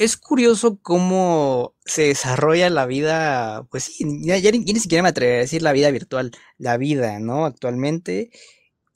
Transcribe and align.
es 0.00 0.16
curioso 0.16 0.80
cómo 0.80 1.76
se 1.84 2.04
desarrolla 2.04 2.70
la 2.70 2.86
vida, 2.86 3.66
pues 3.70 3.84
sí, 3.84 4.06
ya, 4.22 4.50
ni, 4.50 4.64
siquiera 4.80 5.02
me 5.02 5.10
atrevería 5.10 5.40
a 5.40 5.42
decir 5.42 5.60
la 5.60 5.72
vida 5.72 5.90
virtual, 5.90 6.30
la 6.56 6.78
vida, 6.78 7.20
¿no? 7.20 7.44
Actualmente 7.44 8.30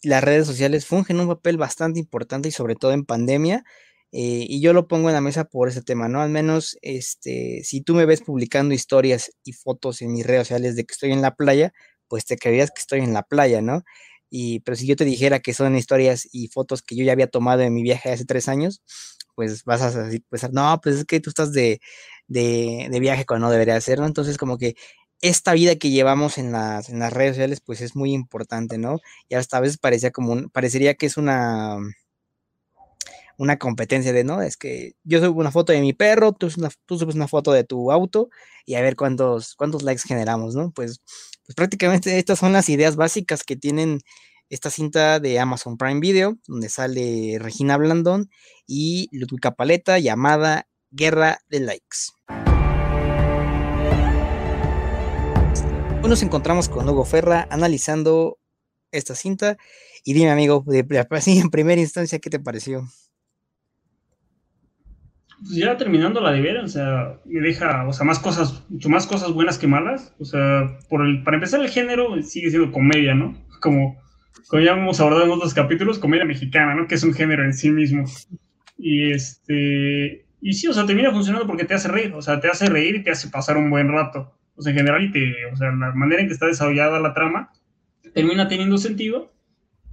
las 0.02 0.24
redes 0.24 0.46
sociales 0.46 0.86
fungen 0.86 1.20
un 1.20 1.28
papel 1.28 1.58
bastante 1.58 2.00
importante 2.00 2.48
y 2.48 2.52
sobre 2.52 2.74
todo 2.74 2.92
en 2.92 3.04
pandemia. 3.04 3.64
Eh, 4.12 4.46
y 4.48 4.62
yo 4.62 4.72
lo 4.72 4.88
pongo 4.88 5.10
en 5.10 5.14
la 5.14 5.20
mesa 5.20 5.44
por 5.44 5.68
ese 5.68 5.82
tema, 5.82 6.08
¿no? 6.08 6.22
Al 6.22 6.30
menos, 6.30 6.78
este, 6.80 7.62
si 7.64 7.82
tú 7.82 7.94
me 7.94 8.06
ves 8.06 8.22
publicando 8.22 8.74
historias 8.74 9.30
y 9.44 9.52
fotos 9.52 10.00
en 10.02 10.12
mis 10.12 10.26
redes 10.26 10.48
sociales 10.48 10.76
de 10.76 10.84
que 10.86 10.92
estoy 10.94 11.12
en 11.12 11.22
la 11.22 11.36
playa, 11.36 11.74
pues 12.08 12.24
te 12.24 12.38
creerías 12.38 12.70
que 12.70 12.80
estoy 12.80 13.00
en 13.00 13.12
la 13.12 13.24
playa, 13.24 13.60
¿no? 13.60 13.82
Y, 14.30 14.60
pero 14.60 14.76
si 14.76 14.86
yo 14.86 14.96
te 14.96 15.04
dijera 15.04 15.40
que 15.40 15.52
son 15.54 15.76
historias 15.76 16.28
y 16.32 16.48
fotos 16.48 16.82
que 16.82 16.96
yo 16.96 17.04
ya 17.04 17.12
había 17.12 17.28
tomado 17.28 17.62
en 17.62 17.74
mi 17.74 17.82
viaje 17.82 18.10
hace 18.10 18.24
tres 18.24 18.48
años, 18.48 18.82
pues 19.34 19.64
vas 19.64 19.82
a 19.82 19.90
decir, 20.04 20.24
pues 20.28 20.50
no, 20.52 20.80
pues 20.82 20.96
es 20.96 21.04
que 21.04 21.20
tú 21.20 21.30
estás 21.30 21.52
de, 21.52 21.80
viaje 22.28 23.26
cuando 23.26 23.46
no 23.46 23.52
debería 23.52 23.78
¿no? 23.98 24.06
Entonces 24.06 24.38
como 24.38 24.58
que 24.58 24.76
esta 25.20 25.54
vida 25.54 25.76
que 25.76 25.90
llevamos 25.90 26.38
en 26.38 26.52
las, 26.52 26.90
en 26.90 26.98
las 26.98 27.12
redes 27.12 27.32
sociales, 27.36 27.60
pues 27.60 27.80
es 27.80 27.96
muy 27.96 28.12
importante, 28.12 28.78
¿no? 28.78 28.98
Y 29.28 29.36
hasta 29.36 29.58
a 29.58 29.60
veces 29.60 29.78
parecía 29.78 30.10
como 30.10 30.48
parecería 30.50 30.94
que 30.94 31.06
es 31.06 31.16
una, 31.16 31.78
una 33.36 33.58
competencia 33.58 34.12
de, 34.12 34.24
¿no? 34.24 34.42
Es 34.42 34.56
que 34.56 34.94
yo 35.04 35.20
subo 35.20 35.40
una 35.40 35.50
foto 35.50 35.72
de 35.72 35.80
mi 35.80 35.92
perro, 35.92 36.32
tú, 36.32 36.48
tú 36.86 36.98
subes 36.98 37.14
una 37.14 37.28
foto 37.28 37.52
de 37.52 37.64
tu 37.64 37.90
auto 37.90 38.28
y 38.66 38.74
a 38.74 38.82
ver 38.82 38.96
cuántos, 38.96 39.54
cuántos 39.56 39.82
likes 39.82 40.02
generamos, 40.06 40.54
¿no? 40.54 40.70
Pues, 40.72 41.00
pues 41.44 41.54
prácticamente 41.56 42.18
estas 42.18 42.38
son 42.38 42.52
las 42.52 42.68
ideas 42.68 42.96
básicas 42.96 43.44
que 43.44 43.56
tienen 43.56 44.00
esta 44.54 44.70
cinta 44.70 45.18
de 45.18 45.40
Amazon 45.40 45.76
Prime 45.76 45.98
Video, 45.98 46.38
donde 46.46 46.68
sale 46.68 47.38
Regina 47.40 47.76
Blandón 47.76 48.30
y 48.68 49.08
Ludwika 49.10 49.56
Paleta, 49.56 49.98
llamada 49.98 50.68
Guerra 50.92 51.38
de 51.48 51.58
Likes. 51.58 52.12
Hoy 56.00 56.08
nos 56.08 56.22
encontramos 56.22 56.68
con 56.68 56.88
Hugo 56.88 57.04
Ferra 57.04 57.48
analizando 57.50 58.38
esta 58.92 59.16
cinta. 59.16 59.56
Y 60.04 60.12
dime, 60.12 60.30
amigo, 60.30 60.62
de, 60.68 61.04
así 61.10 61.40
en 61.40 61.50
primera 61.50 61.80
instancia, 61.80 62.20
¿qué 62.20 62.30
te 62.30 62.38
pareció? 62.38 62.84
Pues 65.40 65.56
ya 65.56 65.76
terminando 65.76 66.20
la 66.20 66.30
de 66.30 66.40
ver, 66.40 66.58
o 66.58 66.68
sea, 66.68 67.20
me 67.24 67.40
deja, 67.40 67.88
o 67.88 67.92
sea, 67.92 68.06
más 68.06 68.20
cosas, 68.20 68.62
mucho 68.68 68.88
más 68.88 69.08
cosas 69.08 69.32
buenas 69.32 69.58
que 69.58 69.66
malas. 69.66 70.14
O 70.20 70.24
sea, 70.24 70.78
para 70.88 71.34
empezar 71.34 71.60
el 71.60 71.70
género 71.70 72.22
sigue 72.22 72.50
siendo 72.50 72.70
comedia, 72.70 73.16
¿no? 73.16 73.36
Como 73.60 74.03
como 74.48 74.62
ya 74.62 74.72
hemos 74.72 75.00
abordado 75.00 75.24
en 75.24 75.30
otros 75.30 75.54
capítulos, 75.54 75.98
comedia 75.98 76.24
mexicana, 76.24 76.74
¿no? 76.74 76.86
Que 76.86 76.96
es 76.96 77.02
un 77.02 77.14
género 77.14 77.44
en 77.44 77.52
sí 77.52 77.70
mismo. 77.70 78.04
Y 78.76 79.12
este, 79.12 80.26
y 80.40 80.52
sí, 80.52 80.66
o 80.66 80.72
sea, 80.72 80.84
termina 80.84 81.10
funcionando 81.10 81.46
porque 81.46 81.64
te 81.64 81.74
hace 81.74 81.88
reír, 81.88 82.12
o 82.14 82.22
sea, 82.22 82.40
te 82.40 82.48
hace 82.48 82.66
reír 82.66 82.96
y 82.96 83.02
te 83.02 83.10
hace 83.10 83.28
pasar 83.28 83.56
un 83.56 83.70
buen 83.70 83.88
rato. 83.88 84.36
O 84.56 84.62
sea, 84.62 84.72
en 84.72 84.78
general, 84.78 85.02
y 85.04 85.10
te, 85.10 85.46
o 85.52 85.56
sea, 85.56 85.72
la 85.72 85.92
manera 85.92 86.20
en 86.20 86.28
que 86.28 86.34
está 86.34 86.46
desarrollada 86.46 87.00
la 87.00 87.14
trama 87.14 87.50
termina 88.12 88.46
teniendo 88.46 88.78
sentido 88.78 89.32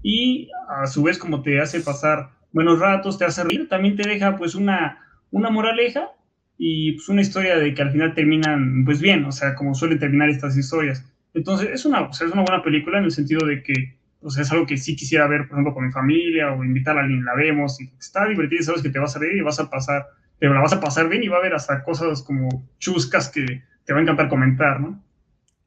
y 0.04 0.50
a 0.70 0.88
su 0.88 1.04
vez 1.04 1.18
como 1.18 1.42
te 1.42 1.60
hace 1.60 1.82
pasar 1.82 2.32
buenos 2.52 2.80
ratos, 2.80 3.18
te 3.18 3.26
hace 3.26 3.44
reír, 3.44 3.68
también 3.70 3.96
te 3.96 4.08
deja 4.08 4.36
pues 4.36 4.56
una, 4.56 5.00
una 5.32 5.50
moraleja 5.50 6.10
y 6.58 6.94
pues 6.94 7.10
una 7.10 7.22
historia 7.22 7.58
de 7.58 7.74
que 7.74 7.82
al 7.82 7.92
final 7.92 8.14
terminan 8.14 8.84
pues 8.86 9.02
bien, 9.02 9.26
o 9.26 9.32
sea, 9.32 9.56
como 9.56 9.74
suelen 9.74 10.00
terminar 10.00 10.30
estas 10.30 10.58
historias. 10.58 11.06
Entonces, 11.34 11.70
es 11.72 11.86
una, 11.86 12.02
o 12.02 12.14
sea, 12.14 12.28
es 12.28 12.34
una 12.34 12.44
buena 12.44 12.62
película 12.62 13.00
en 13.00 13.06
el 13.06 13.12
sentido 13.12 13.48
de 13.48 13.64
que 13.64 13.98
o 14.22 14.30
sea, 14.30 14.44
es 14.44 14.52
algo 14.52 14.66
que 14.66 14.78
sí 14.78 14.96
quisiera 14.96 15.28
ver, 15.28 15.48
por 15.48 15.58
ejemplo, 15.58 15.74
con 15.74 15.86
mi 15.86 15.92
familia 15.92 16.54
o 16.54 16.64
invitar 16.64 16.98
a 16.98 17.02
alguien, 17.02 17.26
la 17.26 17.36
vemos 17.36 17.80
y 17.82 17.92
está 18.00 18.28
divertido, 18.28 18.64
sabes 18.64 18.82
que 18.82 18.90
te 18.90 19.00
vas 19.00 19.16
a 19.16 19.20
reír 19.20 19.38
y 19.38 19.42
vas 19.42 19.60
a 19.60 19.70
pasar, 19.70 20.08
te 20.40 20.48
la 20.48 20.62
vas 20.62 20.74
a 20.74 20.80
pasar 20.80 21.10
bien 21.10 21.24
y 21.24 21.28
va 21.28 21.38
a 21.38 21.40
haber 21.40 21.54
hasta 21.54 21.84
cosas 21.84 22.22
como 22.22 22.68
chuscas 22.80 23.30
que 23.30 23.64
te 23.86 23.94
va 23.94 24.00
a 24.00 24.02
encantar 24.02 24.30
comentar, 24.30 24.80
¿no? 24.80 25.04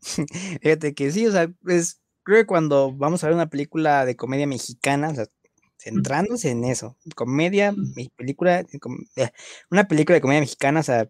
Fíjate 0.62 0.94
que 0.94 1.10
sí, 1.10 1.26
o 1.26 1.32
sea, 1.32 1.50
es, 1.66 2.00
creo 2.22 2.38
que 2.38 2.46
cuando 2.46 2.92
vamos 2.92 3.24
a 3.24 3.28
ver 3.28 3.34
una 3.34 3.50
película 3.50 4.04
de 4.04 4.16
comedia 4.16 4.46
mexicana, 4.46 5.08
o 5.08 5.14
sea, 5.14 5.26
centrándose 5.78 6.50
en 6.50 6.64
eso, 6.64 6.96
comedia, 7.14 7.74
película, 8.16 8.60
eh, 9.16 9.30
una 9.70 9.84
película 9.84 10.14
de 10.14 10.20
comedia 10.20 10.40
mexicana, 10.40 10.80
o 10.80 10.84
sea, 10.84 11.08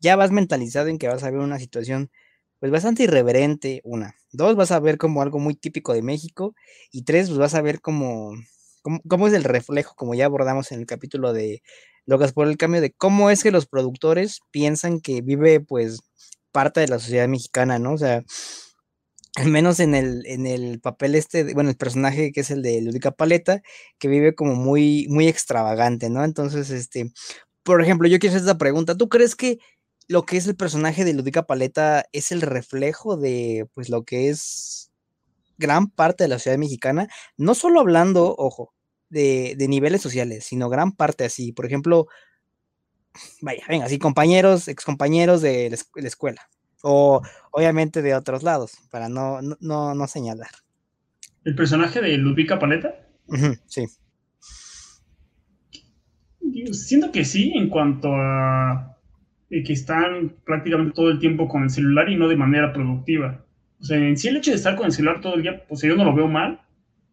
ya 0.00 0.16
vas 0.16 0.30
mentalizado 0.30 0.88
en 0.88 0.98
que 0.98 1.08
vas 1.08 1.24
a 1.24 1.30
ver 1.30 1.40
una 1.40 1.58
situación 1.58 2.10
pues 2.64 2.72
bastante 2.72 3.02
irreverente, 3.02 3.82
una. 3.84 4.16
Dos, 4.32 4.56
vas 4.56 4.70
a 4.70 4.80
ver 4.80 4.96
como 4.96 5.20
algo 5.20 5.38
muy 5.38 5.54
típico 5.54 5.92
de 5.92 6.00
México. 6.00 6.54
Y 6.90 7.02
tres, 7.02 7.28
pues 7.28 7.38
vas 7.38 7.54
a 7.54 7.60
ver 7.60 7.82
como, 7.82 8.32
cómo, 9.06 9.28
es 9.28 9.34
el 9.34 9.44
reflejo, 9.44 9.94
como 9.94 10.14
ya 10.14 10.24
abordamos 10.24 10.72
en 10.72 10.80
el 10.80 10.86
capítulo 10.86 11.34
de 11.34 11.62
Locas 12.06 12.32
por 12.32 12.48
el 12.48 12.56
Cambio, 12.56 12.80
de 12.80 12.90
cómo 12.90 13.28
es 13.28 13.42
que 13.42 13.50
los 13.50 13.66
productores 13.66 14.40
piensan 14.50 15.02
que 15.02 15.20
vive 15.20 15.60
pues 15.60 16.00
parte 16.52 16.80
de 16.80 16.88
la 16.88 16.98
sociedad 16.98 17.28
mexicana, 17.28 17.78
¿no? 17.78 17.92
O 17.92 17.98
sea, 17.98 18.24
al 19.36 19.48
menos 19.48 19.78
en 19.78 19.94
el, 19.94 20.24
en 20.24 20.46
el 20.46 20.80
papel 20.80 21.16
este, 21.16 21.52
bueno, 21.52 21.68
el 21.68 21.76
personaje 21.76 22.32
que 22.32 22.40
es 22.40 22.50
el 22.50 22.62
de 22.62 22.80
Ludica 22.80 23.10
Paleta, 23.10 23.60
que 23.98 24.08
vive 24.08 24.34
como 24.34 24.54
muy, 24.54 25.06
muy 25.10 25.28
extravagante, 25.28 26.08
¿no? 26.08 26.24
Entonces, 26.24 26.70
este, 26.70 27.12
por 27.62 27.82
ejemplo, 27.82 28.08
yo 28.08 28.18
quiero 28.18 28.34
hacer 28.34 28.48
esta 28.48 28.56
pregunta, 28.56 28.96
¿tú 28.96 29.10
crees 29.10 29.36
que 29.36 29.58
lo 30.08 30.22
que 30.24 30.36
es 30.36 30.46
el 30.46 30.56
personaje 30.56 31.04
de 31.04 31.14
Ludica 31.14 31.44
Paleta 31.44 32.04
es 32.12 32.32
el 32.32 32.42
reflejo 32.42 33.16
de 33.16 33.66
pues 33.74 33.88
lo 33.88 34.04
que 34.04 34.28
es 34.28 34.90
gran 35.56 35.88
parte 35.88 36.24
de 36.24 36.28
la 36.28 36.38
sociedad 36.38 36.58
mexicana, 36.58 37.08
no 37.36 37.54
solo 37.54 37.80
hablando, 37.80 38.34
ojo, 38.36 38.74
de, 39.08 39.56
niveles 39.68 40.02
sociales, 40.02 40.44
sino 40.44 40.68
gran 40.68 40.92
parte 40.92 41.24
así. 41.24 41.52
Por 41.52 41.66
ejemplo, 41.66 42.08
vaya, 43.40 43.62
venga, 43.68 43.86
así 43.86 43.98
compañeros, 43.98 44.68
excompañeros 44.68 45.40
de 45.42 45.76
la 45.94 46.08
escuela, 46.08 46.48
o 46.82 47.22
obviamente 47.52 48.02
de 48.02 48.14
otros 48.14 48.42
lados, 48.42 48.72
para 48.90 49.08
no, 49.08 49.40
no, 49.42 49.94
no 49.94 50.06
señalar. 50.08 50.50
¿El 51.44 51.54
personaje 51.54 52.00
de 52.00 52.16
Ludica 52.18 52.58
Paleta? 52.58 52.94
sí. 53.66 53.86
Siento 56.72 57.12
que 57.12 57.24
sí, 57.24 57.52
en 57.54 57.68
cuanto 57.68 58.08
a 58.14 58.93
que 59.62 59.72
están 59.72 60.32
prácticamente 60.44 60.94
todo 60.94 61.10
el 61.10 61.18
tiempo 61.18 61.48
con 61.48 61.62
el 61.62 61.70
celular 61.70 62.08
y 62.08 62.16
no 62.16 62.28
de 62.28 62.36
manera 62.36 62.72
productiva. 62.72 63.44
O 63.80 63.84
sea, 63.84 63.98
en 63.98 64.16
sí 64.16 64.28
el 64.28 64.38
hecho 64.38 64.50
de 64.50 64.56
estar 64.56 64.76
con 64.76 64.86
el 64.86 64.92
celular 64.92 65.20
todo 65.20 65.34
el 65.34 65.42
día, 65.42 65.64
pues 65.68 65.82
yo 65.82 65.94
no 65.94 66.04
lo 66.04 66.14
veo 66.14 66.26
mal. 66.26 66.60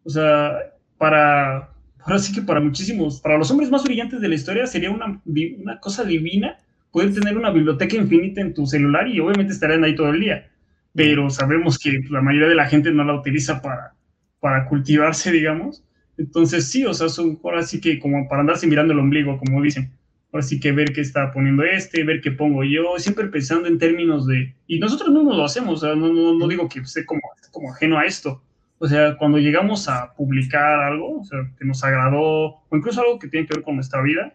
O 0.04 0.10
sea, 0.10 0.52
para, 0.98 1.70
ahora 2.00 2.18
sí 2.18 2.32
que 2.32 2.42
para 2.42 2.60
muchísimos, 2.60 3.20
para 3.20 3.38
los 3.38 3.50
hombres 3.50 3.70
más 3.70 3.84
brillantes 3.84 4.20
de 4.20 4.28
la 4.28 4.34
historia 4.34 4.66
sería 4.66 4.90
una, 4.90 5.20
una 5.24 5.78
cosa 5.80 6.04
divina 6.04 6.56
poder 6.90 7.14
tener 7.14 7.36
una 7.36 7.50
biblioteca 7.50 7.96
infinita 7.96 8.40
en 8.40 8.54
tu 8.54 8.66
celular 8.66 9.08
y 9.08 9.18
obviamente 9.20 9.52
estarían 9.52 9.84
ahí 9.84 9.94
todo 9.94 10.10
el 10.10 10.20
día. 10.20 10.50
Pero 10.94 11.30
sabemos 11.30 11.78
que 11.78 12.00
la 12.10 12.20
mayoría 12.20 12.48
de 12.48 12.54
la 12.54 12.66
gente 12.66 12.92
no 12.92 13.04
la 13.04 13.14
utiliza 13.14 13.62
para, 13.62 13.94
para 14.40 14.66
cultivarse, 14.66 15.32
digamos. 15.32 15.84
Entonces 16.18 16.68
sí, 16.68 16.84
o 16.84 16.92
sea, 16.92 17.08
son 17.08 17.38
ahora 17.42 17.62
sí 17.62 17.80
que 17.80 17.98
como 17.98 18.28
para 18.28 18.42
andarse 18.42 18.66
mirando 18.66 18.92
el 18.92 18.98
ombligo, 18.98 19.38
como 19.38 19.62
dicen 19.62 19.90
así 20.38 20.58
que 20.58 20.72
ver 20.72 20.92
qué 20.92 21.02
está 21.02 21.30
poniendo 21.30 21.62
este, 21.62 22.04
ver 22.04 22.20
qué 22.20 22.32
pongo 22.32 22.64
yo, 22.64 22.98
siempre 22.98 23.28
pensando 23.28 23.68
en 23.68 23.78
términos 23.78 24.26
de, 24.26 24.54
y 24.66 24.78
nosotros 24.78 25.10
mismos 25.10 25.36
lo 25.36 25.44
hacemos, 25.44 25.82
o 25.82 25.86
sea, 25.86 25.94
no, 25.94 26.12
no, 26.12 26.34
no, 26.34 26.48
digo 26.48 26.68
que 26.68 26.80
esté 26.80 27.04
como, 27.04 27.20
como 27.50 27.72
ajeno 27.72 27.98
a 27.98 28.06
esto, 28.06 28.42
o 28.78 28.88
sea, 28.88 29.16
cuando 29.16 29.38
llegamos 29.38 29.88
a 29.88 30.14
publicar 30.14 30.82
algo, 30.82 31.20
o 31.20 31.24
sea, 31.24 31.38
que 31.58 31.64
nos 31.64 31.84
agradó, 31.84 32.62
o 32.68 32.76
incluso 32.76 33.00
algo 33.00 33.18
que 33.18 33.28
tiene 33.28 33.46
que 33.46 33.54
ver 33.54 33.62
con 33.62 33.76
nuestra 33.76 34.02
vida, 34.02 34.34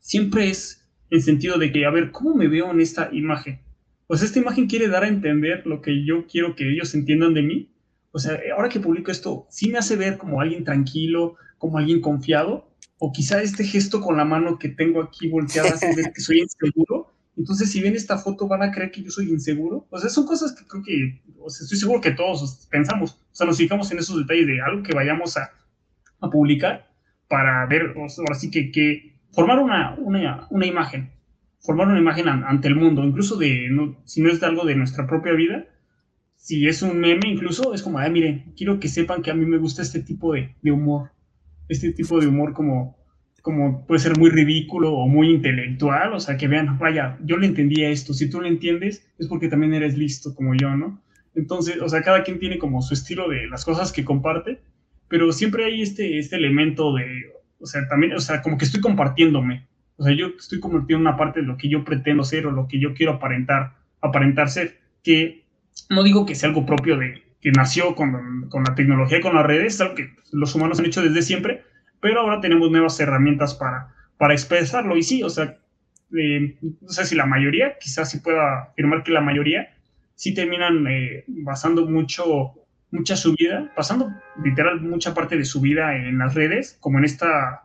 siempre 0.00 0.48
es 0.48 0.88
en 1.10 1.22
sentido 1.22 1.58
de 1.58 1.70
que, 1.70 1.84
a 1.84 1.90
ver, 1.90 2.10
¿cómo 2.10 2.34
me 2.34 2.48
veo 2.48 2.70
en 2.70 2.80
esta 2.80 3.10
imagen? 3.12 3.60
O 4.06 4.16
sea, 4.16 4.26
esta 4.26 4.40
imagen 4.40 4.66
quiere 4.66 4.88
dar 4.88 5.04
a 5.04 5.08
entender 5.08 5.66
lo 5.66 5.82
que 5.82 6.04
yo 6.04 6.26
quiero 6.26 6.56
que 6.56 6.68
ellos 6.68 6.94
entiendan 6.94 7.34
de 7.34 7.42
mí. 7.42 7.70
O 8.10 8.18
sea, 8.18 8.40
ahora 8.56 8.68
que 8.68 8.80
publico 8.80 9.12
esto, 9.12 9.46
sí 9.50 9.70
me 9.70 9.78
hace 9.78 9.94
ver 9.94 10.18
como 10.18 10.40
alguien 10.40 10.64
tranquilo, 10.64 11.36
como 11.58 11.78
alguien 11.78 12.00
confiado, 12.00 12.69
o 13.02 13.10
quizá 13.12 13.42
este 13.42 13.64
gesto 13.64 14.00
con 14.02 14.18
la 14.18 14.26
mano 14.26 14.58
que 14.58 14.68
tengo 14.68 15.02
aquí 15.02 15.26
volteada 15.26 15.70
hace 15.70 15.96
ver 15.96 16.12
que 16.12 16.20
soy 16.20 16.40
inseguro. 16.40 17.10
Entonces, 17.34 17.72
si 17.72 17.80
ven 17.80 17.96
esta 17.96 18.18
foto, 18.18 18.46
van 18.46 18.62
a 18.62 18.70
creer 18.70 18.90
que 18.90 19.02
yo 19.02 19.10
soy 19.10 19.30
inseguro. 19.30 19.86
O 19.88 19.98
sea, 19.98 20.10
son 20.10 20.26
cosas 20.26 20.52
que 20.52 20.66
creo 20.66 20.82
que, 20.82 21.22
o 21.38 21.48
sea, 21.48 21.64
estoy 21.64 21.78
seguro 21.78 22.02
que 22.02 22.10
todos 22.10 22.68
pensamos. 22.70 23.12
O 23.12 23.34
sea, 23.34 23.46
nos 23.46 23.56
fijamos 23.56 23.90
en 23.90 23.98
esos 23.98 24.18
detalles 24.18 24.46
de 24.46 24.60
algo 24.60 24.82
que 24.82 24.92
vayamos 24.92 25.38
a, 25.38 25.50
a 26.20 26.30
publicar 26.30 26.92
para 27.26 27.64
ver, 27.64 27.94
o 27.96 28.06
sea, 28.10 28.22
ahora 28.22 28.34
sí 28.34 28.50
que, 28.50 28.70
que 28.70 29.18
formar 29.32 29.60
una, 29.60 29.94
una, 29.94 30.46
una, 30.50 30.66
imagen, 30.66 31.10
formar 31.60 31.88
una 31.88 32.00
imagen 32.00 32.28
ante 32.28 32.68
el 32.68 32.76
mundo, 32.76 33.02
incluso 33.02 33.36
de, 33.36 33.68
no, 33.70 33.96
si 34.04 34.20
no 34.20 34.28
es 34.28 34.40
de 34.40 34.46
algo 34.46 34.66
de 34.66 34.74
nuestra 34.74 35.06
propia 35.06 35.32
vida, 35.32 35.64
si 36.36 36.66
es 36.68 36.82
un 36.82 37.00
meme, 37.00 37.30
incluso 37.30 37.72
es 37.72 37.82
como, 37.82 37.98
ah, 37.98 38.08
miren, 38.10 38.52
quiero 38.58 38.78
que 38.78 38.88
sepan 38.88 39.22
que 39.22 39.30
a 39.30 39.34
mí 39.34 39.46
me 39.46 39.56
gusta 39.56 39.80
este 39.80 40.00
tipo 40.00 40.34
de, 40.34 40.54
de 40.60 40.70
humor 40.70 41.12
este 41.70 41.92
tipo 41.92 42.20
de 42.20 42.26
humor 42.26 42.52
como, 42.52 42.98
como 43.42 43.86
puede 43.86 44.00
ser 44.00 44.18
muy 44.18 44.28
ridículo 44.28 44.92
o 44.92 45.06
muy 45.06 45.30
intelectual, 45.30 46.12
o 46.12 46.20
sea, 46.20 46.36
que 46.36 46.48
vean, 46.48 46.78
vaya, 46.78 47.16
yo 47.24 47.36
le 47.36 47.46
entendía 47.46 47.90
esto, 47.90 48.12
si 48.12 48.28
tú 48.28 48.40
lo 48.40 48.48
entiendes 48.48 49.08
es 49.18 49.28
porque 49.28 49.48
también 49.48 49.72
eres 49.72 49.96
listo 49.96 50.34
como 50.34 50.54
yo, 50.54 50.76
¿no? 50.76 51.00
Entonces, 51.34 51.80
o 51.80 51.88
sea, 51.88 52.02
cada 52.02 52.24
quien 52.24 52.40
tiene 52.40 52.58
como 52.58 52.82
su 52.82 52.94
estilo 52.94 53.28
de 53.28 53.46
las 53.46 53.64
cosas 53.64 53.92
que 53.92 54.04
comparte, 54.04 54.60
pero 55.08 55.32
siempre 55.32 55.64
hay 55.64 55.80
este, 55.80 56.18
este 56.18 56.36
elemento 56.36 56.92
de, 56.94 57.06
o 57.60 57.66
sea, 57.66 57.86
también, 57.88 58.14
o 58.14 58.20
sea, 58.20 58.42
como 58.42 58.58
que 58.58 58.64
estoy 58.64 58.80
compartiéndome, 58.80 59.68
O 59.96 60.02
sea, 60.04 60.12
yo 60.14 60.28
estoy 60.38 60.58
convirtiendo 60.60 61.02
en 61.02 61.08
una 61.08 61.16
parte 61.16 61.40
de 61.40 61.46
lo 61.46 61.56
que 61.56 61.68
yo 61.68 61.84
pretendo 61.84 62.24
ser 62.24 62.46
o 62.46 62.50
lo 62.50 62.66
que 62.66 62.80
yo 62.80 62.94
quiero 62.94 63.12
aparentar, 63.12 63.76
aparentar 64.00 64.50
ser, 64.50 64.78
que 65.04 65.44
no 65.88 66.02
digo 66.02 66.26
que 66.26 66.34
sea 66.34 66.48
algo 66.48 66.66
propio 66.66 66.96
de 66.96 67.22
que 67.40 67.50
nació 67.52 67.94
con, 67.94 68.48
con 68.48 68.64
la 68.64 68.74
tecnología 68.74 69.20
con 69.20 69.34
las 69.34 69.46
redes, 69.46 69.74
es 69.74 69.80
algo 69.80 69.94
que 69.94 70.14
los 70.32 70.54
humanos 70.54 70.78
han 70.78 70.86
hecho 70.86 71.02
desde 71.02 71.22
siempre, 71.22 71.64
pero 72.00 72.20
ahora 72.20 72.40
tenemos 72.40 72.70
nuevas 72.70 72.98
herramientas 73.00 73.54
para, 73.54 73.94
para 74.18 74.34
expresarlo. 74.34 74.96
Y 74.96 75.02
sí, 75.02 75.22
o 75.22 75.30
sea, 75.30 75.56
eh, 76.16 76.56
no 76.60 76.88
sé 76.88 77.04
si 77.06 77.14
la 77.14 77.26
mayoría, 77.26 77.76
quizás 77.78 78.10
sí 78.10 78.18
pueda 78.18 78.62
afirmar 78.62 79.02
que 79.02 79.12
la 79.12 79.20
mayoría, 79.20 79.74
sí 80.14 80.34
terminan 80.34 80.86
eh, 80.86 81.24
basando 81.26 81.86
mucho, 81.86 82.52
mucha 82.90 83.16
su 83.16 83.34
vida, 83.34 83.72
pasando 83.74 84.10
literal 84.42 84.80
mucha 84.80 85.14
parte 85.14 85.36
de 85.36 85.44
su 85.44 85.60
vida 85.60 85.96
en 85.96 86.18
las 86.18 86.34
redes, 86.34 86.76
como 86.80 86.98
en 86.98 87.04
esta, 87.04 87.64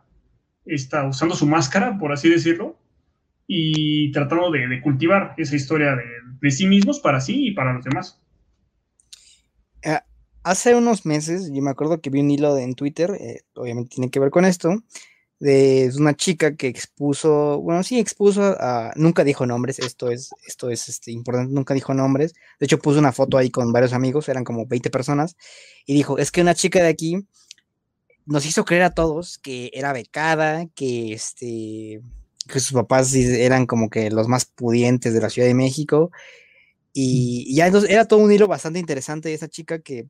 esta 0.64 1.04
usando 1.04 1.34
su 1.34 1.46
máscara, 1.46 1.98
por 1.98 2.12
así 2.12 2.30
decirlo, 2.30 2.78
y 3.46 4.10
tratando 4.12 4.50
de, 4.50 4.80
cultivar 4.80 5.34
esa 5.36 5.56
historia 5.56 5.96
de, 5.96 6.50
sí 6.50 6.66
mismos 6.66 7.00
para 7.00 7.20
sí 7.20 7.48
y 7.48 7.50
para 7.52 7.72
los 7.72 7.84
demás. 7.84 8.22
Eh, 9.82 9.98
hace 10.42 10.74
unos 10.74 11.06
meses, 11.06 11.50
yo 11.52 11.62
me 11.62 11.70
acuerdo 11.70 12.00
que 12.00 12.10
vi 12.10 12.20
un 12.20 12.30
hilo 12.30 12.56
en 12.58 12.74
Twitter, 12.74 13.42
obviamente 13.54 13.96
tiene 13.96 14.10
que 14.10 14.20
ver 14.20 14.30
con 14.30 14.44
esto, 14.44 14.76
de 15.38 15.90
una 15.98 16.14
chica 16.14 16.56
que 16.56 16.68
expuso, 16.68 17.60
bueno, 17.60 17.82
sí 17.82 17.98
expuso 17.98 18.56
nunca 18.94 19.22
dijo 19.24 19.44
nombres, 19.44 19.78
esto 19.78 20.10
es, 20.10 20.30
esto 20.46 20.70
es 20.70 20.88
este, 20.88 21.12
importante, 21.12 21.52
nunca 21.52 21.74
dijo 21.74 21.92
nombres, 21.92 22.32
de 22.58 22.66
hecho 22.66 22.78
puso 22.78 22.98
una 22.98 23.12
foto 23.12 23.36
ahí 23.36 23.50
con 23.50 23.72
varios 23.72 23.92
amigos, 23.92 24.28
eran 24.28 24.44
como 24.44 24.66
20 24.66 24.88
personas, 24.90 25.36
y 25.84 25.94
dijo, 25.94 26.18
es 26.18 26.30
que 26.30 26.40
una 26.40 26.54
chica 26.54 26.82
de 26.82 26.88
aquí 26.88 27.26
nos 28.24 28.46
hizo 28.46 28.64
creer 28.64 28.84
a 28.84 28.94
todos 28.94 29.38
que 29.38 29.70
era 29.74 29.92
becada, 29.92 30.66
que 30.74 31.12
este, 31.12 32.00
que 32.48 32.60
sus 32.60 32.72
papás 32.72 33.14
eran 33.14 33.66
como 33.66 33.90
que 33.90 34.10
los 34.10 34.28
más 34.28 34.46
pudientes 34.46 35.12
de 35.12 35.20
la 35.20 35.30
Ciudad 35.30 35.48
de 35.48 35.54
México, 35.54 36.10
y, 36.98 37.54
ya 37.54 37.66
entonces 37.66 37.90
era 37.90 38.06
todo 38.06 38.20
un 38.20 38.32
hilo 38.32 38.48
bastante 38.48 38.78
interesante 38.78 39.28
de 39.28 39.34
esa 39.34 39.48
chica 39.48 39.80
que, 39.80 40.08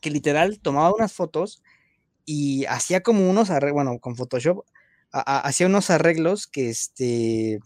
que 0.00 0.10
literal 0.10 0.58
tomaba 0.58 0.94
unas 0.94 1.12
fotos, 1.12 1.62
y 2.24 2.64
hacía 2.64 3.02
como 3.02 3.28
unos 3.28 3.50
arreglos, 3.50 3.74
bueno, 3.74 3.98
con 4.00 4.16
Photoshop, 4.16 4.64
hacía 5.12 5.66
unos 5.66 5.90
arreglos 5.90 6.46
que 6.46 6.70
este... 6.70 7.60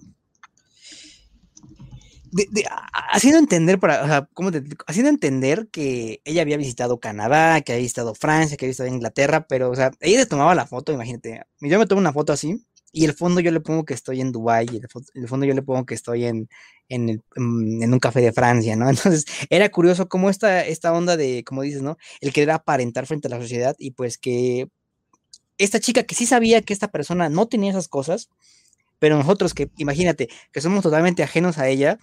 haciendo 3.13 3.39
entender, 3.39 3.79
para, 3.79 4.03
o 4.03 4.07
sea, 4.07 4.29
¿cómo 4.35 4.51
te 4.51 4.65
Haciendo 4.89 5.11
entender 5.11 5.69
que 5.69 6.21
ella 6.25 6.43
había 6.43 6.57
visitado 6.57 6.99
Canadá, 6.99 7.61
que 7.61 7.73
había 7.73 7.83
visitado 7.83 8.15
Francia, 8.17 8.57
que 8.57 8.65
había 8.65 8.71
visitado 8.71 8.89
Inglaterra, 8.93 9.47
pero, 9.49 9.71
o 9.71 9.77
sea, 9.77 9.93
ella 10.01 10.19
se 10.19 10.27
tomaba 10.27 10.55
la 10.57 10.67
foto, 10.67 10.93
imagínate. 10.93 11.43
Yo 11.61 11.79
me 11.79 11.87
tomo 11.87 12.01
una 12.01 12.13
foto 12.13 12.33
así, 12.33 12.65
y 12.93 13.07
el 13.07 13.15
fondo 13.15 13.41
yo 13.41 13.51
le 13.51 13.61
pongo 13.61 13.85
que 13.85 13.95
estoy 13.95 14.21
en 14.21 14.33
Dubái, 14.33 14.67
y 14.71 14.77
el, 14.77 15.29
fondo 15.29 15.47
yo 15.47 15.55
le 15.55 15.63
pongo 15.63 15.87
que 15.87 15.95
estoy 15.95 16.27
en, 16.27 16.49
en, 16.89 17.23
un 17.37 17.99
café 17.99 18.21
de 18.21 18.33
Francia, 18.33 18.77
¿no? 18.77 18.89
Entonces, 18.91 19.25
era 19.49 19.71
curioso 19.71 20.09
cómo 20.09 20.29
esta, 20.29 20.65
esta 20.67 20.93
onda 20.93 21.17
de, 21.17 21.43
como 21.45 21.63
dices, 21.63 21.83
¿no? 21.83 21.97
El 22.21 22.33
querer 22.33 22.51
aparentar 22.51 23.07
frente 23.07 23.29
a 23.29 23.31
la 23.31 23.41
sociedad 23.41 23.75
y 23.79 23.93
pues 23.93 24.19
que 24.19 24.69
esta 25.59 25.81
chica 25.81 26.03
que 26.03 26.15
sí 26.15 26.27
sabía 26.27 26.63
que 26.63 26.73
esta 26.73 26.89
persona 26.89 27.29
no 27.29 27.47
tenía 27.49 27.71
esas 27.71 27.89
cosas, 27.89 28.29
pero 28.99 29.17
nosotros 29.17 29.55
que, 29.55 29.71
imagínate, 29.79 30.29
que 30.53 30.61
somos 30.61 30.83
totalmente 30.83 31.23
ajenos 31.23 31.59
a 31.59 31.69
ella, 31.69 31.99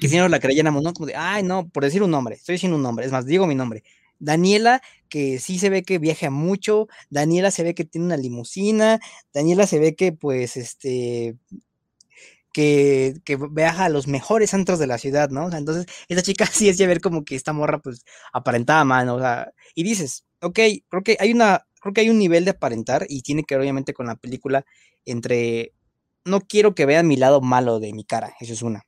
que 0.00 0.08
si 0.08 0.16
no 0.16 0.28
la 0.28 0.40
creyéramos, 0.40 0.82
¿no? 0.82 0.92
Como 0.92 1.06
de, 1.06 1.16
ay, 1.16 1.42
no, 1.42 1.68
por 1.68 1.84
decir 1.84 2.02
un 2.02 2.10
nombre, 2.10 2.36
estoy 2.36 2.54
diciendo 2.54 2.76
un 2.76 2.82
nombre, 2.82 3.04
es 3.04 3.12
más, 3.12 3.26
digo 3.26 3.46
mi 3.46 3.54
nombre. 3.54 3.82
Daniela, 4.22 4.82
que 5.08 5.40
sí 5.40 5.58
se 5.58 5.68
ve 5.68 5.82
que 5.82 5.98
viaja 5.98 6.30
mucho, 6.30 6.88
Daniela 7.10 7.50
se 7.50 7.64
ve 7.64 7.74
que 7.74 7.84
tiene 7.84 8.06
una 8.06 8.16
limusina, 8.16 9.00
Daniela 9.34 9.66
se 9.66 9.80
ve 9.80 9.96
que 9.96 10.12
pues 10.12 10.56
este 10.56 11.36
que, 12.52 13.14
que, 13.24 13.36
viaja 13.50 13.86
a 13.86 13.88
los 13.88 14.06
mejores 14.06 14.54
antros 14.54 14.78
de 14.78 14.86
la 14.86 14.98
ciudad, 14.98 15.30
¿no? 15.30 15.46
O 15.46 15.50
sea, 15.50 15.58
entonces, 15.58 15.86
esa 16.08 16.22
chica 16.22 16.46
sí 16.52 16.68
es 16.68 16.78
ya 16.78 16.86
ver 16.86 17.00
como 17.00 17.24
que 17.24 17.34
esta 17.34 17.52
morra, 17.52 17.80
pues, 17.80 18.04
aparentaba 18.32 18.84
mano, 18.84 19.16
o 19.16 19.20
sea, 19.20 19.52
y 19.74 19.82
dices, 19.82 20.24
ok, 20.40 20.58
creo 20.88 21.02
que 21.02 21.16
hay 21.18 21.32
una, 21.32 21.66
creo 21.80 21.94
que 21.94 22.02
hay 22.02 22.10
un 22.10 22.18
nivel 22.18 22.44
de 22.44 22.52
aparentar 22.52 23.06
y 23.08 23.22
tiene 23.22 23.44
que 23.44 23.54
ver 23.54 23.62
obviamente 23.62 23.94
con 23.94 24.06
la 24.06 24.16
película 24.16 24.64
entre, 25.06 25.72
no 26.24 26.40
quiero 26.42 26.74
que 26.74 26.86
vean 26.86 27.08
mi 27.08 27.16
lado 27.16 27.40
malo 27.40 27.80
de 27.80 27.92
mi 27.92 28.04
cara, 28.04 28.34
eso 28.40 28.52
es 28.52 28.62
una. 28.62 28.84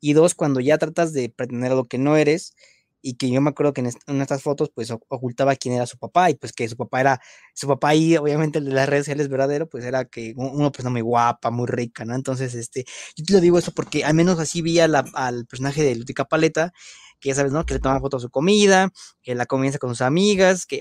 Y 0.00 0.12
dos, 0.12 0.34
cuando 0.34 0.60
ya 0.60 0.78
tratas 0.78 1.12
de 1.12 1.30
pretender 1.30 1.72
lo 1.72 1.86
que 1.86 1.98
no 1.98 2.16
eres, 2.16 2.54
y 3.02 3.14
que 3.14 3.30
yo 3.30 3.40
me 3.40 3.50
acuerdo 3.50 3.72
que 3.72 3.80
en, 3.80 4.20
estas 4.20 4.42
fotos 4.42 4.70
pues 4.74 4.90
ocultaba 4.90 5.56
quién 5.56 5.74
era 5.74 5.86
su 5.86 5.98
papá 5.98 6.30
y 6.30 6.34
pues 6.34 6.52
que 6.52 6.68
su 6.68 6.76
papá 6.76 7.00
era, 7.00 7.20
su 7.54 7.68
papá 7.68 7.90
ahí 7.90 8.16
obviamente 8.16 8.58
el 8.58 8.66
de 8.66 8.72
las 8.72 8.88
redes 8.88 9.04
sociales 9.04 9.28
verdadero 9.28 9.68
pues 9.68 9.84
era 9.84 10.04
que 10.04 10.32
una 10.36 10.70
persona 10.70 10.90
muy 10.90 11.00
guapa, 11.00 11.50
muy 11.50 11.66
rica, 11.66 12.04
¿no? 12.04 12.14
Entonces, 12.14 12.54
este, 12.54 12.84
yo 13.16 13.24
te 13.24 13.32
lo 13.32 13.40
digo 13.40 13.58
eso 13.58 13.72
porque 13.72 14.04
al 14.04 14.14
menos 14.14 14.38
así 14.38 14.62
vi 14.62 14.80
al 14.80 15.46
personaje 15.46 15.82
de 15.82 15.94
Lutica 15.94 16.24
Paleta, 16.24 16.72
que 17.20 17.30
ya 17.30 17.34
sabes, 17.34 17.52
¿no? 17.52 17.64
Que 17.66 17.74
le 17.74 17.80
toma 17.80 18.00
fotos 18.00 18.22
a 18.22 18.26
su 18.26 18.30
comida, 18.30 18.90
que 19.22 19.34
la 19.34 19.46
comienza 19.46 19.78
con 19.78 19.90
sus 19.90 20.02
amigas, 20.02 20.66
que 20.66 20.80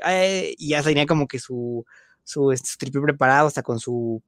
y 0.58 0.70
ya 0.70 0.84
tenía 0.84 1.06
como 1.06 1.28
que 1.28 1.40
su, 1.40 1.86
su, 2.24 2.52
este, 2.52 2.70
su 2.70 2.78
triple 2.78 3.02
preparado 3.02 3.48
hasta 3.48 3.64
con 3.64 3.80
su 3.80 4.22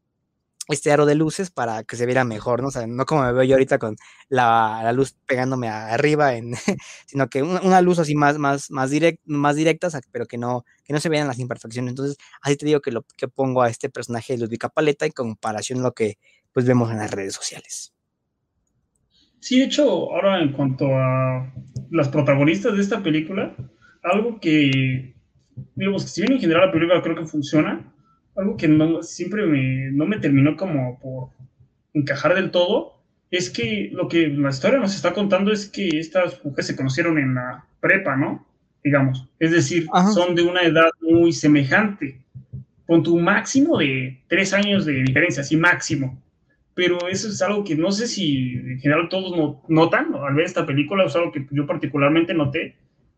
este 0.73 0.91
aro 0.91 1.05
de 1.05 1.15
luces 1.15 1.49
para 1.49 1.83
que 1.83 1.95
se 1.95 2.05
viera 2.05 2.23
mejor, 2.23 2.61
¿no? 2.61 2.67
O 2.67 2.71
sea, 2.71 2.85
no 2.87 3.05
como 3.05 3.23
me 3.23 3.33
veo 3.33 3.43
yo 3.43 3.55
ahorita 3.55 3.79
con 3.79 3.95
la, 4.29 4.91
luz 4.93 5.15
pegándome 5.25 5.67
arriba, 5.67 6.31
sino 7.05 7.27
que 7.27 7.41
una, 7.43 7.81
luz 7.81 7.99
así 7.99 8.15
más, 8.15 8.37
más, 8.37 8.69
más, 8.71 8.89
direct, 8.89 9.19
directa, 9.55 9.89
pero 10.11 10.25
que 10.25 10.37
no, 10.37 10.65
que 10.83 10.93
no 10.93 10.99
se 10.99 11.09
vean 11.09 11.27
las 11.27 11.39
imperfecciones. 11.39 11.91
Entonces, 11.91 12.17
así 12.41 12.55
te 12.55 12.65
digo 12.65 12.81
que 12.81 12.91
lo 12.91 13.03
que 13.17 13.27
pongo 13.27 13.61
a 13.61 13.69
este 13.69 13.89
personaje 13.89 14.33
de 14.33 14.39
Ludwika 14.39 14.69
Paleta 14.69 15.05
en 15.05 15.11
comparación 15.11 15.79
a 15.79 15.83
lo 15.83 15.93
que 15.93 16.17
pues 16.53 16.65
vemos 16.65 16.91
en 16.91 16.97
las 16.97 17.11
redes 17.11 17.33
sociales. 17.33 17.93
Sí, 19.39 19.59
de 19.59 19.65
hecho, 19.65 20.13
ahora 20.13 20.41
en 20.41 20.51
cuanto 20.51 20.85
a 20.87 21.51
las 21.91 22.09
protagonistas 22.09 22.75
de 22.75 22.81
esta 22.81 23.01
película, 23.01 23.55
algo 24.03 24.39
que, 24.39 25.15
digamos, 25.75 26.03
que 26.03 26.09
si 26.09 26.21
bien 26.21 26.33
en 26.33 26.39
general 26.41 26.67
la 26.67 26.71
película 26.71 27.01
creo 27.01 27.15
que 27.15 27.25
funciona, 27.25 27.93
algo 28.39 28.57
que 28.57 28.67
no, 28.67 29.03
siempre 29.03 29.45
me, 29.45 29.91
no 29.91 30.05
me 30.05 30.17
terminó 30.17 30.55
como 30.55 30.99
por 30.99 31.29
encajar 31.93 32.35
del 32.35 32.51
todo, 32.51 32.99
es 33.31 33.49
que 33.49 33.89
lo 33.93 34.07
que 34.07 34.27
la 34.27 34.49
historia 34.49 34.79
nos 34.79 34.95
está 34.95 35.13
contando 35.13 35.51
es 35.51 35.67
que 35.67 35.87
estas 35.99 36.43
mujeres 36.43 36.67
se 36.67 36.75
conocieron 36.75 37.17
en 37.19 37.35
la 37.35 37.65
prepa, 37.79 38.15
¿no? 38.15 38.45
Digamos. 38.83 39.27
Es 39.39 39.51
decir, 39.51 39.87
son 40.13 40.35
de 40.35 40.41
una 40.41 40.61
edad 40.61 40.89
muy 41.01 41.31
semejante, 41.31 42.19
con 42.87 43.03
tu 43.03 43.19
máximo 43.19 43.77
de 43.77 44.19
tres 44.27 44.53
años 44.53 44.85
de 44.85 45.03
diferencia, 45.03 45.41
así 45.41 45.55
máximo. 45.55 46.19
Pero 46.73 47.07
eso 47.07 47.27
es 47.27 47.41
algo 47.41 47.63
que 47.63 47.75
no 47.75 47.91
sé 47.91 48.07
si 48.07 48.53
en 48.53 48.79
general 48.79 49.09
todos 49.09 49.59
notan 49.67 50.15
al 50.15 50.33
ver 50.33 50.45
esta 50.45 50.65
película, 50.65 51.05
es 51.05 51.15
algo 51.15 51.31
que 51.31 51.45
yo 51.51 51.67
particularmente 51.67 52.33
noté, 52.33 52.75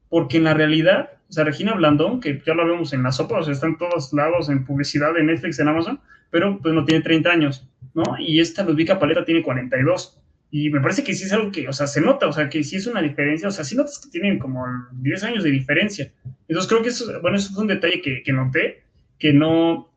porque 0.10 0.38
en 0.38 0.46
la 0.46 0.56
realidad, 0.56 1.12
o 1.32 1.34
sea, 1.34 1.46
Regina 1.46 1.74
Blandón, 1.74 2.20
que 2.20 2.42
ya 2.46 2.54
lo 2.54 2.68
vemos 2.68 2.92
en 2.92 3.04
la 3.04 3.12
sopa, 3.14 3.40
o 3.40 3.44
sea, 3.44 3.54
está 3.54 3.66
en 3.66 3.78
todos 3.78 4.12
lados, 4.12 4.50
en 4.50 4.66
publicidad, 4.66 5.18
en 5.18 5.28
Netflix, 5.28 5.60
en 5.60 5.70
Amazon, 5.70 5.98
pero 6.30 6.60
pues 6.60 6.74
no 6.74 6.84
tiene 6.84 7.02
30 7.02 7.32
años, 7.32 7.70
¿no? 7.94 8.04
Y 8.20 8.42
esta 8.42 8.66
Ludwika 8.66 9.00
Paleta 9.00 9.24
tiene 9.24 9.42
42. 9.42 10.22
Y 10.52 10.70
me 10.72 10.82
parece 10.82 11.06
que 11.06 11.14
sí 11.14 11.24
es 11.24 11.32
algo 11.32 11.50
que, 11.50 11.70
o 11.70 11.72
sea, 11.72 11.88
se 11.88 12.02
nota, 12.02 12.28
o 12.28 12.34
sea, 12.34 12.50
que 12.50 12.62
sí 12.66 12.76
es 12.76 12.86
una 12.86 13.02
diferencia, 13.02 13.48
o 13.48 13.52
sea, 13.52 13.64
sí 13.64 13.78
notas 13.78 14.00
que 14.00 14.10
tienen 14.10 14.40
como 14.40 14.66
10 14.92 15.24
años 15.24 15.46
de 15.46 15.52
diferencia. 15.52 16.12
Entonces 16.50 16.70
creo 16.70 16.84
que 16.84 16.90
eso, 16.90 17.22
bueno, 17.22 17.38
eso 17.38 17.54
fue 17.54 17.62
un 17.62 17.70
detalle 17.70 18.02
que, 18.02 18.24
que 18.24 18.34
noté, 18.34 18.84
que 19.18 19.32
no, 19.32 19.90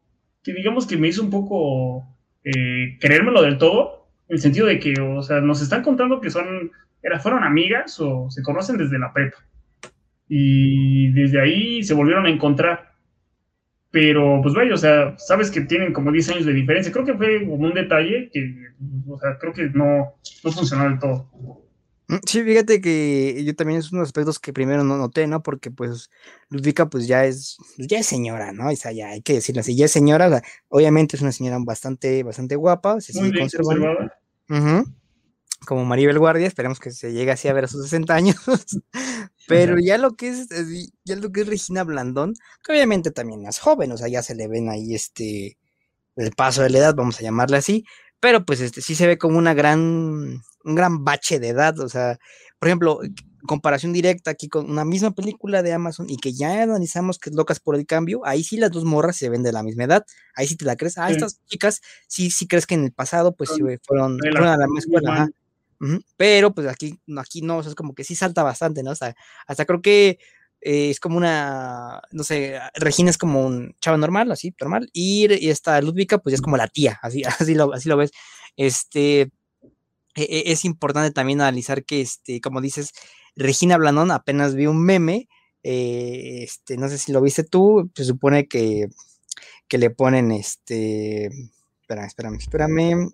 que 0.44 0.54
digamos 0.54 0.86
que 0.86 0.96
me 0.96 1.08
hizo 1.08 1.20
un 1.20 1.30
poco 1.30 2.06
eh, 2.44 2.96
creérmelo 3.00 3.42
del 3.42 3.58
todo, 3.58 4.06
en 4.28 4.36
el 4.36 4.40
sentido 4.40 4.68
de 4.68 4.78
que, 4.78 5.00
o 5.00 5.20
sea, 5.20 5.40
nos 5.40 5.60
están 5.60 5.82
contando 5.82 6.20
que 6.20 6.30
son, 6.30 6.70
era, 7.02 7.18
fueron 7.18 7.42
amigas 7.42 7.98
o 7.98 8.30
se 8.30 8.40
conocen 8.44 8.76
desde 8.76 9.00
la 9.00 9.12
prepa 9.12 9.38
y 10.28 11.10
desde 11.12 11.40
ahí 11.40 11.82
se 11.82 11.94
volvieron 11.94 12.26
a 12.26 12.30
encontrar. 12.30 12.94
Pero, 13.90 14.40
pues 14.42 14.54
vaya, 14.54 14.74
o 14.74 14.76
sea, 14.76 15.16
sabes 15.18 15.50
que 15.50 15.60
tienen 15.60 15.92
como 15.92 16.10
10 16.10 16.30
años 16.30 16.46
de 16.46 16.52
diferencia. 16.52 16.92
Creo 16.92 17.04
que 17.04 17.14
fue 17.14 17.44
como 17.44 17.64
un 17.64 17.74
detalle 17.74 18.28
que, 18.32 18.72
o 19.08 19.20
sea, 19.20 19.38
creo 19.38 19.52
que 19.52 19.70
no, 19.70 20.14
no 20.42 20.52
funcionó 20.52 20.84
del 20.84 20.98
todo. 20.98 21.30
Mm, 22.08 22.16
sí, 22.26 22.42
fíjate 22.42 22.80
que 22.80 23.42
yo 23.44 23.54
también 23.54 23.78
es 23.78 23.92
uno 23.92 24.00
de 24.00 24.02
los 24.02 24.08
aspectos 24.08 24.38
que 24.38 24.52
primero 24.52 24.84
no 24.84 24.98
noté, 24.98 25.26
¿no? 25.26 25.42
Porque 25.42 25.70
pues 25.70 26.10
Ludvika 26.50 26.88
pues 26.88 27.06
ya 27.06 27.24
es, 27.24 27.56
ya 27.78 27.98
es 27.98 28.06
señora, 28.06 28.52
¿no? 28.52 28.68
O 28.68 28.76
sea, 28.76 28.92
ya 28.92 29.10
hay 29.10 29.22
que 29.22 29.34
decirlo 29.34 29.60
así, 29.60 29.76
ya 29.76 29.86
es 29.86 29.92
señora, 29.92 30.42
obviamente 30.68 31.16
es 31.16 31.22
una 31.22 31.32
señora 31.32 31.58
bastante, 31.60 32.22
bastante 32.22 32.56
guapa, 32.56 33.00
se 33.00 33.12
sigue 33.12 33.38
conservando. 33.38 34.10
Como 35.66 35.84
Maribel 35.86 36.18
Guardia, 36.18 36.46
esperemos 36.46 36.78
que 36.78 36.90
se 36.90 37.12
llegue 37.12 37.30
así 37.30 37.48
a 37.48 37.54
ver 37.54 37.64
a 37.64 37.68
sus 37.68 37.84
60 37.84 38.14
años. 38.14 38.36
Pero 39.46 39.78
ya 39.78 39.98
lo 39.98 40.16
que 40.16 40.28
es, 40.28 40.48
ya 41.04 41.16
lo 41.16 41.30
que 41.30 41.42
es 41.42 41.46
Regina 41.46 41.84
Blandón, 41.84 42.34
que 42.62 42.72
obviamente 42.72 43.10
también 43.10 43.46
es 43.46 43.58
joven, 43.58 43.92
o 43.92 43.96
sea, 43.96 44.08
ya 44.08 44.22
se 44.22 44.34
le 44.34 44.48
ven 44.48 44.68
ahí 44.70 44.94
este, 44.94 45.58
el 46.16 46.30
paso 46.32 46.62
de 46.62 46.70
la 46.70 46.78
edad, 46.78 46.94
vamos 46.94 47.18
a 47.20 47.22
llamarle 47.22 47.56
así, 47.56 47.84
pero 48.20 48.44
pues 48.44 48.60
este 48.60 48.80
sí 48.80 48.94
se 48.94 49.06
ve 49.06 49.18
como 49.18 49.38
una 49.38 49.54
gran, 49.54 49.80
un 49.80 50.74
gran 50.74 51.04
bache 51.04 51.38
de 51.40 51.48
edad, 51.48 51.78
o 51.80 51.88
sea, 51.88 52.18
por 52.58 52.68
ejemplo, 52.68 53.00
comparación 53.46 53.92
directa 53.92 54.30
aquí 54.30 54.48
con 54.48 54.70
una 54.70 54.84
misma 54.84 55.10
película 55.10 55.62
de 55.62 55.72
Amazon 55.72 56.08
y 56.08 56.16
que 56.16 56.32
ya 56.32 56.62
analizamos 56.62 57.18
que 57.18 57.30
es 57.30 57.36
locas 57.36 57.60
por 57.60 57.76
el 57.76 57.86
cambio, 57.86 58.22
ahí 58.24 58.42
sí 58.42 58.56
las 58.56 58.70
dos 58.70 58.84
morras 58.84 59.16
se 59.16 59.28
ven 59.28 59.42
de 59.42 59.52
la 59.52 59.62
misma 59.62 59.84
edad, 59.84 60.04
ahí 60.34 60.46
sí 60.46 60.56
te 60.56 60.64
la 60.64 60.76
crees. 60.76 60.98
Ah, 60.98 61.10
estas 61.10 61.40
chicas 61.46 61.80
sí, 62.08 62.30
sí 62.30 62.46
crees 62.46 62.66
que 62.66 62.74
en 62.74 62.84
el 62.84 62.92
pasado 62.92 63.34
pues 63.36 63.50
sí, 63.50 63.60
fueron, 63.86 64.18
fueron 64.18 64.48
a 64.48 64.56
la 64.56 64.66
misma 64.66 64.78
escuela. 64.78 65.30
Pero 66.16 66.54
pues 66.54 66.66
aquí, 66.66 66.98
aquí 67.18 67.42
no, 67.42 67.60
es 67.60 67.74
como 67.74 67.94
que 67.94 68.04
sí 68.04 68.14
salta 68.14 68.42
bastante, 68.42 68.82
¿no? 68.82 68.90
O 68.90 68.94
sea, 68.94 69.14
hasta 69.46 69.64
creo 69.64 69.82
que 69.82 70.18
eh, 70.64 70.90
es 70.90 70.98
como 70.98 71.18
una, 71.18 72.00
no 72.10 72.24
sé, 72.24 72.58
Regina 72.74 73.10
es 73.10 73.18
como 73.18 73.44
un 73.44 73.74
chavo 73.80 73.98
normal, 73.98 74.32
así, 74.32 74.54
normal, 74.58 74.88
y, 74.94 75.32
y 75.34 75.50
esta 75.50 75.80
Ludvika 75.82 76.18
pues 76.18 76.34
es 76.34 76.40
como 76.40 76.56
la 76.56 76.68
tía, 76.68 76.98
así, 77.02 77.22
así, 77.40 77.54
lo, 77.54 77.72
así 77.74 77.88
lo 77.88 77.98
ves. 77.98 78.12
Este, 78.56 79.30
e, 80.14 80.22
e, 80.22 80.52
es 80.52 80.64
importante 80.64 81.10
también 81.10 81.40
analizar 81.40 81.84
que, 81.84 82.00
este, 82.00 82.40
como 82.40 82.60
dices, 82.60 82.92
Regina 83.36 83.76
Blandón 83.76 84.10
apenas 84.10 84.54
vi 84.54 84.66
un 84.66 84.82
meme, 84.82 85.28
eh, 85.62 86.44
este, 86.44 86.76
no 86.76 86.88
sé 86.88 86.98
si 86.98 87.12
lo 87.12 87.20
viste 87.20 87.44
tú, 87.44 87.90
se 87.94 88.04
supone 88.04 88.48
que, 88.48 88.88
que 89.68 89.78
le 89.78 89.90
ponen, 89.90 90.32
este, 90.32 91.26
espérame, 91.82 92.06
espérame, 92.06 92.38
espérame, 92.38 93.10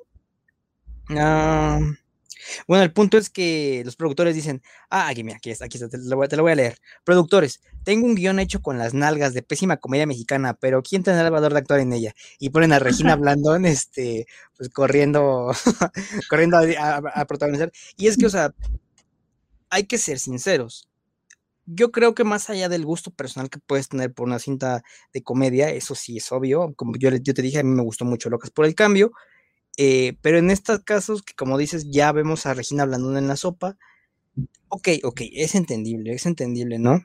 ah, 1.11 1.81
bueno, 2.67 2.85
el 2.85 2.93
punto 2.93 3.19
es 3.19 3.31
que 3.31 3.83
los 3.85 3.97
productores 3.97 4.35
dicen, 4.35 4.63
ah, 4.89 5.09
aquí, 5.09 5.25
mira, 5.25 5.37
aquí 5.37 5.51
está, 5.51 5.67
aquí 5.67 5.79
está, 5.79 5.89
te 5.89 5.99
lo, 5.99 6.17
voy, 6.17 6.53
a 6.53 6.55
leer. 6.55 6.79
Productores, 7.05 7.61
tengo 7.85 8.07
un 8.07 8.15
guion 8.15 8.39
hecho 8.39 8.63
con 8.63 8.79
las 8.79 8.95
nalgas 8.95 9.35
de 9.35 9.43
pésima 9.43 9.79
comedia 9.79 10.07
mexicana, 10.07 10.55
pero 10.55 10.83
¿quién 10.83 11.03
tendrá 11.03 11.27
el 11.27 11.33
valor 11.33 11.53
de 11.53 11.59
actuar 11.59 11.81
en 11.81 11.93
ella? 11.93 12.15
Y 12.39 12.51
ponen 12.51 12.73
a 12.73 12.79
Regina 12.79 13.17
Blandón, 13.17 13.67
este, 13.67 14.27
pues 14.57 14.69
corriendo, 14.71 15.53
corriendo 16.31 16.59
a, 16.59 17.25
protagonizar. 17.27 17.73
Y 17.97 18.09
es 18.09 18.17
que, 18.17 18.27
o 18.27 18.31
sea, 18.31 18.55
hay 19.71 19.85
que 19.85 19.99
ser 19.99 20.19
sinceros. 20.19 20.89
Yo 21.67 21.93
creo 21.93 22.15
que 22.15 22.25
más 22.25 22.51
allá 22.51 22.69
del 22.69 22.85
gusto 22.85 23.13
personal 23.13 23.49
que 23.49 23.61
puedes 23.61 23.89
tener 23.89 24.13
por 24.13 24.27
una 24.27 24.41
cinta 24.41 24.83
de 25.13 25.23
comedia, 25.23 25.71
eso 25.71 25.95
sí 25.95 26.17
es 26.17 26.33
obvio. 26.33 26.75
Como 26.75 26.97
yo, 26.97 27.11
yo 27.11 27.35
te 27.35 27.43
dije, 27.43 27.61
a 27.61 27.63
mí 27.63 27.71
me 27.71 27.83
gustó 27.83 28.05
mucho 28.05 28.29
Locas 28.29 28.51
por 28.51 28.65
el 28.65 28.75
Cambio 28.75 29.13
eh, 29.77 30.17
pero 30.23 30.39
en 30.39 30.50
estos 30.50 30.81
casos, 30.81 31.23
que 31.23 31.35
como 31.35 31.59
dices, 31.59 31.87
ya 31.91 32.12
vemos 32.12 32.47
a 32.47 32.55
Regina 32.55 32.85
Blandón 32.85 33.17
en 33.17 33.29
la 33.29 33.37
sopa, 33.37 33.79
ok, 34.69 34.89
ok, 35.05 35.23
es 35.33 35.55
entendible, 35.55 36.12
es 36.12 36.27
entendible, 36.27 36.79
¿no? 36.79 37.03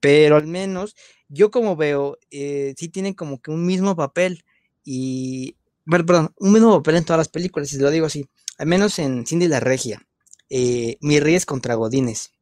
Pero 0.00 0.36
al 0.36 0.46
menos 0.46 0.96
yo 1.28 1.50
como 1.50 1.76
veo, 1.76 2.18
eh, 2.30 2.74
sí 2.78 2.88
tienen 2.88 3.14
como 3.14 3.40
que 3.40 3.50
un 3.50 3.66
mismo 3.66 3.96
papel 3.96 4.44
y, 4.84 5.56
perdón, 5.86 6.32
un 6.38 6.52
mismo 6.52 6.76
papel 6.78 6.96
en 6.96 7.04
todas 7.04 7.18
las 7.18 7.28
películas, 7.28 7.68
si 7.68 7.78
lo 7.78 7.90
digo 7.90 8.06
así, 8.06 8.26
al 8.58 8.66
menos 8.66 8.98
en 8.98 9.26
Cindy 9.26 9.48
la 9.48 9.60
Regia, 9.60 10.06
eh, 10.50 10.98
Mi 11.00 11.20
Reyes 11.20 11.46
contra 11.46 11.74
Godines, 11.74 12.32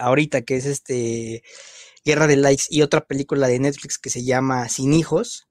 ahorita 0.00 0.42
que 0.42 0.56
es 0.56 0.66
este 0.66 1.42
Guerra 2.04 2.26
de 2.26 2.36
Likes 2.36 2.64
y 2.68 2.82
otra 2.82 3.06
película 3.06 3.48
de 3.48 3.60
Netflix 3.60 3.98
que 3.98 4.10
se 4.10 4.24
llama 4.24 4.68
Sin 4.68 4.92
Hijos, 4.92 5.47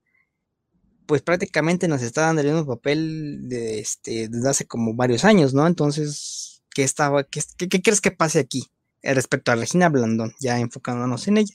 pues 1.07 1.21
prácticamente 1.21 1.87
nos 1.87 2.03
está 2.03 2.21
dando 2.21 2.41
el 2.41 2.47
mismo 2.47 2.67
papel 2.67 3.47
de, 3.49 3.79
este, 3.79 4.27
desde 4.27 4.49
hace 4.49 4.67
como 4.67 4.93
varios 4.93 5.25
años, 5.25 5.53
¿no? 5.53 5.65
Entonces, 5.65 6.61
¿qué, 6.75 6.83
estaba, 6.83 7.23
qué, 7.23 7.41
qué, 7.57 7.81
crees 7.81 8.01
que 8.01 8.11
pase 8.11 8.39
aquí 8.39 8.65
eh, 9.01 9.13
respecto 9.13 9.51
a 9.51 9.55
Regina 9.55 9.89
Blandón, 9.89 10.33
ya 10.39 10.59
enfocándonos 10.59 11.27
en 11.27 11.37
ella? 11.37 11.53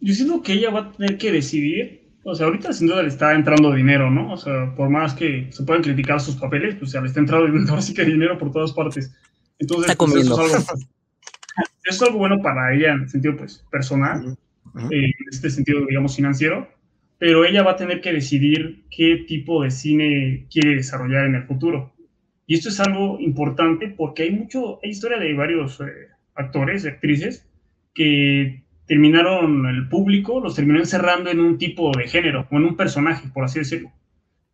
Yo 0.00 0.14
siento 0.14 0.42
que 0.42 0.54
ella 0.54 0.70
va 0.70 0.80
a 0.80 0.92
tener 0.92 1.18
que 1.18 1.32
decidir, 1.32 2.12
o 2.24 2.34
sea, 2.34 2.46
ahorita 2.46 2.72
sin 2.72 2.86
duda 2.86 3.02
le 3.02 3.08
está 3.08 3.34
entrando 3.34 3.72
dinero, 3.72 4.10
¿no? 4.10 4.32
O 4.32 4.36
sea, 4.36 4.74
por 4.76 4.88
más 4.88 5.12
que 5.14 5.48
se 5.52 5.64
puedan 5.64 5.82
criticar 5.82 6.20
sus 6.20 6.36
papeles, 6.36 6.76
pues 6.76 6.92
ya 6.92 7.00
le 7.00 7.08
está 7.08 7.20
entrando 7.20 7.74
así 7.74 7.92
que 7.92 8.04
dinero 8.04 8.38
por 8.38 8.52
todas 8.52 8.72
partes. 8.72 9.12
Entonces, 9.58 9.90
está 9.90 10.04
pues, 10.04 10.24
eso, 10.24 10.34
es 10.34 10.52
algo, 10.52 10.56
eso, 10.64 10.86
es 11.84 12.02
algo, 12.02 12.18
bueno 12.18 12.40
para 12.40 12.72
ella 12.74 12.92
en 12.92 13.02
el 13.02 13.08
sentido, 13.08 13.36
pues, 13.36 13.64
personal, 13.70 14.36
eh, 14.90 15.04
en 15.04 15.28
este 15.30 15.50
sentido, 15.50 15.84
digamos, 15.86 16.14
financiero 16.16 16.81
pero 17.22 17.44
ella 17.44 17.62
va 17.62 17.70
a 17.70 17.76
tener 17.76 18.00
que 18.00 18.12
decidir 18.12 18.82
qué 18.90 19.24
tipo 19.28 19.62
de 19.62 19.70
cine 19.70 20.48
quiere 20.50 20.74
desarrollar 20.74 21.26
en 21.26 21.36
el 21.36 21.44
futuro. 21.44 21.92
Y 22.48 22.54
esto 22.54 22.68
es 22.68 22.80
algo 22.80 23.20
importante 23.20 23.86
porque 23.96 24.24
hay 24.24 24.32
mucho, 24.32 24.80
hay 24.82 24.90
historia 24.90 25.18
de 25.18 25.32
varios 25.32 25.80
eh, 25.82 26.08
actores, 26.34 26.84
actrices, 26.84 27.48
que 27.94 28.64
terminaron 28.88 29.66
el 29.66 29.88
público, 29.88 30.40
los 30.40 30.56
terminó 30.56 30.80
encerrando 30.80 31.30
en 31.30 31.38
un 31.38 31.58
tipo 31.58 31.92
de 31.96 32.08
género 32.08 32.48
o 32.50 32.56
en 32.56 32.64
un 32.64 32.76
personaje, 32.76 33.28
por 33.32 33.44
así 33.44 33.60
decirlo. 33.60 33.92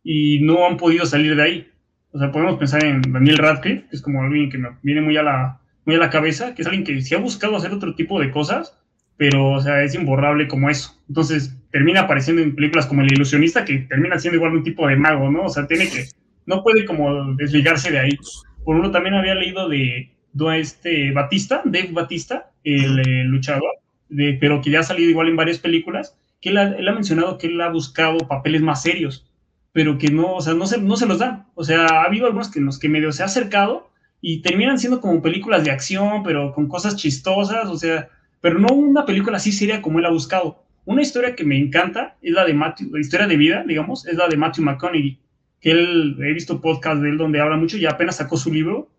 Y 0.03 0.41
no 0.41 0.67
han 0.67 0.77
podido 0.77 1.07
salir 1.07 1.35
de 1.35 1.41
ahí. 1.41 1.67
O 2.11 2.19
sea, 2.19 2.31
podemos 2.31 2.59
pensar 2.59 2.85
en 2.85 3.01
Daniel 3.01 3.39
Radcliffe, 3.39 3.87
que 3.89 3.95
es 3.95 4.03
como 4.03 4.21
alguien 4.21 4.51
que 4.51 4.59
me 4.59 4.69
viene 4.83 5.01
muy 5.01 5.17
a 5.17 5.23
la, 5.23 5.59
muy 5.85 5.95
a 5.95 5.97
la 5.97 6.11
cabeza, 6.11 6.53
que 6.53 6.61
es 6.61 6.67
alguien 6.67 6.83
que 6.83 7.01
sí 7.01 7.15
ha 7.15 7.17
buscado 7.17 7.55
hacer 7.55 7.71
otro 7.71 7.95
tipo 7.95 8.19
de 8.19 8.29
cosas, 8.29 8.77
pero, 9.17 9.53
o 9.53 9.59
sea, 9.59 9.81
es 9.81 9.95
imborrable 9.95 10.47
como 10.47 10.69
eso. 10.69 10.95
Entonces, 11.07 11.58
termina 11.71 12.01
apareciendo 12.01 12.41
en 12.41 12.55
películas 12.55 12.85
como 12.85 13.01
El 13.01 13.13
Ilusionista, 13.13 13.65
que 13.65 13.79
termina 13.79 14.19
siendo 14.19 14.37
igual 14.37 14.53
un 14.53 14.63
tipo 14.63 14.87
de 14.87 14.95
mago, 14.95 15.29
¿no? 15.29 15.43
O 15.45 15.49
sea, 15.49 15.67
tiene 15.67 15.89
que, 15.89 16.05
no 16.45 16.63
puede 16.63 16.85
como 16.85 17.33
desligarse 17.35 17.91
de 17.91 17.99
ahí. 17.99 18.17
Por 18.63 18.75
uno 18.75 18.91
también 18.91 19.15
había 19.15 19.35
leído 19.35 19.69
de, 19.69 20.11
de 20.33 20.59
este 20.59 21.11
Batista, 21.11 21.61
Dave 21.65 21.89
Batista, 21.91 22.51
el, 22.63 23.23
luchador, 23.27 23.71
de, 24.09 24.37
pero 24.39 24.61
que 24.61 24.71
ya 24.71 24.79
ha 24.79 24.83
salido 24.83 25.09
igual 25.09 25.29
en 25.29 25.35
varias 25.35 25.59
películas, 25.59 26.15
que 26.41 26.49
él 26.49 26.57
ha, 26.57 26.63
él 26.75 26.87
ha, 26.87 26.93
mencionado 26.93 27.37
que 27.37 27.47
él 27.47 27.59
ha 27.61 27.69
buscado 27.69 28.17
papeles 28.27 28.61
más 28.61 28.81
serios, 28.81 29.29
pero 29.71 29.97
que 29.97 30.09
no, 30.09 30.35
o 30.35 30.41
sea, 30.41 30.53
no 30.53 30.65
se, 30.65 30.79
no 30.79 30.95
se 30.97 31.05
los 31.05 31.19
dan. 31.19 31.45
O 31.55 31.63
sea, 31.63 31.85
ha 31.85 32.03
habido 32.03 32.25
algunos 32.25 32.49
que, 32.49 32.59
los 32.59 32.79
que 32.79 32.89
medio 32.89 33.11
se 33.11 33.23
ha 33.23 33.27
acercado 33.27 33.91
y 34.21 34.41
terminan 34.41 34.79
siendo 34.79 35.01
como 35.01 35.21
películas 35.21 35.63
de 35.63 35.71
acción, 35.71 36.23
pero 36.23 36.53
con 36.53 36.67
cosas 36.67 36.95
chistosas, 36.95 37.67
o 37.67 37.77
sea, 37.77 38.09
pero 38.41 38.59
no 38.59 38.73
una 38.73 39.05
película 39.05 39.37
así 39.37 39.51
seria 39.51 39.81
como 39.81 39.99
él 39.99 40.05
ha 40.05 40.11
buscado. 40.11 40.63
Una 40.89 41.03
historia 41.03 41.35
que 41.35 41.43
me 41.43 41.55
encanta 41.55 42.17
es 42.19 42.33
la 42.33 42.45
de 42.45 42.53
Matthew, 42.55 42.89
la 42.91 42.99
historia 42.99 43.27
de 43.27 43.37
vida, 43.37 43.63
digamos, 43.63 44.07
es 44.07 44.15
la 44.15 44.27
de 44.27 44.35
Matthew 44.35 44.63
McConaughey, 44.63 45.19
que 45.61 45.69
él, 45.69 46.17
he 46.19 46.33
visto 46.33 46.59
podcast 46.59 46.99
de 47.03 47.09
él 47.09 47.17
donde 47.19 47.39
habla 47.39 47.57
mucho 47.57 47.77
y 47.77 47.85
apenas 47.85 48.15
sacó 48.15 48.37
su 48.37 48.51
libro, 48.51 48.89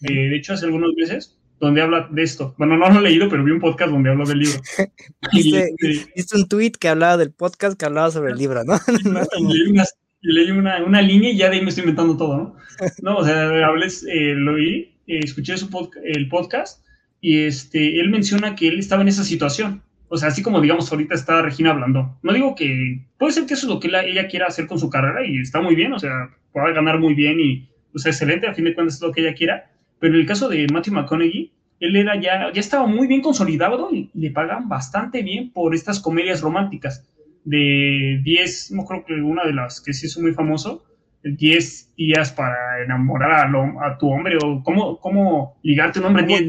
eh, 0.00 0.30
de 0.30 0.36
hecho 0.36 0.54
hace 0.54 0.64
algunos 0.64 0.94
meses, 0.96 1.36
donde 1.60 1.82
habla 1.82 2.08
de 2.10 2.22
esto. 2.22 2.54
Bueno, 2.56 2.78
no 2.78 2.88
lo 2.88 2.98
he 2.98 3.02
leído, 3.02 3.28
pero 3.28 3.44
vi 3.44 3.50
un 3.50 3.60
podcast 3.60 3.92
donde 3.92 4.08
habla 4.08 4.24
del 4.24 4.38
libro. 4.38 4.58
¿Viste, 5.34 5.74
este 6.14 6.36
un 6.38 6.48
tweet 6.48 6.72
que 6.80 6.88
hablaba 6.88 7.18
del 7.18 7.30
podcast 7.30 7.78
que 7.78 7.84
hablaba 7.84 8.10
sobre 8.10 8.32
el 8.32 8.38
libro, 8.38 8.64
¿no? 8.64 8.78
y 9.36 10.32
leí, 10.32 10.50
una, 10.50 10.82
una, 10.82 11.02
línea 11.02 11.30
y 11.30 11.36
ya 11.36 11.50
de 11.50 11.56
ahí 11.56 11.62
me 11.62 11.68
estoy 11.68 11.82
inventando 11.82 12.16
todo, 12.16 12.38
¿no? 12.38 12.56
No, 13.02 13.18
o 13.18 13.24
sea, 13.26 13.66
hables, 13.66 14.02
eh, 14.08 14.32
lo 14.34 14.54
oí, 14.54 14.94
eh, 15.06 15.20
escuché 15.22 15.58
su 15.58 15.68
el 16.04 16.26
podcast 16.30 16.82
y 17.20 17.40
este, 17.40 18.00
él 18.00 18.08
menciona 18.08 18.56
que 18.56 18.68
él 18.68 18.78
estaba 18.78 19.02
en 19.02 19.08
esa 19.08 19.24
situación. 19.24 19.82
O 20.14 20.16
sea, 20.16 20.28
así 20.28 20.42
como 20.42 20.60
digamos 20.60 20.92
ahorita 20.92 21.16
está 21.16 21.42
Regina 21.42 21.72
hablando. 21.72 22.16
No 22.22 22.32
digo 22.32 22.54
que 22.54 23.00
puede 23.18 23.32
ser 23.32 23.46
que 23.46 23.54
eso 23.54 23.66
es 23.66 23.74
lo 23.74 23.80
que 23.80 23.88
ella 23.88 24.28
quiera 24.28 24.46
hacer 24.46 24.68
con 24.68 24.78
su 24.78 24.88
carrera 24.88 25.26
y 25.26 25.40
está 25.40 25.60
muy 25.60 25.74
bien, 25.74 25.92
o 25.92 25.98
sea, 25.98 26.30
puede 26.52 26.72
ganar 26.72 27.00
muy 27.00 27.14
bien 27.14 27.40
y 27.40 27.68
pues 27.90 28.06
excelente, 28.06 28.46
a 28.46 28.54
fin 28.54 28.64
de 28.64 28.74
cuentas 28.76 28.94
es 28.94 29.02
lo 29.02 29.10
que 29.10 29.22
ella 29.22 29.34
quiera. 29.34 29.72
Pero 29.98 30.14
en 30.14 30.20
el 30.20 30.26
caso 30.26 30.48
de 30.48 30.68
Matthew 30.72 30.94
McConaughey, 30.94 31.50
él 31.80 31.96
era 31.96 32.14
ya, 32.14 32.52
ya 32.52 32.60
estaba 32.60 32.86
muy 32.86 33.08
bien 33.08 33.22
consolidado 33.22 33.92
y 33.92 34.08
le 34.14 34.30
pagan 34.30 34.68
bastante 34.68 35.20
bien 35.22 35.50
por 35.50 35.74
estas 35.74 35.98
comedias 35.98 36.42
románticas. 36.42 37.04
De 37.42 38.20
10, 38.22 38.70
no 38.70 38.84
creo 38.84 39.04
que 39.04 39.14
una 39.14 39.44
de 39.44 39.52
las 39.52 39.80
que 39.80 39.92
sí 39.92 40.06
es 40.06 40.16
muy 40.16 40.32
famoso, 40.32 40.84
10 41.24 41.94
días 41.96 42.32
para 42.32 42.82
enamorar 42.84 43.32
a, 43.32 43.86
a, 43.86 43.98
tu 43.98 44.10
hombre 44.10 44.36
o 44.42 44.62
cómo, 44.62 44.98
cómo 45.00 45.58
ligarte 45.62 45.98
un 45.98 46.06
hombre 46.06 46.22
en 46.22 46.48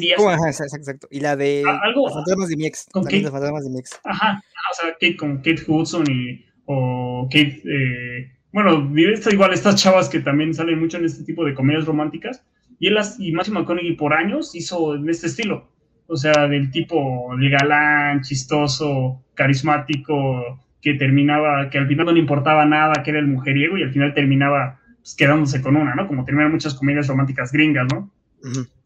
días. 0.00 0.18
exacto. 0.60 1.08
Y 1.10 1.20
la 1.20 1.36
de 1.36 1.64
algo, 1.82 2.08
fantasmas 2.08 2.48
de 2.48 2.56
mi 2.56 2.66
ex. 2.66 2.86
Con 2.92 3.04
Kate, 3.04 3.30
fantasmas 3.30 3.64
de 3.64 3.70
mi 3.70 3.78
ex. 3.80 4.00
Ajá, 4.04 4.42
o 4.70 4.74
sea, 4.74 4.92
Kate, 4.92 5.16
con 5.16 5.38
Kate 5.38 5.62
Hudson 5.66 6.04
y, 6.08 6.44
o 6.66 7.28
Kate, 7.30 7.62
eh, 7.64 8.30
bueno, 8.52 8.88
igual 9.32 9.52
estas 9.52 9.74
chavas 9.74 10.08
que 10.08 10.20
también 10.20 10.54
salen 10.54 10.78
mucho 10.78 10.98
en 10.98 11.06
este 11.06 11.24
tipo 11.24 11.44
de 11.44 11.54
comedias 11.54 11.84
románticas. 11.84 12.44
Y 12.78 12.86
él 12.86 12.96
y 13.18 13.32
Matthew 13.32 13.54
McConaughey 13.54 13.96
por 13.96 14.14
años 14.14 14.54
hizo 14.54 14.94
en 14.94 15.08
este 15.08 15.26
estilo. 15.26 15.68
O 16.06 16.16
sea, 16.16 16.46
del 16.46 16.70
tipo 16.70 17.30
de 17.38 17.48
galán, 17.48 18.20
chistoso, 18.20 19.24
carismático, 19.34 20.60
que 20.84 20.94
terminaba, 20.94 21.70
que 21.70 21.78
al 21.78 21.88
final 21.88 22.04
no 22.04 22.12
le 22.12 22.20
importaba 22.20 22.66
nada, 22.66 23.02
que 23.02 23.10
era 23.10 23.18
el 23.18 23.26
mujeriego 23.26 23.78
y 23.78 23.82
al 23.82 23.90
final 23.90 24.12
terminaba 24.12 24.78
pues, 25.00 25.16
quedándose 25.16 25.62
con 25.62 25.76
una, 25.76 25.94
¿no? 25.94 26.06
Como 26.06 26.26
terminan 26.26 26.52
muchas 26.52 26.74
comedias 26.74 27.08
románticas 27.08 27.50
gringas, 27.50 27.86
¿no? 27.90 28.12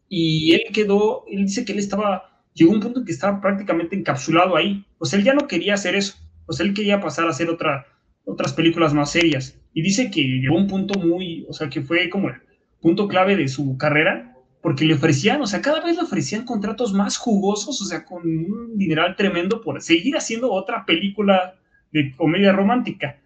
Y 0.07 0.53
él 0.53 0.61
quedó, 0.73 1.25
él 1.29 1.43
dice 1.43 1.65
que 1.65 1.73
él 1.73 1.79
estaba, 1.79 2.41
llegó 2.53 2.71
a 2.71 2.75
un 2.75 2.79
punto 2.79 3.01
en 3.01 3.05
que 3.05 3.11
estaba 3.11 3.41
prácticamente 3.41 3.97
encapsulado 3.97 4.55
ahí. 4.55 4.85
O 4.97 5.03
sea, 5.05 5.19
él 5.19 5.25
ya 5.25 5.33
no 5.33 5.45
quería 5.45 5.73
hacer 5.73 5.93
eso. 5.93 6.15
O 6.45 6.53
sea, 6.53 6.65
él 6.65 6.73
quería 6.73 7.01
pasar 7.01 7.27
a 7.27 7.31
hacer 7.31 7.49
otra, 7.49 7.85
otras 8.23 8.53
películas 8.53 8.93
más 8.93 9.11
serias. 9.11 9.59
Y 9.73 9.81
dice 9.81 10.09
que 10.09 10.23
llegó 10.23 10.55
a 10.55 10.61
un 10.61 10.67
punto 10.67 10.97
muy, 10.97 11.45
o 11.49 11.53
sea, 11.53 11.67
que 11.69 11.81
fue 11.81 12.09
como 12.09 12.29
el 12.29 12.35
punto 12.79 13.09
clave 13.09 13.35
de 13.35 13.49
su 13.49 13.77
carrera, 13.77 14.37
porque 14.61 14.85
le 14.85 14.93
ofrecían, 14.93 15.41
o 15.41 15.47
sea, 15.47 15.61
cada 15.61 15.83
vez 15.83 15.97
le 15.97 16.03
ofrecían 16.03 16.45
contratos 16.45 16.93
más 16.93 17.17
jugosos, 17.17 17.81
o 17.81 17.85
sea, 17.85 18.05
con 18.05 18.25
un 18.25 18.77
dineral 18.77 19.17
tremendo 19.17 19.59
por 19.61 19.81
seguir 19.81 20.15
haciendo 20.15 20.49
otra 20.49 20.85
película 20.85 21.58
de 21.91 22.13
comedia 22.15 22.51
romántica. 22.51 23.17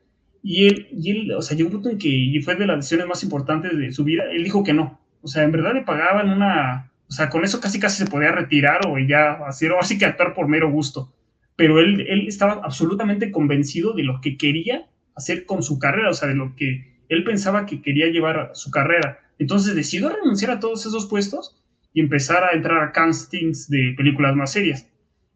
Y 0.41 0.67
él, 0.67 0.88
y 0.91 1.12
él, 1.12 1.32
o 1.32 1.41
sea, 1.41 1.55
llegó 1.55 1.70
un 1.70 1.75
punto 1.75 1.89
en 1.89 1.98
que, 1.98 2.41
fue 2.43 2.55
de 2.55 2.67
las 2.67 2.77
decisiones 2.77 3.08
más 3.08 3.24
importantes 3.24 3.77
de 3.77 3.91
su 3.91 4.03
vida, 4.03 4.24
él 4.32 4.43
dijo 4.43 4.63
que 4.63 4.74
no. 4.74 5.00
O 5.22 5.27
sea, 5.27 5.43
en 5.43 5.51
verdad 5.51 5.74
le 5.74 5.84
pagaban 5.84 6.29
una, 6.29 6.91
o 7.08 7.12
sea, 7.12 7.29
con 7.29 7.43
eso 7.46 7.62
casi 7.62 7.79
casi 7.79 8.03
se 8.03 8.10
podía 8.10 8.32
retirar 8.32 8.86
o 8.88 9.00
ya 9.00 9.34
hacer, 9.48 9.72
o 9.72 9.79
así 9.79 9.98
que 9.98 10.05
actuar 10.05 10.34
por 10.34 10.48
mero 10.48 10.70
gusto. 10.70 11.13
Pero 11.55 11.79
él, 11.79 12.01
él 12.01 12.27
estaba 12.27 12.62
absolutamente 12.63 13.32
convencido 13.32 13.93
de 13.93 14.03
lo 14.03 14.20
que 14.20 14.38
quería 14.38 14.88
hacer 15.15 15.46
con 15.46 15.63
su 15.63 15.79
carrera, 15.79 16.10
o 16.10 16.13
sea, 16.13 16.27
de 16.27 16.36
lo 16.36 16.55
que 16.55 16.93
él 17.10 17.24
pensaba 17.24 17.65
que 17.65 17.82
quería 17.82 18.08
llevar 18.08 18.51
su 18.53 18.72
carrera. 18.72 19.20
Entonces 19.39 19.75
decidió 19.75 20.10
renunciar 20.10 20.51
a 20.51 20.60
todos 20.60 20.86
esos 20.86 21.05
puestos 21.05 21.55
y 21.93 22.01
empezar 22.01 22.43
a 22.43 22.51
entrar 22.51 22.84
a 22.84 22.91
castings 22.91 23.70
de 23.70 23.93
películas 23.96 24.36
más 24.36 24.51
serias. 24.51 24.88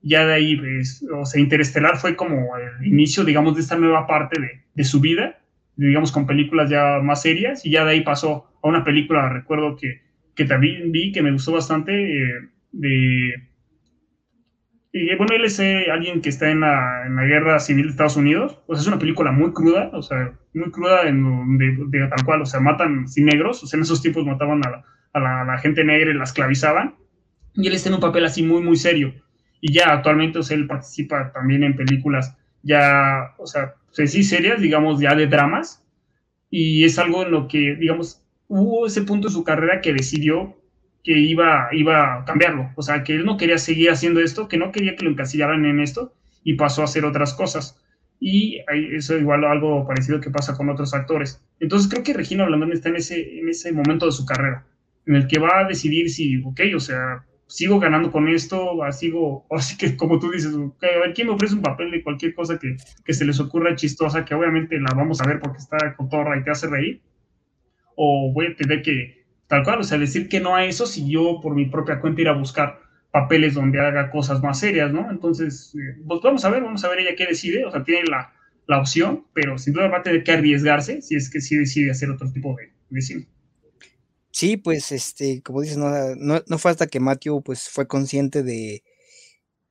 Ya 0.02 0.26
de 0.26 0.34
ahí, 0.34 0.56
pues, 0.56 1.06
o 1.14 1.26
sea, 1.26 1.42
Interestelar 1.42 1.98
fue 1.98 2.16
como 2.16 2.56
el 2.58 2.86
inicio, 2.86 3.24
digamos, 3.24 3.56
de 3.56 3.62
esta 3.62 3.78
nueva 3.78 4.08
parte 4.08 4.40
de, 4.40 4.62
de 4.74 4.84
su 4.84 5.00
vida, 5.00 5.40
digamos, 5.76 6.12
con 6.12 6.26
películas 6.26 6.70
ya 6.70 7.00
más 7.02 7.22
serias, 7.22 7.66
y 7.66 7.72
ya 7.72 7.86
de 7.86 7.92
ahí 7.92 8.02
pasó 8.02 8.52
a 8.62 8.68
una 8.68 8.84
película, 8.84 9.30
recuerdo 9.30 9.76
que, 9.76 10.02
que 10.36 10.46
también 10.46 10.92
vi, 10.92 11.12
que 11.12 11.22
me 11.22 11.32
gustó 11.32 11.54
bastante, 11.54 11.94
eh, 11.94 12.50
de... 12.72 13.34
Y 14.94 15.16
bueno, 15.16 15.36
él 15.36 15.46
es 15.46 15.60
eh, 15.60 15.92
alguien 15.92 16.22
que 16.22 16.30
está 16.30 16.50
en 16.50 16.62
la, 16.62 17.06
en 17.06 17.16
la, 17.18 17.24
guerra 17.26 17.60
civil 17.60 17.86
de 17.86 17.92
Estados 17.92 18.16
Unidos, 18.16 18.60
pues 18.66 18.80
es 18.80 18.88
una 18.88 18.98
película 18.98 19.32
muy 19.32 19.54
cruda, 19.54 19.92
o 19.94 20.02
sea, 20.02 20.34
muy 20.54 20.72
cruda 20.72 21.08
en, 21.08 21.58
de, 21.58 21.78
de, 21.90 22.08
tal 22.08 22.26
cual, 22.26 22.42
o 22.42 22.46
sea, 22.46 22.60
matan 22.60 23.08
sin 23.08 23.26
negros, 23.26 23.62
o 23.64 23.68
sea, 23.68 23.78
en 23.78 23.84
esos 23.84 24.02
tiempos 24.02 24.26
mataban 24.26 24.66
a 24.66 24.70
la, 24.72 24.86
a 25.14 25.20
la, 25.20 25.42
a 25.42 25.46
la 25.46 25.58
gente 25.60 25.84
negra 25.84 26.10
y 26.10 26.16
la 26.16 26.24
esclavizaban, 26.24 26.96
y 27.54 27.68
él 27.68 27.74
está 27.74 27.90
en 27.90 27.96
un 27.96 28.02
papel 28.02 28.26
así 28.26 28.42
muy, 28.42 28.62
muy 28.62 28.78
serio. 28.78 29.14
Y 29.62 29.74
ya 29.74 29.92
actualmente, 29.92 30.40
o 30.40 30.44
sea, 30.44 30.58
él 30.58 30.68
participa 30.68 31.32
también 31.32 31.64
en 31.64 31.76
películas 31.76 32.36
ya, 32.64 33.34
o 33.38 33.48
sea, 33.48 33.76
sí 33.92 34.24
serias, 34.24 34.60
digamos, 34.62 35.00
ya 35.00 35.16
de 35.16 35.28
dramas, 35.28 35.84
y 36.50 36.84
es 36.84 37.00
algo 37.00 37.24
en 37.24 37.32
lo 37.32 37.48
que, 37.48 37.76
digamos, 37.76 38.22
hubo 38.48 38.86
ese 38.86 39.02
punto 39.04 39.28
en 39.28 39.34
su 39.34 39.44
carrera 39.44 39.82
que 39.82 39.94
decidió 39.94 40.58
que 41.04 41.18
iba, 41.18 41.70
iba 41.72 42.16
a 42.16 42.26
cambiarlo, 42.26 42.72
o 42.76 42.82
sea, 42.82 43.04
que 43.04 43.16
él 43.16 43.26
no 43.26 43.38
quería 43.38 43.58
seguir 43.58 43.90
haciendo 43.90 44.20
esto, 44.20 44.48
que 44.48 44.58
no 44.58 44.72
quería 44.72 44.96
que 44.96 45.06
lo 45.06 45.12
encasillaran 45.12 45.66
en 45.66 45.80
esto, 45.80 46.14
y 46.44 46.54
pasó 46.54 46.82
a 46.82 46.86
hacer 46.86 47.06
otras 47.06 47.34
cosas. 47.34 47.78
Y 48.20 48.62
eso 48.70 49.18
igual 49.18 49.44
algo 49.44 49.86
parecido 49.86 50.22
que 50.22 50.32
pasa 50.32 50.56
con 50.56 50.70
otros 50.70 50.94
actores. 50.94 51.44
Entonces 51.60 51.90
creo 51.90 52.04
que 52.04 52.14
Regina 52.14 52.46
Blandón 52.46 52.72
está 52.72 52.90
en 52.90 52.96
ese, 52.96 53.40
en 53.40 53.50
ese 53.50 53.72
momento 53.72 54.06
de 54.06 54.12
su 54.12 54.26
carrera, 54.26 54.66
en 55.06 55.16
el 55.16 55.28
que 55.28 55.40
va 55.40 55.60
a 55.60 55.68
decidir 55.68 56.10
si, 56.10 56.42
ok, 56.42 56.62
o 56.76 56.80
sea, 56.80 57.26
sigo 57.48 57.80
ganando 57.80 58.12
con 58.12 58.28
esto, 58.28 58.80
sigo, 58.92 59.46
así 59.52 59.78
que 59.78 59.96
como 59.96 60.20
tú 60.20 60.32
dices, 60.32 60.54
okay, 60.54 60.96
a 60.96 61.00
ver, 61.00 61.14
¿quién 61.14 61.28
me 61.28 61.34
ofrece 61.34 61.56
un 61.56 61.62
papel 61.62 61.92
de 61.92 62.04
cualquier 62.04 62.34
cosa 62.36 62.60
que, 62.60 62.78
que, 63.04 63.14
se 63.14 63.26
les 63.26 63.40
ocurra 63.40 63.76
chistosa, 63.76 64.26
que 64.26 64.36
obviamente 64.36 64.80
la 64.80 64.94
vamos 64.94 65.22
a 65.22 65.28
ver 65.28 65.40
porque 65.40 65.58
está 65.58 65.96
con 65.96 66.10
torra 66.10 66.38
y 66.38 66.44
te 66.44 66.52
hace 66.52 66.68
reír? 66.68 67.02
O 67.96 68.32
voy 68.34 68.48
a 68.48 68.56
tener 68.56 68.82
que, 68.82 69.26
tal 69.48 69.64
cual, 69.64 69.80
o 69.80 69.84
sea, 69.84 69.98
decir 69.98 70.30
que 70.30 70.40
no 70.40 70.56
a 70.56 70.66
eso 70.66 70.86
si 70.86 71.10
yo 71.10 71.40
por 71.42 71.56
mi 71.56 71.66
propia 71.66 72.00
cuenta 72.00 72.22
ir 72.22 72.28
a 72.28 72.34
buscar 72.34 72.80
papeles 73.12 73.56
donde 73.56 73.80
haga 73.80 74.12
cosas 74.12 74.44
más 74.44 74.60
serias, 74.60 74.92
¿no? 74.92 75.10
Entonces, 75.10 75.74
eh, 75.76 76.02
pues 76.06 76.22
vamos 76.22 76.44
a 76.46 76.50
ver, 76.50 76.62
vamos 76.62 76.84
a 76.84 76.90
ver 76.90 77.00
ella 77.00 77.16
qué 77.16 77.26
decide, 77.26 77.66
o 77.66 77.72
sea, 77.72 77.84
tiene 77.84 78.08
la, 78.10 78.34
la 78.68 78.80
opción, 78.80 79.26
pero 79.34 79.58
sin 79.58 79.74
duda 79.74 79.88
va 79.88 80.00
a 80.00 80.04
tener 80.04 80.24
que 80.24 80.34
arriesgarse 80.34 81.02
si 81.02 81.16
es 81.16 81.30
que 81.30 81.42
sí 81.42 81.56
decide 81.56 81.92
hacer 81.92 82.12
otro 82.12 82.32
tipo 82.32 82.56
de, 82.56 82.72
de 82.90 83.02
cine. 83.02 83.28
Sí, 84.38 84.56
pues, 84.56 84.92
este, 84.92 85.42
como 85.42 85.62
dices, 85.62 85.78
no, 85.78 85.90
no, 86.46 86.58
fue 86.60 86.70
hasta 86.70 86.86
que 86.86 87.00
Matthew, 87.00 87.42
pues, 87.42 87.70
fue 87.70 87.88
consciente 87.88 88.44
de, 88.44 88.84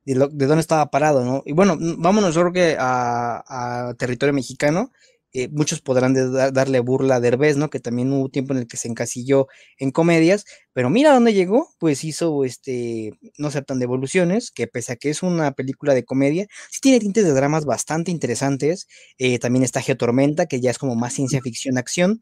de, 0.05 0.15
lo, 0.15 0.27
de 0.27 0.45
dónde 0.47 0.61
estaba 0.61 0.91
parado, 0.91 1.23
¿no? 1.25 1.43
Y 1.45 1.53
bueno, 1.53 1.77
vámonos, 1.79 2.35
creo 2.41 2.53
que 2.53 2.75
a 2.79 3.95
territorio 3.97 4.33
mexicano, 4.33 4.91
eh, 5.33 5.47
muchos 5.49 5.81
podrán 5.81 6.13
darle 6.53 6.79
burla 6.79 7.15
a 7.15 7.19
Derbez, 7.19 7.57
¿no? 7.57 7.69
Que 7.69 7.79
también 7.79 8.11
hubo 8.13 8.29
tiempo 8.29 8.53
en 8.53 8.59
el 8.59 8.67
que 8.67 8.77
se 8.77 8.87
encasilló 8.87 9.47
en 9.77 9.91
comedias, 9.91 10.45
pero 10.73 10.89
mira 10.89 11.13
dónde 11.13 11.33
llegó, 11.33 11.69
pues 11.79 12.03
hizo, 12.03 12.43
este, 12.43 13.11
no 13.37 13.47
aceptan 13.47 13.79
devoluciones, 13.79 14.51
que 14.51 14.67
pese 14.67 14.93
a 14.93 14.95
que 14.95 15.09
es 15.09 15.23
una 15.23 15.51
película 15.51 15.93
de 15.93 16.05
comedia, 16.05 16.47
sí 16.69 16.79
tiene 16.81 16.99
tintes 16.99 17.25
de 17.25 17.33
dramas 17.33 17.65
bastante 17.65 18.11
interesantes, 18.11 18.87
eh, 19.17 19.39
también 19.39 19.63
está 19.63 19.81
Geotormenta, 19.81 20.45
que 20.45 20.61
ya 20.61 20.71
es 20.71 20.77
como 20.77 20.95
más 20.95 21.13
ciencia 21.13 21.41
ficción, 21.41 21.77
acción, 21.77 22.21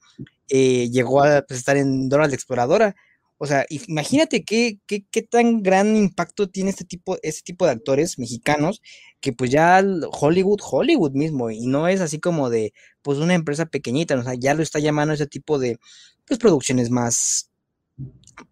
eh, 0.49 0.89
llegó 0.91 1.23
a 1.23 1.41
pues, 1.43 1.59
estar 1.59 1.77
en 1.77 2.09
Dora 2.09 2.27
la 2.27 2.35
Exploradora, 2.35 2.95
o 3.37 3.45
sea, 3.47 3.65
imagínate 3.69 4.43
qué, 4.45 4.79
qué, 4.87 5.05
qué, 5.11 5.21
tan 5.21 5.61
gran 5.61 5.95
impacto 5.95 6.49
tiene 6.49 6.69
este 6.69 6.85
tipo, 6.85 7.17
este 7.21 7.41
tipo 7.43 7.65
de 7.65 7.71
actores 7.73 8.17
mexicanos 8.17 8.81
que 9.21 9.33
pues 9.33 9.51
ya 9.51 9.83
Hollywood, 10.11 10.59
Hollywood 10.63 11.11
mismo, 11.11 11.51
y 11.51 11.67
no 11.67 11.87
es 11.87 12.01
así 12.01 12.19
como 12.19 12.49
de 12.49 12.73
pues 13.01 13.19
una 13.19 13.33
empresa 13.35 13.65
pequeñita, 13.65 14.15
o 14.15 14.23
sea, 14.23 14.35
ya 14.35 14.53
lo 14.53 14.63
está 14.63 14.79
llamando 14.79 15.13
ese 15.13 15.27
tipo 15.27 15.59
de 15.59 15.77
pues 16.25 16.39
producciones 16.39 16.89
más 16.89 17.51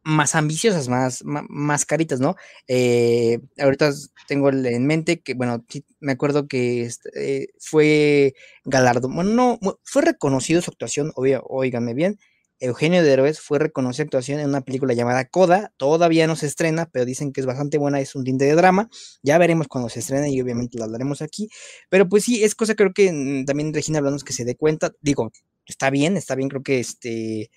más 0.04 0.36
ambiciosas, 0.36 0.88
más, 0.90 1.22
más, 1.26 1.86
caritas, 1.86 2.20
¿no? 2.20 2.36
Eh, 2.68 3.40
ahorita 3.60 3.92
tengo 4.28 4.50
en 4.50 4.86
mente 4.88 5.22
que, 5.22 5.34
bueno, 5.34 5.66
me 6.00 6.14
acuerdo 6.14 6.48
que 6.48 6.84
este, 6.84 7.50
fue 7.60 8.34
galardo, 8.64 9.10
bueno, 9.10 9.32
no, 9.32 9.60
fue 9.84 10.04
reconocido 10.04 10.62
su 10.62 10.72
actuación, 10.72 11.12
obvio, 11.16 11.44
oíganme 11.48 11.94
bien, 11.94 12.18
Eugenio 12.64 13.04
Derbez 13.04 13.42
fue 13.42 13.60
reconocida 13.60 14.06
actuación 14.06 14.40
en 14.40 14.48
una 14.48 14.62
película 14.62 14.94
llamada 14.94 15.26
Coda, 15.26 15.74
todavía 15.76 16.28
no 16.28 16.38
se 16.38 16.46
estrena, 16.46 16.90
pero 16.90 17.04
dicen 17.04 17.34
que 17.34 17.42
es 17.42 17.46
bastante 17.46 17.78
buena, 17.78 18.00
es 18.00 18.16
un 18.16 18.24
tinte 18.24 18.46
de 18.46 18.56
drama, 18.56 18.90
ya 19.22 19.38
veremos 19.38 19.68
cuando 19.68 19.90
se 19.90 20.00
estrene 20.00 20.32
y 20.32 20.40
obviamente 20.40 20.78
lo 20.78 20.86
hablaremos 20.86 21.22
aquí, 21.22 21.50
pero 21.90 22.08
pues 22.08 22.24
sí, 22.24 22.42
es 22.42 22.56
cosa 22.56 22.76
creo 22.76 22.94
que 22.94 23.12
mm, 23.12 23.46
también 23.46 23.74
Regina 23.74 24.00
hablamos 24.00 24.24
que 24.24 24.32
se 24.32 24.46
dé 24.46 24.56
cuenta, 24.56 24.94
digo, 25.02 25.34
está 25.66 25.90
bien, 25.90 26.16
está 26.16 26.36
bien, 26.36 26.48
creo 26.48 26.64
que 26.64 26.80
este, 26.80 27.52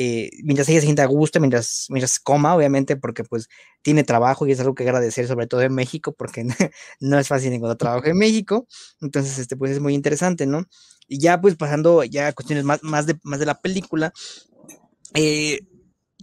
eh, 0.00 0.30
mientras 0.44 0.68
ella 0.68 0.78
se 0.78 0.86
sienta 0.86 1.02
a 1.02 1.06
gusto, 1.06 1.40
mientras, 1.40 1.86
mientras 1.88 2.20
coma, 2.20 2.54
obviamente, 2.54 2.94
porque 2.94 3.24
pues 3.24 3.48
tiene 3.82 4.04
trabajo 4.04 4.46
y 4.46 4.52
es 4.52 4.60
algo 4.60 4.76
que 4.76 4.84
agradecer, 4.84 5.26
sobre 5.26 5.48
todo 5.48 5.62
en 5.62 5.74
México, 5.74 6.14
porque 6.16 6.44
no 7.00 7.18
es 7.18 7.26
fácil 7.26 7.52
encontrar 7.52 7.78
trabajo 7.78 8.06
en 8.06 8.16
México, 8.16 8.68
entonces, 9.00 9.40
este, 9.40 9.56
pues 9.56 9.72
es 9.72 9.80
muy 9.80 9.94
interesante, 9.94 10.46
¿no? 10.46 10.62
Y 11.08 11.18
ya 11.18 11.40
pues 11.40 11.56
pasando 11.56 12.04
ya 12.04 12.28
a 12.28 12.32
cuestiones 12.32 12.64
más, 12.64 12.80
más, 12.84 13.06
de, 13.06 13.18
más 13.24 13.40
de 13.40 13.46
la 13.46 13.60
película, 13.60 14.12
eh, 15.14 15.58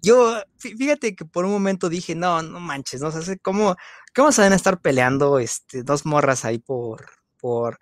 yo, 0.01 0.41
fíjate 0.57 1.13
que 1.13 1.25
por 1.25 1.43
un 1.43 1.51
momento 1.51 1.89
dije, 1.89 2.15
no, 2.15 2.41
no 2.41 2.61
manches, 2.61 3.01
¿no? 3.01 3.09
O 3.09 3.11
sea, 3.11 3.35
¿cómo, 3.41 3.75
cómo 4.15 4.31
se 4.31 4.41
van 4.41 4.53
a 4.53 4.55
estar 4.55 4.79
peleando 4.79 5.37
este, 5.37 5.83
dos 5.83 6.05
morras 6.05 6.45
ahí 6.45 6.59
por, 6.59 7.07
por, 7.41 7.77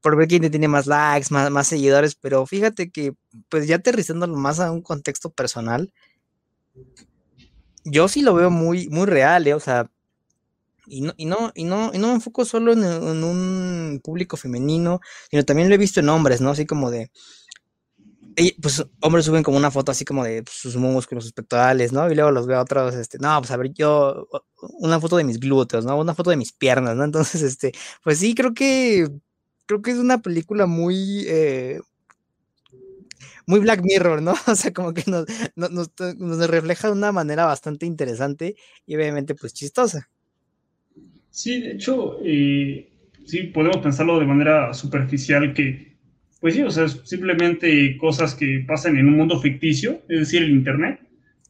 por 0.00 0.16
ver 0.16 0.28
quién 0.28 0.50
tiene 0.50 0.68
más 0.68 0.86
likes, 0.86 1.28
más, 1.30 1.50
más 1.50 1.66
seguidores? 1.68 2.14
Pero 2.14 2.46
fíjate 2.46 2.90
que, 2.90 3.12
pues 3.48 3.66
ya 3.66 3.76
aterrizándolo 3.76 4.36
más 4.36 4.60
a 4.60 4.70
un 4.70 4.82
contexto 4.82 5.30
personal, 5.30 5.92
yo 7.84 8.08
sí 8.08 8.22
lo 8.22 8.34
veo 8.34 8.50
muy, 8.50 8.88
muy 8.88 9.06
real, 9.06 9.46
¿eh? 9.46 9.54
O 9.54 9.60
sea, 9.60 9.90
y 10.86 11.02
no, 11.02 11.14
y 11.16 11.26
no, 11.26 11.52
y 11.54 11.64
no, 11.64 11.90
y 11.94 11.98
no 11.98 12.08
me 12.08 12.14
enfoco 12.14 12.44
solo 12.44 12.72
en, 12.72 12.82
en, 12.84 13.24
un 13.24 14.00
público 14.02 14.36
femenino, 14.36 15.00
sino 15.30 15.44
también 15.44 15.68
lo 15.68 15.74
he 15.74 15.78
visto 15.78 16.00
en 16.00 16.08
hombres, 16.08 16.40
¿no? 16.40 16.50
Así 16.50 16.66
como 16.66 16.90
de, 16.90 17.10
pues 18.60 18.84
hombres 19.00 19.24
suben 19.24 19.42
como 19.42 19.56
una 19.56 19.70
foto 19.70 19.92
así 19.92 20.04
como 20.04 20.24
de 20.24 20.42
pues, 20.42 20.56
sus 20.56 20.76
músculos, 20.76 21.24
sus 21.24 21.32
pectorales, 21.32 21.92
¿no? 21.92 22.10
Y 22.10 22.14
luego 22.14 22.30
los 22.30 22.46
veo 22.46 22.60
otros, 22.60 22.94
este, 22.94 23.18
no, 23.18 23.38
pues 23.40 23.50
a 23.50 23.56
ver, 23.56 23.72
yo, 23.72 24.28
una 24.78 25.00
foto 25.00 25.16
de 25.16 25.24
mis 25.24 25.38
glúteos, 25.40 25.84
¿no? 25.84 25.98
Una 25.98 26.14
foto 26.14 26.30
de 26.30 26.36
mis 26.36 26.52
piernas, 26.52 26.96
¿no? 26.96 27.04
Entonces, 27.04 27.42
este, 27.42 27.72
pues 28.02 28.18
sí, 28.18 28.34
creo 28.34 28.54
que, 28.54 29.08
creo 29.70 29.82
que 29.82 29.90
es 29.92 29.98
una 29.98 30.20
película 30.20 30.66
muy, 30.66 31.24
eh, 31.28 31.78
muy 33.46 33.60
Black 33.60 33.82
Mirror, 33.84 34.20
¿no? 34.20 34.34
O 34.48 34.56
sea, 34.56 34.72
como 34.72 34.92
que 34.92 35.04
nos, 35.06 35.26
nos, 35.54 36.50
refleja 36.50 36.88
de 36.88 36.94
una 36.94 37.12
manera 37.12 37.44
bastante 37.44 37.86
interesante 37.86 38.56
y 38.84 38.96
obviamente 38.96 39.36
pues 39.36 39.54
chistosa. 39.54 40.08
Sí, 41.30 41.60
de 41.60 41.72
hecho, 41.74 42.18
eh, 42.24 42.90
sí, 43.24 43.44
podemos 43.44 43.76
pensarlo 43.76 44.18
de 44.18 44.26
manera 44.26 44.74
superficial 44.74 45.54
que, 45.54 45.96
pues 46.40 46.54
sí, 46.54 46.62
o 46.62 46.70
sea, 46.72 46.88
simplemente 46.88 47.96
cosas 47.96 48.34
que 48.34 48.64
pasan 48.66 48.96
en 48.96 49.06
un 49.06 49.18
mundo 49.18 49.38
ficticio, 49.38 50.02
es 50.08 50.18
decir, 50.18 50.42
el 50.42 50.50
Internet, 50.50 50.98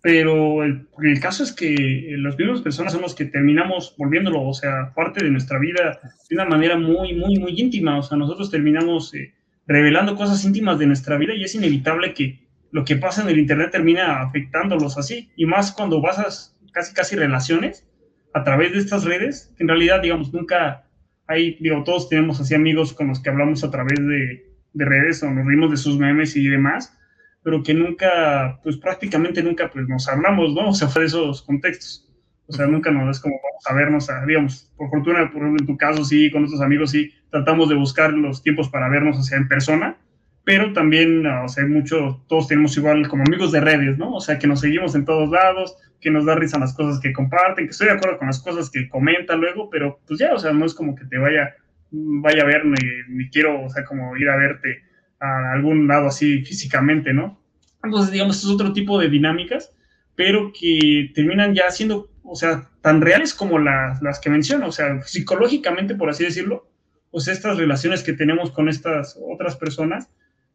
pero 0.02 0.64
el, 0.64 0.86
el 1.02 1.20
caso 1.20 1.44
es 1.44 1.52
que 1.52 2.14
las 2.18 2.38
mismas 2.38 2.62
personas 2.62 2.92
son 2.92 3.02
los 3.02 3.14
que 3.14 3.26
terminamos 3.26 3.94
volviéndolo, 3.98 4.42
o 4.42 4.54
sea, 4.54 4.92
parte 4.94 5.22
de 5.22 5.30
nuestra 5.30 5.58
vida 5.58 6.00
de 6.28 6.34
una 6.34 6.46
manera 6.46 6.78
muy, 6.78 7.14
muy, 7.14 7.38
muy 7.38 7.60
íntima, 7.60 7.98
o 7.98 8.02
sea, 8.02 8.16
nosotros 8.16 8.50
terminamos 8.50 9.12
eh, 9.14 9.34
revelando 9.66 10.16
cosas 10.16 10.44
íntimas 10.44 10.78
de 10.78 10.86
nuestra 10.86 11.18
vida 11.18 11.34
y 11.34 11.44
es 11.44 11.54
inevitable 11.54 12.14
que 12.14 12.48
lo 12.72 12.84
que 12.84 12.96
pasa 12.96 13.22
en 13.22 13.28
el 13.28 13.38
Internet 13.38 13.72
termina 13.72 14.22
afectándolos 14.22 14.96
así, 14.96 15.30
y 15.36 15.44
más 15.44 15.72
cuando 15.72 16.00
basas 16.00 16.56
casi, 16.72 16.94
casi 16.94 17.16
relaciones 17.16 17.86
a 18.32 18.42
través 18.44 18.72
de 18.72 18.78
estas 18.78 19.04
redes, 19.04 19.52
que 19.56 19.64
en 19.64 19.68
realidad, 19.68 20.00
digamos, 20.00 20.32
nunca 20.32 20.86
hay, 21.26 21.56
digo, 21.60 21.82
todos 21.84 22.08
tenemos 22.08 22.40
así 22.40 22.54
amigos 22.54 22.92
con 22.92 23.08
los 23.08 23.20
que 23.20 23.28
hablamos 23.28 23.64
a 23.64 23.70
través 23.70 23.98
de, 23.98 24.50
de 24.72 24.84
redes 24.84 25.22
o 25.22 25.30
nos 25.30 25.46
rimos 25.46 25.70
de 25.70 25.76
sus 25.76 25.98
memes 25.98 26.36
y 26.36 26.46
demás, 26.46 26.96
pero 27.42 27.62
que 27.62 27.74
nunca, 27.74 28.58
pues 28.62 28.76
prácticamente 28.76 29.42
nunca, 29.42 29.70
pues 29.70 29.88
nos 29.88 30.08
hablamos, 30.08 30.54
¿no? 30.54 30.70
O 30.70 30.74
sea, 30.74 30.88
fue 30.88 31.02
de 31.02 31.08
esos 31.08 31.42
contextos. 31.42 32.06
O 32.46 32.52
sea, 32.52 32.66
nunca 32.66 32.90
nos 32.90 33.16
es 33.16 33.22
como 33.22 33.36
vamos 33.36 33.64
a 33.66 33.74
vernos, 33.74 34.10
a, 34.10 34.26
digamos, 34.26 34.70
por 34.76 34.90
fortuna, 34.90 35.30
por 35.30 35.42
ejemplo, 35.42 35.60
en 35.60 35.66
tu 35.66 35.76
caso, 35.76 36.04
sí, 36.04 36.30
con 36.30 36.42
nuestros 36.42 36.62
amigos, 36.62 36.90
sí, 36.90 37.12
tratamos 37.30 37.68
de 37.68 37.76
buscar 37.76 38.12
los 38.12 38.42
tiempos 38.42 38.68
para 38.68 38.88
vernos, 38.88 39.16
o 39.18 39.22
sea, 39.22 39.38
en 39.38 39.46
persona, 39.46 39.96
pero 40.44 40.72
también, 40.72 41.24
o 41.26 41.48
sea, 41.48 41.64
mucho, 41.66 42.24
todos 42.28 42.48
tenemos 42.48 42.76
igual 42.76 43.06
como 43.08 43.22
amigos 43.22 43.52
de 43.52 43.60
redes, 43.60 43.98
¿no? 43.98 44.14
O 44.14 44.20
sea, 44.20 44.38
que 44.38 44.48
nos 44.48 44.60
seguimos 44.60 44.96
en 44.96 45.04
todos 45.04 45.30
lados, 45.30 45.76
que 46.00 46.10
nos 46.10 46.24
da 46.24 46.34
risa 46.34 46.58
las 46.58 46.74
cosas 46.74 47.00
que 47.00 47.12
comparten, 47.12 47.66
que 47.66 47.70
estoy 47.70 47.88
de 47.88 47.92
acuerdo 47.94 48.18
con 48.18 48.26
las 48.26 48.42
cosas 48.42 48.70
que 48.70 48.88
comentan 48.88 49.40
luego, 49.40 49.70
pero 49.70 50.00
pues 50.06 50.18
ya, 50.18 50.34
o 50.34 50.38
sea, 50.38 50.52
no 50.52 50.64
es 50.64 50.74
como 50.74 50.96
que 50.96 51.04
te 51.04 51.18
vaya, 51.18 51.54
vaya 51.90 52.42
a 52.42 52.46
ver, 52.46 52.64
ni, 52.64 53.28
quiero, 53.30 53.64
o 53.64 53.68
sea, 53.68 53.84
como 53.84 54.16
ir 54.16 54.28
a 54.28 54.36
verte 54.36 54.82
a 55.20 55.52
algún 55.52 55.86
lado 55.86 56.08
así 56.08 56.42
físicamente, 56.42 57.12
¿no? 57.12 57.40
Entonces, 57.82 58.10
digamos, 58.12 58.38
es 58.38 58.46
otro 58.46 58.72
tipo 58.72 58.98
de 58.98 59.08
dinámicas, 59.08 59.72
pero 60.14 60.52
que 60.52 61.12
terminan 61.14 61.54
ya 61.54 61.70
siendo, 61.70 62.10
o 62.22 62.34
sea, 62.34 62.68
tan 62.82 63.00
reales 63.00 63.34
como 63.34 63.58
las, 63.58 64.02
las 64.02 64.20
que 64.20 64.30
menciono, 64.30 64.66
o 64.66 64.72
sea, 64.72 65.02
psicológicamente, 65.02 65.94
por 65.94 66.10
así 66.10 66.24
decirlo, 66.24 66.70
sea, 67.18 67.34
estas 67.34 67.56
relaciones 67.56 68.02
que 68.02 68.12
tenemos 68.12 68.52
con 68.52 68.68
estas 68.68 69.18
otras 69.20 69.56
personas, 69.56 70.08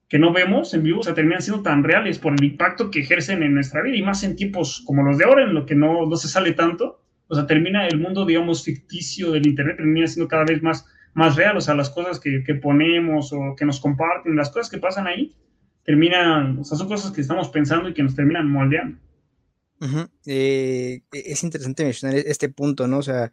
que 0.08 0.20
no 0.20 0.32
vemos 0.32 0.74
en 0.74 0.84
vivo, 0.84 1.00
o 1.00 1.04
sea, 1.04 1.16
terminan 1.16 1.42
siendo 1.42 1.64
tan 1.64 1.84
reales 1.84 2.20
por 2.20 2.34
el 2.34 2.44
impacto 2.44 2.92
que 2.92 3.00
ejercen 3.00 3.42
en 3.44 3.56
nuestra 3.56 3.82
vida 3.82 3.98
y 3.98 4.04
más 4.04 4.24
en 4.24 4.36
tiempos 4.36 4.84
como 4.86 5.04
los 5.04 5.18
de 5.18 5.26
ahora, 5.26 5.44
en 5.44 5.54
lo 5.54 5.66
que 5.66 5.76
no, 5.76 6.06
no 6.06 6.16
se 6.16 6.28
sale 6.28 6.54
tanto. 6.54 7.02
O 7.28 7.36
sea, 7.36 7.48
termina 7.48 7.88
el 7.88 8.00
mundo, 8.00 8.24
digamos, 8.24 8.64
ficticio 8.64 9.32
del 9.32 9.48
Internet, 9.48 9.78
termina 9.78 10.06
siendo 10.06 10.28
cada 10.28 10.46
vez 10.46 10.62
más, 10.62 10.86
más 11.16 11.36
real. 11.36 11.58
O 11.58 11.62
sea, 11.62 11.74
las 11.74 11.90
cosas 11.90 12.20
que, 12.20 12.44
que 12.46 12.54
ponemos 12.54 13.34
o 13.34 13.56
que 13.58 13.66
nos 13.66 13.80
comparten, 13.80 14.36
las 14.36 14.52
cosas 14.52 14.70
que 14.70 14.78
pasan 14.78 15.08
ahí, 15.08 15.36
terminan, 15.84 16.60
o 16.60 16.64
sea, 16.64 16.78
son 16.78 16.88
cosas 16.88 17.12
que 17.12 17.22
estamos 17.22 17.50
pensando 17.50 17.90
y 17.90 17.94
que 17.94 18.04
nos 18.04 18.16
terminan 18.16 18.50
moldeando. 18.50 19.00
Eh, 20.26 21.02
es 21.12 21.44
interesante 21.44 21.84
mencionar 21.84 22.18
este 22.18 22.50
punto, 22.50 22.88
¿no? 22.88 23.00
O 23.00 23.04
sea, 23.04 23.32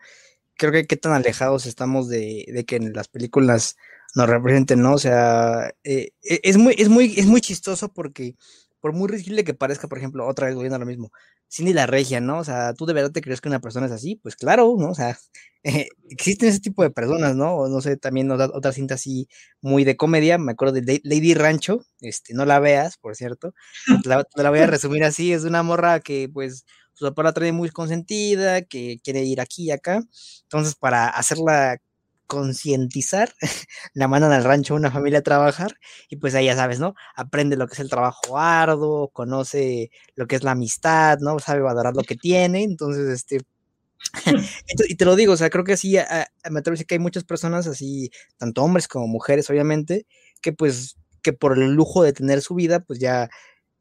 creo 0.56 0.72
que 0.72 0.86
qué 0.86 0.96
tan 0.96 1.12
alejados 1.12 1.66
estamos 1.66 2.08
de, 2.08 2.44
de 2.48 2.64
que 2.64 2.76
en 2.76 2.92
las 2.92 3.08
películas 3.08 3.76
nos 4.14 4.28
representen, 4.28 4.82
¿no? 4.82 4.94
O 4.94 4.98
sea, 4.98 5.72
eh, 5.84 6.10
e, 6.22 6.40
es, 6.42 6.56
muy, 6.58 6.74
es, 6.76 6.88
muy, 6.88 7.14
es 7.16 7.26
muy 7.26 7.40
chistoso 7.40 7.92
porque 7.92 8.34
por 8.82 8.92
muy 8.92 9.08
ridículo 9.08 9.44
que 9.44 9.54
parezca, 9.54 9.88
por 9.88 9.98
ejemplo, 9.98 10.26
otra 10.26 10.46
vez 10.46 10.56
volviendo 10.56 10.76
a 10.76 10.80
lo 10.80 10.86
mismo, 10.86 11.12
Cindy 11.48 11.72
la 11.72 11.86
Regia, 11.86 12.20
¿no? 12.20 12.40
O 12.40 12.44
sea, 12.44 12.74
¿tú 12.74 12.84
de 12.84 12.92
verdad 12.92 13.12
te 13.12 13.22
crees 13.22 13.40
que 13.40 13.48
una 13.48 13.60
persona 13.60 13.86
es 13.86 13.92
así? 13.92 14.16
Pues 14.16 14.34
claro, 14.34 14.74
¿no? 14.76 14.90
O 14.90 14.94
sea, 14.94 15.16
existen 16.10 16.48
ese 16.48 16.60
tipo 16.60 16.82
de 16.82 16.90
personas, 16.90 17.36
¿no? 17.36 17.54
O 17.54 17.68
no 17.68 17.80
sé, 17.80 17.96
también 17.96 18.26
nos 18.26 18.38
da 18.38 18.50
otra 18.52 18.72
cinta 18.72 18.94
así 18.94 19.28
muy 19.60 19.84
de 19.84 19.96
comedia, 19.96 20.36
me 20.36 20.52
acuerdo 20.52 20.74
de 20.74 21.00
Lady 21.04 21.34
Rancho, 21.34 21.84
este, 22.00 22.34
no 22.34 22.44
la 22.44 22.58
veas, 22.58 22.98
por 22.98 23.14
cierto, 23.14 23.54
la, 24.04 24.24
te 24.24 24.42
la 24.42 24.50
voy 24.50 24.58
a 24.58 24.66
resumir 24.66 25.04
así, 25.04 25.32
es 25.32 25.44
una 25.44 25.62
morra 25.62 26.00
que 26.00 26.28
pues 26.32 26.64
su 26.94 27.04
papá 27.06 27.22
la 27.22 27.32
trae 27.32 27.52
muy 27.52 27.70
consentida, 27.70 28.62
que 28.62 28.98
quiere 29.04 29.22
ir 29.22 29.40
aquí 29.40 29.66
y 29.66 29.70
acá, 29.70 30.02
entonces 30.44 30.74
para 30.74 31.08
hacerla 31.08 31.78
concientizar, 32.32 33.34
la 33.92 34.08
mandan 34.08 34.32
al 34.32 34.42
rancho 34.42 34.74
una 34.74 34.90
familia 34.90 35.18
a 35.18 35.22
trabajar 35.22 35.76
y 36.08 36.16
pues 36.16 36.34
ahí 36.34 36.46
ya 36.46 36.56
sabes, 36.56 36.80
¿no? 36.80 36.94
Aprende 37.14 37.58
lo 37.58 37.66
que 37.66 37.74
es 37.74 37.80
el 37.80 37.90
trabajo 37.90 38.38
arduo, 38.38 39.08
conoce 39.08 39.90
lo 40.14 40.26
que 40.26 40.36
es 40.36 40.42
la 40.42 40.52
amistad, 40.52 41.18
¿no? 41.20 41.38
Sabe 41.40 41.60
valorar 41.60 41.94
lo 41.94 42.04
que 42.04 42.16
tiene, 42.16 42.62
entonces, 42.62 43.06
este, 43.10 43.40
y 44.88 44.94
te 44.96 45.04
lo 45.04 45.14
digo, 45.14 45.34
o 45.34 45.36
sea, 45.36 45.50
creo 45.50 45.64
que 45.64 45.76
sí, 45.76 45.92
me 46.50 46.60
atrevo 46.60 46.72
a 46.72 46.76
decir 46.76 46.86
que 46.86 46.94
hay 46.94 47.00
muchas 47.00 47.24
personas 47.24 47.66
así, 47.66 48.10
tanto 48.38 48.62
hombres 48.62 48.88
como 48.88 49.06
mujeres, 49.08 49.50
obviamente, 49.50 50.06
que 50.40 50.54
pues, 50.54 50.96
que 51.20 51.34
por 51.34 51.58
el 51.58 51.74
lujo 51.74 52.02
de 52.02 52.14
tener 52.14 52.40
su 52.40 52.54
vida, 52.54 52.80
pues 52.80 52.98
ya 52.98 53.28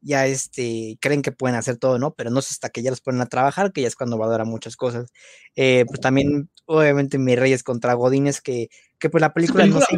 ya 0.02 0.26
este, 0.26 0.98
creen 1.00 1.22
que 1.22 1.32
pueden 1.32 1.56
hacer 1.56 1.76
todo, 1.78 1.98
¿no? 1.98 2.12
Pero 2.14 2.30
no 2.30 2.40
es 2.40 2.50
hasta 2.50 2.68
que 2.68 2.82
ya 2.82 2.90
los 2.90 3.00
ponen 3.00 3.20
a 3.22 3.26
trabajar, 3.26 3.72
que 3.72 3.82
ya 3.82 3.88
es 3.88 3.96
cuando 3.96 4.18
valora 4.18 4.44
muchas 4.44 4.76
cosas. 4.76 5.10
Eh, 5.56 5.84
pues 5.86 6.00
también, 6.00 6.50
obviamente, 6.66 7.18
mis 7.18 7.38
Reyes 7.38 7.62
contra 7.62 7.94
Godines, 7.94 8.40
que, 8.40 8.68
que 8.98 9.08
pues 9.08 9.20
la 9.20 9.32
película, 9.32 9.66
no 9.66 9.80
se... 9.80 9.96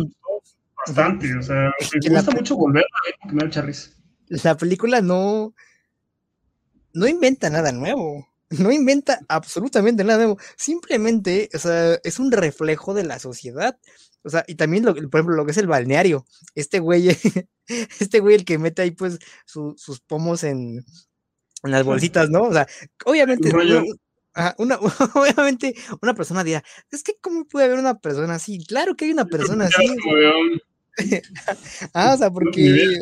Bastante, 0.87 1.35
o 1.37 1.43
sea, 1.43 1.73
me 2.03 2.17
gusta 2.17 2.33
mucho 2.33 2.57
volver 2.57 2.85
a 2.85 3.35
ver 3.35 3.75
La 4.29 4.57
película 4.57 5.01
no, 5.01 5.55
no 6.93 7.07
inventa 7.09 7.49
nada 7.49 7.73
nuevo 7.73 8.29
no 8.59 8.73
inventa 8.73 9.21
absolutamente 9.29 10.05
nada 10.05 10.25
nuevo, 10.25 10.39
simplemente, 10.57 11.49
o 11.55 11.59
sea, 11.59 11.95
es 12.05 12.19
un 12.19 12.33
reflejo 12.33 12.95
de 12.95 13.05
la 13.05 13.19
sociedad. 13.19 13.79
O 14.23 14.31
sea, 14.31 14.45
y 14.47 14.55
también, 14.55 14.85
lo, 14.85 14.95
por 14.95 15.21
ejemplo, 15.21 15.37
lo 15.37 15.45
que 15.45 15.53
es 15.53 15.59
el 15.59 15.67
balneario. 15.67 16.25
Este 16.55 16.79
güey, 16.79 17.09
este 18.01 18.21
güey 18.21 18.37
el 18.37 18.45
que 18.45 18.59
mete 18.59 18.83
ahí 18.83 18.91
pues 18.91 19.19
sus 19.45 20.01
pomos 20.01 20.45
en, 20.45 20.85
las 21.63 21.85
bolsitas, 21.85 22.31
¿no? 22.31 22.43
O 22.43 22.53
sea, 22.53 22.67
obviamente, 23.05 23.51
una, 24.59 24.79
obviamente 25.15 25.75
una 26.03 26.15
persona 26.15 26.45
dirá, 26.45 26.65
es 26.91 27.03
que 27.03 27.17
¿cómo 27.21 27.45
puede 27.47 27.67
haber 27.67 27.79
una 27.79 27.99
persona 27.99 28.35
así? 28.35 28.65
Claro 28.67 28.97
que 28.97 29.07
hay 29.07 29.13
una 29.13 29.27
persona 29.27 29.67
así. 29.67 29.97
ah, 31.95 32.15
o 32.15 32.19
sea, 32.19 32.31
porque 32.31 32.99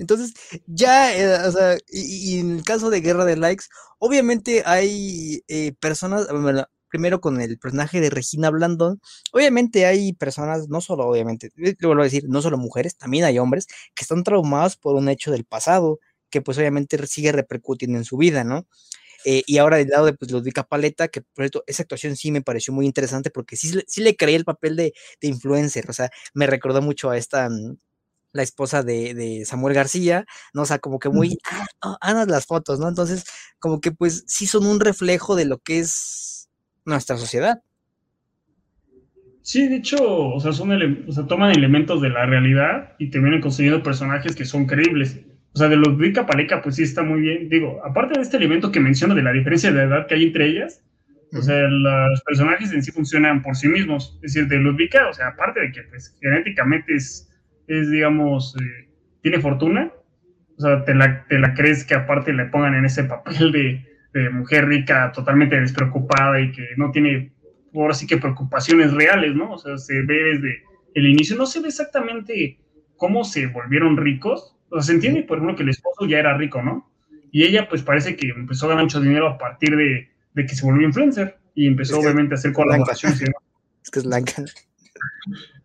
entonces 0.00 0.32
ya, 0.66 1.14
eh, 1.16 1.46
o 1.46 1.52
sea, 1.52 1.78
y, 1.88 2.38
en 2.38 2.52
el 2.52 2.64
caso 2.64 2.90
de 2.90 3.00
Guerra 3.00 3.24
de 3.24 3.36
Likes, 3.36 3.66
obviamente 3.98 4.62
hay 4.64 5.42
eh, 5.48 5.72
personas, 5.78 6.26
primero 6.88 7.20
con 7.20 7.40
el 7.40 7.58
personaje 7.58 8.00
de 8.00 8.10
Regina 8.10 8.50
Blandón, 8.50 9.00
obviamente 9.32 9.86
hay 9.86 10.14
personas, 10.14 10.68
no 10.68 10.80
solo, 10.80 11.06
obviamente, 11.06 11.50
eh, 11.58 11.76
lo 11.78 11.88
vuelvo 11.88 12.02
a 12.02 12.04
decir, 12.06 12.24
no 12.28 12.40
solo 12.42 12.56
mujeres, 12.56 12.96
también 12.96 13.24
hay 13.24 13.38
hombres 13.38 13.66
que 13.94 14.02
están 14.02 14.24
traumados 14.24 14.76
por 14.76 14.96
un 14.96 15.08
hecho 15.08 15.30
del 15.30 15.44
pasado, 15.44 16.00
que 16.30 16.40
pues 16.40 16.56
obviamente 16.58 17.06
sigue 17.06 17.32
repercutiendo 17.32 17.98
en 17.98 18.04
su 18.04 18.16
vida, 18.16 18.42
¿no? 18.44 18.66
Y 19.24 19.58
ahora 19.58 19.76
del 19.76 19.88
lado 19.88 20.06
de 20.06 20.14
pues, 20.14 20.30
Ludwika 20.30 20.64
Paleta, 20.64 21.08
que 21.08 21.20
por 21.20 21.44
cierto, 21.44 21.62
esa 21.66 21.82
actuación 21.82 22.16
sí 22.16 22.32
me 22.32 22.40
pareció 22.40 22.72
muy 22.72 22.86
interesante 22.86 23.30
porque 23.30 23.56
sí, 23.56 23.70
sí 23.86 24.00
le 24.02 24.16
creí 24.16 24.34
el 24.34 24.46
papel 24.46 24.76
de, 24.76 24.94
de 25.20 25.28
influencer, 25.28 25.90
o 25.90 25.92
sea, 25.92 26.10
me 26.32 26.46
recordó 26.46 26.80
mucho 26.80 27.10
a 27.10 27.18
esta, 27.18 27.50
mm, 27.50 27.76
la 28.32 28.42
esposa 28.42 28.82
de, 28.82 29.14
de, 29.14 29.44
Samuel 29.44 29.74
García, 29.74 30.24
¿no? 30.54 30.62
O 30.62 30.66
sea, 30.66 30.78
como 30.78 30.98
que 30.98 31.08
muy, 31.08 31.38
ah, 31.50 31.98
oh, 32.02 32.24
las 32.26 32.46
fotos, 32.46 32.78
¿no? 32.78 32.88
Entonces, 32.88 33.24
como 33.58 33.80
que 33.80 33.92
pues 33.92 34.24
sí 34.26 34.46
son 34.46 34.66
un 34.66 34.80
reflejo 34.80 35.36
de 35.36 35.44
lo 35.44 35.58
que 35.58 35.80
es 35.80 36.48
nuestra 36.84 37.16
sociedad. 37.16 37.62
Sí, 39.42 39.68
de 39.68 39.76
hecho, 39.76 39.96
o 40.00 40.38
sea, 40.40 40.52
son 40.52 40.70
o 41.08 41.12
sea, 41.12 41.26
toman 41.26 41.52
elementos 41.52 42.00
de 42.02 42.10
la 42.10 42.26
realidad 42.26 42.94
y 42.98 43.10
terminan 43.10 43.40
construyendo 43.40 43.82
personajes 43.82 44.36
que 44.36 44.44
son 44.44 44.66
creíbles. 44.66 45.18
O 45.52 45.58
sea, 45.58 45.68
de 45.68 45.76
los 45.76 45.96
Paleca, 46.26 46.62
pues 46.62 46.76
sí 46.76 46.84
está 46.84 47.02
muy 47.02 47.22
bien. 47.22 47.48
Digo, 47.48 47.80
aparte 47.84 48.14
de 48.18 48.22
este 48.22 48.36
elemento 48.36 48.70
que 48.70 48.78
menciono 48.78 49.14
de 49.14 49.22
la 49.22 49.32
diferencia 49.32 49.72
de 49.72 49.82
edad 49.82 50.06
que 50.06 50.14
hay 50.14 50.24
entre 50.24 50.46
ellas, 50.46 50.82
o 51.32 51.42
sea, 51.42 51.62
los 51.68 52.20
personajes 52.22 52.72
en 52.72 52.82
sí 52.82 52.90
funcionan 52.90 53.42
por 53.42 53.56
sí 53.56 53.68
mismos. 53.68 54.18
Es 54.22 54.34
decir, 54.34 54.48
de 54.48 54.58
Ludwika, 54.58 55.08
o 55.08 55.12
sea, 55.12 55.28
aparte 55.28 55.60
de 55.60 55.72
que 55.72 55.82
pues, 55.84 56.16
genéticamente 56.20 56.94
es, 56.94 57.29
es 57.70 57.90
digamos, 57.90 58.56
eh, 58.60 58.88
tiene 59.22 59.40
fortuna, 59.40 59.92
o 60.58 60.60
sea, 60.60 60.84
te 60.84 60.94
la, 60.94 61.24
te 61.28 61.38
la 61.38 61.54
crees 61.54 61.84
que 61.84 61.94
aparte 61.94 62.32
le 62.32 62.46
pongan 62.46 62.74
en 62.74 62.84
ese 62.84 63.04
papel 63.04 63.52
de, 63.52 63.86
de 64.12 64.30
mujer 64.30 64.66
rica 64.66 65.12
totalmente 65.12 65.58
despreocupada 65.60 66.40
y 66.40 66.50
que 66.50 66.66
no 66.76 66.90
tiene, 66.90 67.32
ahora 67.72 67.94
sí 67.94 68.06
que 68.06 68.16
preocupaciones 68.16 68.92
reales, 68.92 69.34
¿no? 69.34 69.52
O 69.52 69.58
sea, 69.58 69.78
se 69.78 70.02
ve 70.02 70.14
desde 70.34 70.62
el 70.94 71.06
inicio, 71.06 71.36
no 71.36 71.46
se 71.46 71.60
ve 71.60 71.68
exactamente 71.68 72.58
cómo 72.96 73.22
se 73.24 73.46
volvieron 73.46 73.96
ricos, 73.96 74.56
o 74.68 74.76
sea, 74.76 74.82
se 74.82 74.92
entiende, 74.92 75.22
por 75.22 75.38
ejemplo, 75.38 75.56
que 75.56 75.62
el 75.62 75.70
esposo 75.70 76.06
ya 76.06 76.18
era 76.18 76.36
rico, 76.36 76.62
¿no? 76.62 76.90
Y 77.30 77.44
ella, 77.44 77.68
pues 77.68 77.82
parece 77.82 78.16
que 78.16 78.28
empezó 78.28 78.66
a 78.66 78.70
ganar 78.70 78.84
mucho 78.84 79.00
dinero 79.00 79.28
a 79.28 79.38
partir 79.38 79.76
de, 79.76 80.08
de 80.34 80.46
que 80.46 80.56
se 80.56 80.66
volvió 80.66 80.88
influencer 80.88 81.38
y 81.54 81.68
empezó, 81.68 82.00
obviamente, 82.00 82.34
a 82.34 82.38
hacer 82.38 82.52
colaboraciones. 82.52 83.22
Es 83.22 83.90
que 83.90 84.00
es 84.00 84.04
blanca. 84.04 84.42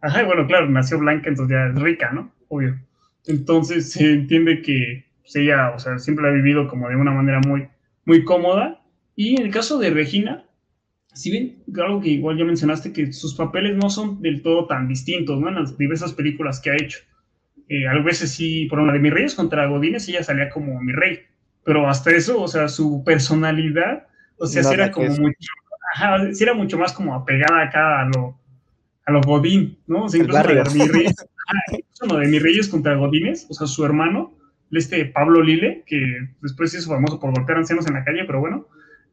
Ajá, 0.01 0.23
bueno, 0.23 0.45
claro, 0.47 0.69
nació 0.69 0.99
blanca, 0.99 1.29
entonces 1.29 1.55
ya 1.55 1.67
es 1.67 1.81
rica, 1.81 2.11
¿no? 2.11 2.31
Obvio. 2.47 2.79
Entonces 3.27 3.91
se 3.91 4.13
entiende 4.13 4.61
que 4.61 5.05
pues, 5.21 5.35
ella, 5.35 5.71
o 5.71 5.79
sea, 5.79 5.97
siempre 5.99 6.27
ha 6.27 6.31
vivido 6.31 6.67
como 6.67 6.89
de 6.89 6.95
una 6.95 7.11
manera 7.11 7.39
muy, 7.45 7.67
muy 8.05 8.23
cómoda. 8.23 8.81
Y 9.15 9.39
en 9.39 9.47
el 9.47 9.51
caso 9.51 9.79
de 9.79 9.89
Regina, 9.89 10.45
si 11.13 11.31
bien 11.31 11.63
algo 11.81 12.01
que 12.01 12.09
igual 12.09 12.37
ya 12.37 12.45
mencionaste, 12.45 12.93
que 12.93 13.13
sus 13.13 13.33
papeles 13.35 13.75
no 13.75 13.89
son 13.89 14.21
del 14.21 14.41
todo 14.41 14.67
tan 14.67 14.87
distintos, 14.87 15.39
¿no? 15.39 15.49
En 15.49 15.55
las 15.55 15.77
diversas 15.77 16.13
películas 16.13 16.59
que 16.59 16.71
ha 16.71 16.75
hecho. 16.75 16.99
Eh, 17.67 17.87
a 17.87 17.97
veces 17.99 18.31
sí, 18.31 18.67
por 18.69 18.79
una 18.79 18.93
de 18.93 18.99
mis 18.99 19.13
reyes 19.13 19.33
contra 19.33 19.65
Godínez, 19.65 20.07
ella 20.07 20.23
salía 20.23 20.49
como 20.49 20.79
mi 20.81 20.91
rey. 20.91 21.21
Pero 21.63 21.89
hasta 21.89 22.11
eso, 22.11 22.39
o 22.39 22.47
sea, 22.47 22.67
su 22.67 23.03
personalidad, 23.03 24.05
o 24.37 24.45
sea, 24.45 24.61
era 24.71 24.91
como 24.91 25.07
mucho, 25.07 25.49
ajá, 25.95 26.17
era 26.39 26.53
mucho 26.53 26.77
más 26.77 26.93
como 26.93 27.15
apegada 27.15 27.63
acá 27.63 28.01
a 28.01 28.05
lo, 28.05 28.37
a 29.05 29.11
lo 29.11 29.21
Godín, 29.21 29.77
¿no? 29.87 30.05
O 30.05 30.09
sea, 30.09 30.21
incluso 30.21 30.43
de 30.43 30.63
mi 30.73 30.87
reyes, 30.87 31.15
de 32.01 32.27
mis 32.27 32.41
reyes 32.41 32.67
contra 32.67 32.95
Godínez, 32.95 33.47
o 33.49 33.53
sea, 33.53 33.67
su 33.67 33.85
hermano, 33.85 34.33
este 34.71 35.05
Pablo 35.05 35.41
Lile, 35.41 35.83
que 35.85 36.29
después 36.41 36.71
se 36.71 36.79
hizo 36.79 36.89
famoso 36.89 37.19
por 37.19 37.33
golpear 37.33 37.59
ancianos 37.59 37.87
en 37.87 37.93
la 37.93 38.03
calle, 38.03 38.25
pero 38.25 38.39
bueno, 38.39 38.67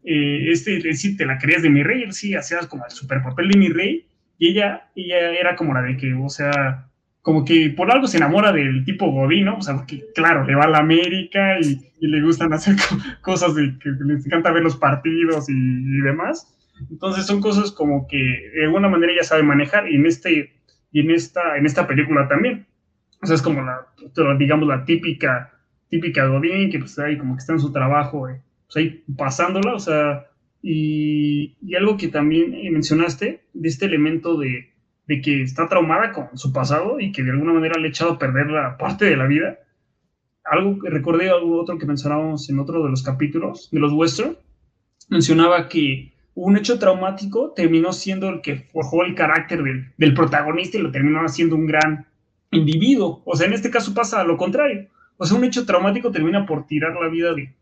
eh, 0.05 0.51
este 0.51 0.93
sí 0.95 1.17
te 1.17 1.27
la 1.27 1.39
querías 1.39 1.63
de 1.63 1.71
mi 1.71 1.83
rey, 1.83 2.03
él 2.03 2.13
sí 2.13 2.35
hacías 2.35 2.67
como 2.67 2.85
el 2.85 2.91
super 2.91 3.23
papel 3.23 3.49
de 3.49 3.59
mi 3.59 3.69
rey, 3.69 4.07
y 4.39 4.49
ella, 4.49 4.91
ella 4.97 5.31
era 5.31 5.55
como 5.57 5.75
la 5.75 5.83
de 5.83 5.97
que, 5.97 6.15
o 6.15 6.29
sea, 6.29 6.89
como 7.23 7.45
que 7.45 7.71
por 7.71 7.91
algo 7.93 8.09
se 8.09 8.17
enamora 8.17 8.53
del 8.53 8.85
tipo 8.85 9.11
Godín, 9.11 9.45
¿no? 9.45 9.59
O 9.59 9.63
sea, 9.63 9.77
porque 9.77 10.05
claro, 10.15 10.45
le 10.45 10.57
va 10.57 10.65
a 10.65 10.69
la 10.69 10.79
América 10.79 11.61
y, 11.61 11.81
le 12.01 12.21
gustan 12.21 12.53
hacer 12.53 12.75
cosas 13.23 13.55
de 13.55 13.79
que 13.79 13.91
les 14.05 14.27
encanta 14.27 14.51
ver 14.51 14.65
los 14.65 14.77
partidos 14.77 15.49
y, 15.49 15.53
y, 15.53 16.01
demás. 16.01 16.53
Entonces 16.91 17.27
son 17.27 17.41
cosas 17.41 17.71
como 17.73 18.07
que 18.07 18.17
de 18.55 18.65
alguna 18.65 18.89
manera 18.89 19.13
ella 19.13 19.25
sabe 19.25 19.43
manejar 19.43 19.91
y 19.91 19.97
en 19.97 20.07
este 20.07 20.53
y 20.91 21.01
en 21.01 21.11
esta 21.11 21.57
en 21.57 21.67
esta 21.67 21.87
película 21.87 22.29
también. 22.29 22.67
O 23.23 23.27
sea, 23.27 23.37
es 23.37 23.43
como 23.43 23.63
la, 23.63 23.87
digamos, 24.37 24.67
la 24.67 24.85
típica, 24.85 25.53
típica 25.89 26.27
Godín, 26.27 26.71
que 26.71 26.81
pues 26.81 26.99
ahí 26.99 27.17
como 27.17 27.35
que 27.35 27.39
está 27.41 27.53
en 27.53 27.61
su 27.61 27.73
trabajo, 27.73 28.29
eh, 28.29 28.43
pues 28.67 28.77
ahí 28.77 29.05
pasándola, 29.17 29.75
o 29.75 29.79
sea, 29.79 30.27
y, 30.61 31.57
y 31.63 31.75
algo 31.77 31.97
que 31.97 32.09
también 32.09 32.51
mencionaste, 32.73 33.45
de 33.53 33.69
este 33.69 33.87
elemento 33.87 34.37
de, 34.39 34.73
de 35.07 35.21
que 35.21 35.43
está 35.43 35.69
traumada 35.69 36.13
con 36.13 36.37
su 36.37 36.53
pasado 36.53 36.99
y 36.99 37.13
que 37.13 37.23
de 37.23 37.31
alguna 37.31 37.53
manera 37.53 37.79
le 37.79 37.87
ha 37.87 37.91
echado 37.91 38.13
a 38.13 38.19
perder 38.19 38.51
la 38.51 38.77
parte 38.77 39.05
de 39.05 39.17
la 39.17 39.27
vida. 39.27 39.59
Algo 40.45 40.79
recordé, 40.83 41.31
algo 41.31 41.61
otro 41.61 41.79
que 41.79 41.87
mencionábamos 41.87 42.51
en 42.51 42.59
otro 42.59 42.83
de 42.83 42.91
los 42.91 43.05
capítulos 43.05 43.71
de 43.71 43.79
los 43.79 43.93
western, 43.93 44.37
mencionaba 45.09 45.69
que 45.69 46.12
un 46.35 46.57
hecho 46.57 46.79
traumático 46.79 47.53
terminó 47.55 47.93
siendo 47.93 48.29
el 48.29 48.41
que 48.41 48.57
forjó 48.73 49.05
el 49.05 49.15
carácter 49.15 49.63
del, 49.63 49.93
del 49.99 50.15
protagonista 50.15 50.79
y 50.79 50.83
lo 50.83 50.91
terminó 50.91 51.21
haciendo 51.21 51.57
un 51.57 51.67
gran 51.67 52.07
individuo. 52.51 53.23
O 53.25 53.37
sea, 53.37 53.47
en 53.47 53.53
este 53.53 53.71
caso 53.71 53.93
pasa 53.95 54.25
lo 54.25 54.37
contrario. 54.37 54.89
O 55.17 55.27
sea, 55.27 55.37
un 55.37 55.45
hecho 55.45 55.67
traumático 55.67 56.11
termina 56.11 56.47
por 56.47 56.67
tirar 56.67 56.95
la 56.95 57.09
vida 57.09 57.35
de, 57.35 57.55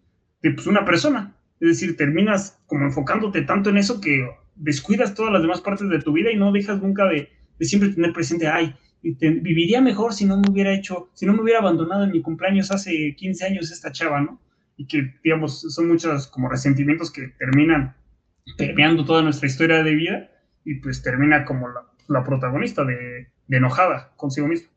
de 0.43 0.51
pues, 0.53 0.67
una 0.67 0.85
persona. 0.85 1.35
Es 1.59 1.69
decir, 1.69 1.97
terminas 1.97 2.59
como 2.67 2.87
enfocándote 2.87 3.43
tanto 3.43 3.71
en 3.71 3.77
eso 3.77 4.01
que 4.01 4.29
descuidas 4.55 5.15
todas 5.15 5.33
las 5.33 5.43
demás 5.43 5.61
partes 5.61 5.89
de 5.89 6.01
tu 6.01 6.13
vida 6.13 6.31
y 6.31 6.37
no 6.37 6.53
dejas 6.53 6.81
nunca 6.81 7.07
de, 7.07 7.29
siempre 7.61 7.91
tener 7.91 8.13
presente, 8.13 8.49
ay, 8.49 8.75
viviría 9.03 9.81
mejor 9.81 10.15
si 10.15 10.25
no 10.25 10.37
me 10.39 10.51
hubiera 10.51 10.73
hecho, 10.73 11.11
si 11.15 11.27
no 11.27 11.33
me 11.33 11.43
hubiera 11.43 11.61
abandonado 11.61 12.05
en 12.05 12.13
mi 12.13 12.23
cumpleaños 12.23 12.71
hace 12.71 13.15
15 13.17 13.47
años 13.47 13.71
esta 13.71 13.93
chava, 13.93 14.21
¿no? 14.21 14.41
Y 14.77 14.87
que, 14.87 15.15
digamos, 15.23 15.61
son 15.61 15.89
muchos 15.89 16.27
como 16.29 16.49
resentimientos 16.49 17.11
que 17.11 17.29
terminan 17.39 17.95
permeando 18.57 19.05
toda 19.05 19.23
nuestra 19.23 19.49
historia 19.49 19.83
de 19.83 19.95
vida 19.95 20.31
y 20.65 20.77
pues 20.77 21.03
termina 21.03 21.45
como 21.45 21.69
la, 21.69 22.25
protagonista 22.25 22.85
de, 22.85 23.29
enojada 23.49 24.13
consigo 24.17 24.49
misma. 24.49 24.69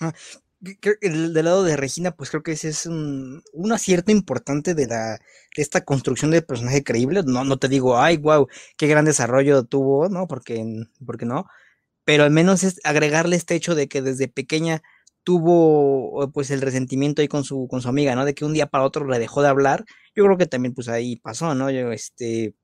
Ah, 0.00 0.12
del 0.60 1.32
lado 1.44 1.64
de 1.64 1.76
Regina, 1.76 2.12
pues 2.12 2.30
creo 2.30 2.42
que 2.42 2.52
ese 2.52 2.68
es 2.68 2.86
un, 2.86 3.42
acierto 3.72 4.12
importante 4.12 4.74
de 4.74 4.86
la 4.86 5.18
de 5.56 5.62
esta 5.62 5.84
construcción 5.84 6.30
de 6.30 6.42
personaje 6.42 6.84
creíble. 6.84 7.22
No, 7.26 7.44
no 7.44 7.56
te 7.56 7.68
digo, 7.68 7.98
ay, 7.98 8.16
wow, 8.16 8.46
qué 8.76 8.86
gran 8.86 9.04
desarrollo 9.04 9.64
tuvo, 9.64 10.08
¿no? 10.08 10.26
Porque, 10.28 10.64
porque 11.04 11.26
no. 11.26 11.46
Pero 12.04 12.24
al 12.24 12.30
menos 12.30 12.64
es 12.64 12.80
agregarle 12.84 13.36
este 13.36 13.54
hecho 13.54 13.74
de 13.74 13.88
que 13.88 14.02
desde 14.02 14.28
pequeña 14.28 14.82
tuvo 15.24 16.30
pues 16.32 16.50
el 16.50 16.60
resentimiento 16.60 17.22
ahí 17.22 17.28
con 17.28 17.44
su, 17.44 17.68
con 17.68 17.80
su 17.82 17.88
amiga, 17.88 18.14
¿no? 18.14 18.24
De 18.24 18.34
que 18.34 18.44
un 18.44 18.52
día 18.54 18.66
para 18.66 18.84
otro 18.84 19.06
le 19.06 19.18
dejó 19.18 19.42
de 19.42 19.48
hablar. 19.48 19.84
Yo 20.14 20.24
creo 20.24 20.38
que 20.38 20.46
también 20.46 20.74
pues 20.74 20.88
ahí 20.88 21.16
pasó, 21.16 21.54
¿no? 21.54 21.70
Yo, 21.70 21.92
este, 21.92 22.54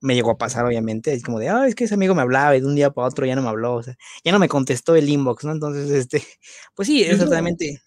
me 0.00 0.14
llegó 0.14 0.30
a 0.30 0.38
pasar, 0.38 0.64
obviamente, 0.64 1.12
es 1.12 1.22
como 1.22 1.38
de, 1.38 1.48
ah, 1.48 1.66
es 1.66 1.74
que 1.74 1.84
ese 1.84 1.94
amigo 1.94 2.14
me 2.14 2.22
hablaba 2.22 2.56
y 2.56 2.60
de 2.60 2.66
un 2.66 2.74
día 2.74 2.90
para 2.90 3.08
otro 3.08 3.26
ya 3.26 3.34
no 3.34 3.42
me 3.42 3.48
habló, 3.48 3.74
o 3.74 3.82
sea, 3.82 3.94
ya 4.24 4.32
no 4.32 4.38
me 4.38 4.48
contestó 4.48 4.94
el 4.96 5.08
inbox, 5.08 5.44
¿no? 5.44 5.52
Entonces, 5.52 5.90
este, 5.90 6.22
pues 6.74 6.88
sí, 6.88 7.02
exactamente. 7.02 7.80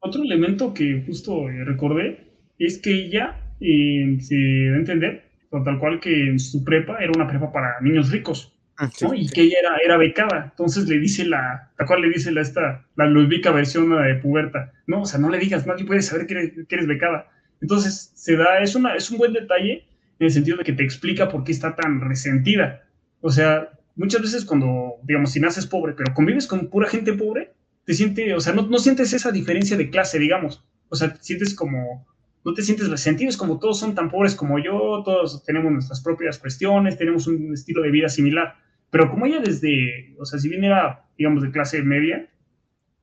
Otro 0.00 0.22
elemento 0.22 0.74
que 0.74 1.02
justo 1.06 1.48
eh, 1.48 1.64
recordé 1.64 2.32
es 2.58 2.78
que 2.78 2.92
ella 2.92 3.40
eh, 3.60 4.18
se 4.20 4.36
da 4.70 4.76
a 4.76 4.78
entender, 4.78 5.24
tal 5.64 5.78
cual 5.78 6.00
que 6.00 6.28
en 6.28 6.38
su 6.38 6.62
prepa 6.64 6.98
era 6.98 7.12
una 7.14 7.26
prepa 7.26 7.50
para 7.52 7.80
niños 7.80 8.10
ricos, 8.10 8.52
ah, 8.78 8.90
¿no? 9.00 9.14
y 9.14 9.26
que 9.28 9.42
ella 9.42 9.58
era, 9.60 9.76
era 9.84 9.96
becada, 9.96 10.48
entonces 10.50 10.86
le 10.88 10.98
dice 10.98 11.24
la, 11.24 11.72
tal 11.78 11.86
cual 11.86 12.02
le 12.02 12.10
dice 12.10 12.30
la, 12.30 12.42
esta, 12.42 12.86
la 12.96 13.06
Ludvica 13.06 13.50
versión 13.52 13.90
de 13.90 14.14
puberta, 14.16 14.72
no, 14.86 15.02
o 15.02 15.06
sea, 15.06 15.18
no 15.18 15.30
le 15.30 15.38
digas, 15.38 15.66
nadie 15.66 15.86
puede 15.86 16.02
saber 16.02 16.26
que 16.26 16.34
eres, 16.34 16.52
que 16.68 16.74
eres 16.74 16.86
becada. 16.86 17.30
Entonces, 17.62 18.12
se 18.14 18.36
da, 18.36 18.60
es, 18.60 18.74
una, 18.74 18.94
es 18.94 19.10
un 19.10 19.16
buen 19.16 19.32
detalle 19.32 19.86
en 20.18 20.26
el 20.26 20.32
sentido 20.32 20.56
de 20.56 20.64
que 20.64 20.72
te 20.72 20.82
explica 20.84 21.28
por 21.28 21.44
qué 21.44 21.52
está 21.52 21.74
tan 21.74 22.00
resentida. 22.00 22.84
O 23.20 23.30
sea, 23.30 23.70
muchas 23.94 24.22
veces 24.22 24.44
cuando, 24.44 24.94
digamos, 25.02 25.32
si 25.32 25.40
naces 25.40 25.66
pobre, 25.66 25.94
pero 25.94 26.14
convives 26.14 26.46
con 26.46 26.68
pura 26.68 26.88
gente 26.88 27.12
pobre, 27.12 27.52
te 27.84 27.94
sientes, 27.94 28.34
o 28.34 28.40
sea, 28.40 28.52
no, 28.52 28.66
no 28.66 28.78
sientes 28.78 29.12
esa 29.12 29.30
diferencia 29.30 29.76
de 29.76 29.90
clase, 29.90 30.18
digamos. 30.18 30.64
O 30.88 30.96
sea, 30.96 31.12
te 31.12 31.22
sientes 31.22 31.54
como, 31.54 32.06
no 32.44 32.54
te 32.54 32.62
sientes 32.62 32.88
resentido, 32.88 33.28
es 33.28 33.36
como 33.36 33.58
todos 33.58 33.78
son 33.78 33.94
tan 33.94 34.10
pobres 34.10 34.34
como 34.34 34.58
yo, 34.58 35.02
todos 35.04 35.44
tenemos 35.44 35.72
nuestras 35.72 36.00
propias 36.00 36.38
cuestiones, 36.38 36.96
tenemos 36.96 37.26
un 37.26 37.52
estilo 37.52 37.82
de 37.82 37.90
vida 37.90 38.08
similar. 38.08 38.54
Pero 38.90 39.10
como 39.10 39.26
ella 39.26 39.40
desde, 39.40 40.14
o 40.18 40.24
sea, 40.24 40.38
si 40.38 40.48
bien 40.48 40.64
era, 40.64 41.04
digamos, 41.18 41.42
de 41.42 41.50
clase 41.50 41.82
media, 41.82 42.28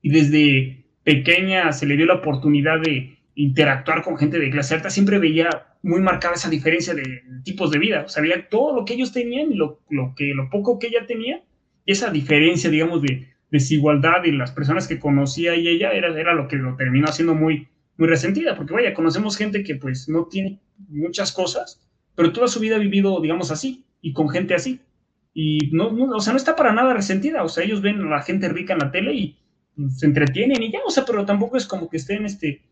y 0.02 0.10
desde 0.10 0.84
pequeña 1.02 1.72
se 1.72 1.86
le 1.86 1.96
dio 1.96 2.06
la 2.06 2.14
oportunidad 2.14 2.80
de 2.80 3.18
interactuar 3.34 4.02
con 4.02 4.16
gente 4.16 4.38
de 4.38 4.50
clase 4.50 4.74
alta, 4.74 4.90
siempre 4.90 5.18
veía 5.18 5.48
muy 5.84 6.00
marcada 6.00 6.34
esa 6.34 6.48
diferencia 6.48 6.94
de 6.94 7.22
tipos 7.44 7.70
de 7.70 7.78
vida. 7.78 8.04
O 8.06 8.08
sea, 8.08 8.22
había 8.22 8.48
todo 8.48 8.74
lo 8.74 8.84
que 8.86 8.94
ellos 8.94 9.12
tenían 9.12 9.52
y 9.52 9.56
lo, 9.56 9.82
lo, 9.90 10.14
que, 10.16 10.32
lo 10.34 10.48
poco 10.48 10.78
que 10.78 10.86
ella 10.86 11.06
tenía, 11.06 11.42
esa 11.84 12.10
diferencia, 12.10 12.70
digamos, 12.70 13.02
de 13.02 13.28
desigualdad 13.50 14.24
en 14.24 14.38
las 14.38 14.50
personas 14.50 14.88
que 14.88 14.98
conocía 14.98 15.54
y 15.54 15.68
ella 15.68 15.92
era, 15.92 16.08
era 16.18 16.32
lo 16.32 16.48
que 16.48 16.56
lo 16.56 16.74
terminó 16.76 17.06
haciendo 17.08 17.34
muy, 17.34 17.68
muy 17.98 18.08
resentida, 18.08 18.56
porque 18.56 18.72
vaya, 18.72 18.94
conocemos 18.94 19.36
gente 19.36 19.62
que 19.62 19.74
pues 19.74 20.08
no 20.08 20.24
tiene 20.24 20.58
muchas 20.88 21.32
cosas, 21.32 21.86
pero 22.14 22.32
toda 22.32 22.48
su 22.48 22.60
vida 22.60 22.76
ha 22.76 22.78
vivido, 22.80 23.20
digamos, 23.20 23.50
así 23.50 23.84
y 24.00 24.14
con 24.14 24.30
gente 24.30 24.54
así. 24.54 24.80
Y 25.34 25.68
no, 25.72 25.92
no, 25.92 26.16
o 26.16 26.20
sea, 26.20 26.32
no 26.32 26.38
está 26.38 26.56
para 26.56 26.72
nada 26.72 26.94
resentida, 26.94 27.42
o 27.42 27.48
sea, 27.50 27.62
ellos 27.62 27.82
ven 27.82 28.00
a 28.00 28.08
la 28.08 28.22
gente 28.22 28.48
rica 28.48 28.72
en 28.72 28.78
la 28.78 28.90
tele 28.90 29.12
y 29.12 29.38
se 29.94 30.06
entretienen 30.06 30.62
y 30.62 30.72
ya, 30.72 30.78
o 30.86 30.90
sea, 30.90 31.04
pero 31.04 31.26
tampoco 31.26 31.58
es 31.58 31.66
como 31.66 31.90
que 31.90 31.98
estén, 31.98 32.24
este, 32.24 32.62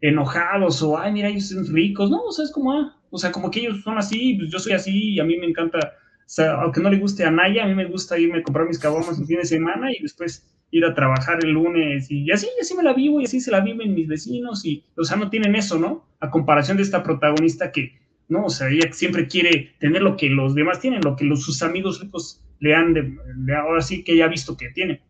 enojados 0.00 0.82
o, 0.82 0.98
ay, 0.98 1.12
mira, 1.12 1.28
ellos 1.28 1.48
son 1.48 1.66
ricos, 1.66 2.10
no, 2.10 2.22
o 2.22 2.32
sea, 2.32 2.44
es 2.44 2.52
como, 2.52 2.72
ah, 2.72 2.96
o 3.10 3.18
sea, 3.18 3.32
como 3.32 3.50
que 3.50 3.60
ellos 3.60 3.82
son 3.82 3.98
así, 3.98 4.34
pues 4.34 4.50
yo 4.50 4.58
soy 4.58 4.72
así 4.72 5.14
y 5.14 5.20
a 5.20 5.24
mí 5.24 5.36
me 5.36 5.46
encanta, 5.46 5.78
o 5.78 6.22
sea, 6.26 6.54
aunque 6.62 6.80
no 6.80 6.90
le 6.90 6.98
guste 6.98 7.24
a 7.24 7.30
Naya, 7.30 7.64
a 7.64 7.68
mí 7.68 7.74
me 7.74 7.86
gusta 7.86 8.18
irme 8.18 8.38
a 8.38 8.42
comprar 8.42 8.66
mis 8.66 8.78
cabomas 8.78 9.18
el 9.18 9.26
fin 9.26 9.38
de 9.38 9.44
semana 9.44 9.92
y 9.92 10.02
después 10.02 10.46
ir 10.70 10.84
a 10.84 10.94
trabajar 10.94 11.44
el 11.44 11.50
lunes 11.50 12.10
y 12.10 12.30
así, 12.30 12.48
así 12.60 12.74
me 12.74 12.82
la 12.82 12.92
vivo 12.92 13.20
y 13.20 13.24
así 13.24 13.40
se 13.40 13.50
la 13.50 13.60
viven 13.60 13.94
mis 13.94 14.08
vecinos 14.08 14.64
y, 14.64 14.84
o 14.96 15.04
sea, 15.04 15.16
no 15.16 15.28
tienen 15.28 15.54
eso, 15.54 15.78
¿no? 15.78 16.08
A 16.20 16.30
comparación 16.30 16.76
de 16.76 16.84
esta 16.84 17.02
protagonista 17.02 17.72
que, 17.72 17.98
no, 18.28 18.44
o 18.44 18.50
sea, 18.50 18.68
ella 18.70 18.92
siempre 18.92 19.26
quiere 19.26 19.72
tener 19.78 20.02
lo 20.02 20.16
que 20.16 20.30
los 20.30 20.54
demás 20.54 20.80
tienen, 20.80 21.00
lo 21.02 21.16
que 21.16 21.24
los, 21.24 21.42
sus 21.42 21.62
amigos 21.62 22.00
ricos 22.00 22.40
le 22.60 22.74
han, 22.74 22.94
de, 22.94 23.54
ahora 23.56 23.80
sí 23.80 24.04
que 24.04 24.12
ella 24.12 24.26
ha 24.26 24.28
visto 24.28 24.56
que 24.56 24.70
tiene. 24.70 25.02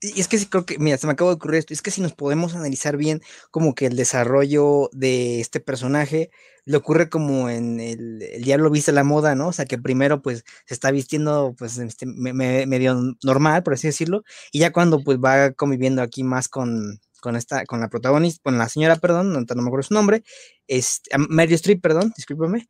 Y 0.00 0.20
es 0.20 0.28
que 0.28 0.38
sí 0.38 0.46
creo 0.46 0.64
que, 0.64 0.78
mira, 0.78 0.96
se 0.98 1.06
me 1.06 1.12
acaba 1.12 1.30
de 1.30 1.36
ocurrir 1.36 1.58
esto, 1.58 1.74
es 1.74 1.82
que 1.82 1.90
si 1.90 2.00
nos 2.00 2.14
podemos 2.14 2.54
analizar 2.54 2.96
bien 2.96 3.20
como 3.50 3.74
que 3.74 3.86
el 3.86 3.96
desarrollo 3.96 4.90
de 4.92 5.40
este 5.40 5.60
personaje 5.60 6.30
le 6.64 6.76
ocurre 6.76 7.08
como 7.08 7.48
en 7.48 7.80
el, 7.80 8.22
el 8.22 8.42
diablo 8.44 8.70
viste 8.70 8.92
la 8.92 9.02
moda, 9.02 9.34
¿no? 9.34 9.48
O 9.48 9.52
sea, 9.52 9.64
que 9.64 9.78
primero 9.78 10.20
pues 10.20 10.44
se 10.66 10.74
está 10.74 10.90
vistiendo 10.90 11.54
pues 11.58 11.78
este, 11.78 12.04
medio 12.06 13.16
normal, 13.24 13.62
por 13.62 13.74
así 13.74 13.86
decirlo, 13.88 14.22
y 14.52 14.60
ya 14.60 14.72
cuando 14.72 15.02
pues 15.02 15.18
va 15.18 15.52
conviviendo 15.52 16.02
aquí 16.02 16.24
más 16.24 16.48
con, 16.48 17.00
con 17.20 17.36
esta, 17.36 17.64
con 17.64 17.80
la 17.80 17.88
protagonista, 17.88 18.42
con 18.44 18.58
la 18.58 18.68
señora, 18.68 18.96
perdón, 18.96 19.32
no, 19.32 19.40
me 19.40 19.62
acuerdo 19.66 19.82
su 19.82 19.94
nombre, 19.94 20.22
este, 20.66 21.10
Meryl 21.16 21.54
Streep, 21.54 21.80
perdón, 21.80 22.12
discúlpame, 22.14 22.68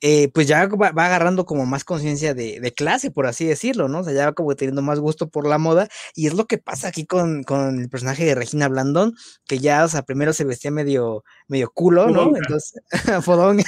eh, 0.00 0.28
pues 0.32 0.46
ya 0.46 0.66
va, 0.66 0.88
agarrando 0.88 1.44
como 1.44 1.66
más 1.66 1.84
conciencia 1.84 2.34
de, 2.34 2.72
clase, 2.76 3.10
por 3.10 3.26
así 3.26 3.44
decirlo, 3.44 3.88
¿no? 3.88 4.00
O 4.00 4.04
sea, 4.04 4.12
ya 4.12 4.26
va 4.26 4.32
como 4.32 4.54
teniendo 4.56 4.82
más 4.82 5.00
gusto 5.00 5.28
por 5.28 5.46
la 5.46 5.58
moda, 5.58 5.88
y 6.14 6.26
es 6.26 6.34
lo 6.34 6.46
que 6.46 6.58
pasa 6.58 6.88
aquí 6.88 7.06
con, 7.06 7.44
el 7.78 7.88
personaje 7.90 8.24
de 8.24 8.34
Regina 8.34 8.68
Blandón, 8.68 9.14
que 9.46 9.58
ya, 9.58 9.84
o 9.84 9.88
sea, 9.88 10.02
primero 10.02 10.32
se 10.32 10.44
vestía 10.44 10.70
medio, 10.70 11.24
medio 11.48 11.70
culo, 11.70 12.08
¿no? 12.08 12.34
Entonces, 12.36 12.80
fodonga. 13.24 13.64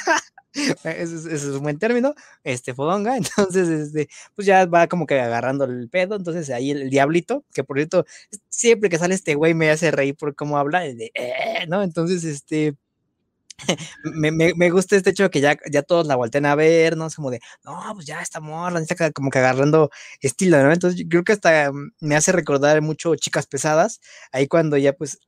ese, 0.84 1.34
es, 1.34 1.44
un 1.44 1.62
buen 1.62 1.78
término, 1.78 2.14
este, 2.44 2.74
fodonga, 2.74 3.16
entonces, 3.16 3.68
este, 3.68 4.08
pues 4.34 4.46
ya 4.46 4.66
va 4.66 4.86
como 4.86 5.06
que 5.06 5.18
agarrando 5.20 5.64
el 5.64 5.88
pedo, 5.88 6.16
entonces 6.16 6.50
ahí 6.50 6.70
el, 6.70 6.90
diablito, 6.90 7.44
que 7.54 7.64
por 7.64 7.78
cierto, 7.78 8.04
siempre 8.48 8.90
que 8.90 8.98
sale 8.98 9.14
este 9.14 9.34
güey 9.34 9.54
me 9.54 9.70
hace 9.70 9.90
reír 9.90 10.16
por 10.16 10.34
cómo 10.34 10.58
habla, 10.58 10.80
de, 10.80 11.10
eh", 11.14 11.66
¿no? 11.68 11.82
Entonces, 11.82 12.24
este, 12.24 12.76
me, 14.04 14.30
me, 14.32 14.52
me, 14.54 14.70
gusta 14.70 14.96
este 14.96 15.10
hecho 15.10 15.24
de 15.24 15.30
que 15.30 15.40
ya, 15.40 15.56
ya 15.70 15.82
todos 15.82 16.06
la 16.06 16.16
voltean 16.16 16.46
a 16.46 16.54
ver, 16.54 16.96
¿no? 16.96 17.06
Es 17.06 17.16
como 17.16 17.30
de, 17.30 17.40
no, 17.64 17.80
pues 17.94 18.06
ya 18.06 18.20
está 18.20 18.40
morra, 18.40 18.80
está 18.80 19.10
como 19.12 19.30
que 19.30 19.38
agarrando 19.38 19.90
estilo, 20.20 20.62
¿no? 20.62 20.72
Entonces 20.72 21.00
yo 21.00 21.08
creo 21.08 21.24
que 21.24 21.32
hasta 21.32 21.72
me 22.00 22.16
hace 22.16 22.32
recordar 22.32 22.80
mucho 22.82 23.14
Chicas 23.16 23.46
Pesadas, 23.46 24.00
ahí 24.32 24.46
cuando 24.48 24.76
ya 24.76 24.92
pues 24.92 25.18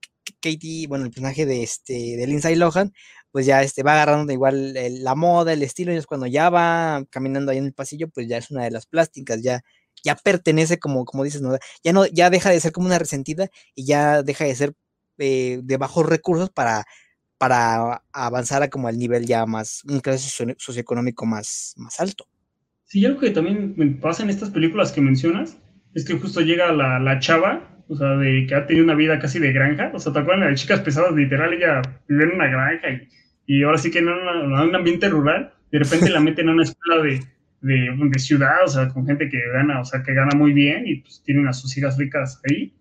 Katie, 0.41 0.87
bueno, 0.87 1.05
el 1.05 1.11
personaje 1.11 1.47
de 1.47 1.63
este, 1.63 2.17
de 2.17 2.27
Lindsay 2.27 2.57
Lohan, 2.57 2.93
pues 3.31 3.47
ya 3.47 3.63
este, 3.63 3.83
va 3.83 3.95
agarrando 3.95 4.33
igual 4.33 4.75
la 4.75 5.15
moda, 5.15 5.53
el 5.53 5.63
estilo, 5.63 5.93
y 5.93 5.97
es 5.97 6.07
cuando 6.07 6.27
ya 6.27 6.51
va 6.51 7.05
caminando 7.11 7.51
ahí 7.53 7.59
en 7.59 7.67
el 7.67 7.73
pasillo, 7.75 8.09
pues 8.09 8.29
ya 8.29 8.39
es 8.39 8.51
una 8.51 8.65
de 8.65 8.71
las 8.71 8.87
plásticas, 8.87 9.43
ya, 9.43 9.63
ya 10.05 10.15
pertenece 10.17 10.79
como, 10.79 11.05
como 11.05 11.25
dices, 11.25 11.43
¿no? 11.43 11.57
Ya 11.83 11.93
no, 11.93 12.07
ya 12.07 12.31
deja 12.31 12.51
de 12.51 12.61
ser 12.61 12.73
como 12.73 12.87
una 12.87 12.99
resentida 12.99 13.49
y 13.75 13.87
ya 13.87 14.23
deja 14.23 14.45
de 14.45 14.55
ser 14.55 14.75
eh, 15.19 15.61
de 15.63 15.77
bajos 15.77 16.07
recursos 16.07 16.51
para 16.51 16.85
para 17.45 18.01
avanzar 18.15 18.63
a 18.63 18.71
como 18.71 18.89
al 18.89 18.97
nivel 18.97 19.27
ya 19.27 19.45
más, 19.45 19.83
un 19.87 20.01
clase 20.01 20.31
socioeconómico 20.57 21.27
más, 21.27 21.75
más 21.77 22.01
alto. 22.01 22.27
Sí, 22.87 23.05
algo 23.05 23.21
que 23.21 23.33
también 23.33 23.75
me 23.77 23.87
pasa 23.89 24.23
en 24.23 24.31
estas 24.31 24.49
películas 24.49 24.93
que 24.93 25.03
mencionas 25.03 25.59
es 25.93 26.07
que 26.07 26.15
justo 26.15 26.41
llega 26.41 26.73
la, 26.73 26.99
la 26.99 27.19
chava, 27.19 27.83
o 27.87 27.97
sea, 27.97 28.17
de 28.17 28.47
que 28.47 28.55
ha 28.55 28.67
tenido 28.67 28.87
una 28.87 28.95
vida 28.95 29.19
casi 29.19 29.41
de 29.41 29.53
granja, 29.53 29.91
o 29.93 29.99
sea, 29.99 30.15
¿te 30.15 30.21
acuerdas 30.21 30.49
de 30.49 30.55
chicas 30.55 30.81
pesadas? 30.81 31.13
Literal, 31.13 31.53
ella 31.53 31.83
vive 32.09 32.25
en 32.25 32.31
una 32.31 32.47
granja 32.47 32.89
y, 32.89 33.59
y 33.59 33.63
ahora 33.63 33.77
sí 33.77 33.91
que 33.91 33.99
en, 33.99 34.09
un 34.09 34.75
ambiente 34.75 35.11
rural, 35.11 35.53
de 35.71 35.81
repente 35.81 36.09
la 36.09 36.21
meten 36.21 36.49
a 36.49 36.53
una 36.53 36.63
escuela 36.63 37.03
de, 37.03 37.21
de, 37.61 37.95
de, 37.95 38.19
ciudad, 38.21 38.65
o 38.65 38.69
sea, 38.69 38.89
con 38.89 39.07
gente 39.07 39.29
que 39.29 39.39
gana, 39.53 39.83
o 39.83 39.85
sea, 39.85 40.03
que 40.03 40.15
gana 40.15 40.35
muy 40.35 40.55
bien 40.55 40.87
y 40.87 41.03
pues 41.03 41.23
tienen 41.23 41.47
a 41.47 41.53
sus 41.53 41.77
hijas 41.77 41.99
ricas 41.99 42.41
ahí 42.49 42.73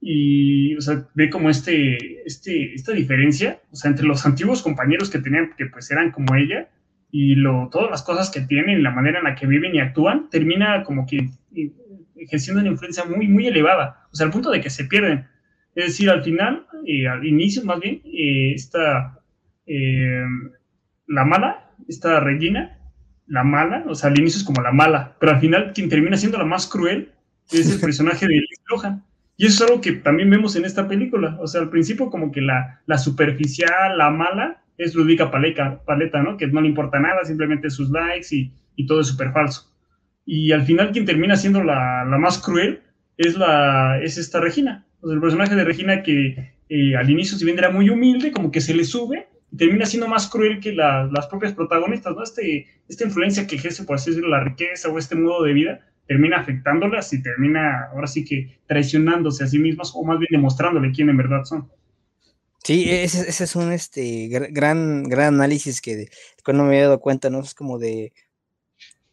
y, 0.00 0.76
o 0.76 0.80
sea, 0.80 1.06
ve 1.14 1.30
como 1.30 1.50
este, 1.50 2.26
este, 2.26 2.74
esta 2.74 2.92
diferencia, 2.92 3.60
o 3.70 3.76
sea, 3.76 3.90
entre 3.90 4.06
los 4.06 4.24
antiguos 4.26 4.62
compañeros 4.62 5.10
que 5.10 5.18
tenían, 5.18 5.50
que 5.56 5.66
pues 5.66 5.90
eran 5.90 6.10
como 6.12 6.34
ella, 6.34 6.68
y 7.10 7.34
lo, 7.34 7.68
todas 7.70 7.90
las 7.90 8.02
cosas 8.02 8.30
que 8.30 8.42
tienen, 8.42 8.82
la 8.82 8.90
manera 8.90 9.18
en 9.18 9.24
la 9.24 9.34
que 9.34 9.46
viven 9.46 9.74
y 9.74 9.80
actúan, 9.80 10.28
termina 10.30 10.84
como 10.84 11.06
que 11.06 11.30
ejerciendo 12.16 12.60
una 12.60 12.70
influencia 12.70 13.04
muy, 13.04 13.28
muy 13.28 13.46
elevada, 13.46 14.06
o 14.12 14.16
sea, 14.16 14.26
al 14.26 14.32
punto 14.32 14.50
de 14.50 14.60
que 14.60 14.70
se 14.70 14.84
pierden. 14.84 15.26
Es 15.74 15.86
decir, 15.86 16.10
al 16.10 16.22
final, 16.22 16.66
eh, 16.86 17.06
al 17.06 17.24
inicio 17.26 17.64
más 17.64 17.80
bien, 17.80 18.00
eh, 18.04 18.52
esta, 18.54 19.20
eh, 19.66 20.24
la 21.06 21.24
mala, 21.24 21.70
esta 21.88 22.20
Regina, 22.20 22.78
la 23.26 23.44
mala, 23.44 23.84
o 23.88 23.94
sea, 23.94 24.10
al 24.10 24.18
inicio 24.18 24.38
es 24.38 24.44
como 24.44 24.62
la 24.62 24.72
mala, 24.72 25.16
pero 25.20 25.32
al 25.32 25.40
final 25.40 25.72
quien 25.74 25.88
termina 25.88 26.16
siendo 26.16 26.38
la 26.38 26.44
más 26.44 26.66
cruel 26.66 27.12
es 27.50 27.70
el 27.70 27.80
personaje 27.80 28.26
de 28.26 28.40
Lohan. 28.70 29.04
Y 29.36 29.46
eso 29.46 29.64
es 29.64 29.70
algo 29.70 29.82
que 29.82 29.92
también 29.92 30.30
vemos 30.30 30.56
en 30.56 30.64
esta 30.64 30.88
película. 30.88 31.36
O 31.40 31.46
sea, 31.46 31.60
al 31.60 31.70
principio 31.70 32.10
como 32.10 32.32
que 32.32 32.40
la, 32.40 32.80
la 32.86 32.98
superficial, 32.98 33.98
la 33.98 34.10
mala, 34.10 34.62
es 34.78 34.94
Ludwika 34.94 35.30
Paleta, 35.30 35.82
Paleta, 35.84 36.22
¿no? 36.22 36.36
Que 36.36 36.46
no 36.46 36.60
le 36.60 36.68
importa 36.68 36.98
nada, 36.98 37.24
simplemente 37.24 37.70
sus 37.70 37.90
likes 37.90 38.28
y, 38.30 38.52
y 38.76 38.86
todo 38.86 39.00
es 39.00 39.08
súper 39.08 39.32
falso. 39.32 39.72
Y 40.24 40.52
al 40.52 40.62
final 40.62 40.90
quien 40.92 41.04
termina 41.04 41.36
siendo 41.36 41.62
la, 41.62 42.04
la, 42.04 42.18
más 42.18 42.38
cruel 42.38 42.80
es, 43.16 43.36
la, 43.36 44.00
es 44.02 44.18
esta 44.18 44.40
Regina. 44.40 44.86
O 45.00 45.06
sea, 45.06 45.14
el 45.14 45.20
personaje 45.20 45.54
de 45.54 45.64
Regina 45.64 46.02
que 46.02 46.54
eh, 46.68 46.96
al 46.96 47.08
inicio 47.10 47.38
si 47.38 47.44
bien 47.44 47.58
era 47.58 47.70
muy 47.70 47.90
humilde, 47.90 48.32
como 48.32 48.50
que 48.50 48.60
se 48.60 48.74
le 48.74 48.84
sube 48.84 49.28
termina 49.56 49.86
siendo 49.86 50.08
más 50.08 50.28
cruel 50.28 50.60
que 50.60 50.72
la, 50.72 51.08
las 51.12 51.26
propias 51.26 51.52
protagonistas, 51.52 52.14
¿no? 52.14 52.22
Este, 52.22 52.66
esta 52.88 53.04
influencia 53.04 53.46
que 53.46 53.56
ejerce, 53.56 53.84
por 53.84 53.96
así 53.96 54.10
decirlo, 54.10 54.30
la 54.30 54.44
riqueza 54.44 54.88
o 54.88 54.98
este 54.98 55.14
modo 55.14 55.44
de 55.44 55.52
vida, 55.52 55.80
termina 56.06 56.38
afectándolas 56.38 57.12
y 57.12 57.22
termina 57.22 57.88
ahora 57.92 58.06
sí 58.06 58.24
que 58.24 58.60
traicionándose 58.66 59.44
a 59.44 59.46
sí 59.46 59.58
mismas 59.58 59.92
o 59.94 60.04
más 60.04 60.18
bien 60.18 60.28
demostrándole 60.30 60.92
quién 60.92 61.08
en 61.08 61.16
verdad 61.16 61.44
son. 61.44 61.68
Sí, 62.62 62.86
ese, 62.90 63.28
ese 63.28 63.44
es 63.44 63.54
un 63.54 63.72
este, 63.72 64.28
gran, 64.28 65.04
gran 65.04 65.34
análisis 65.34 65.80
que 65.80 66.08
cuando 66.44 66.64
me 66.64 66.70
había 66.70 66.86
dado 66.86 67.00
cuenta, 67.00 67.30
¿no? 67.30 67.40
Es 67.40 67.54
como 67.54 67.78
de 67.78 68.12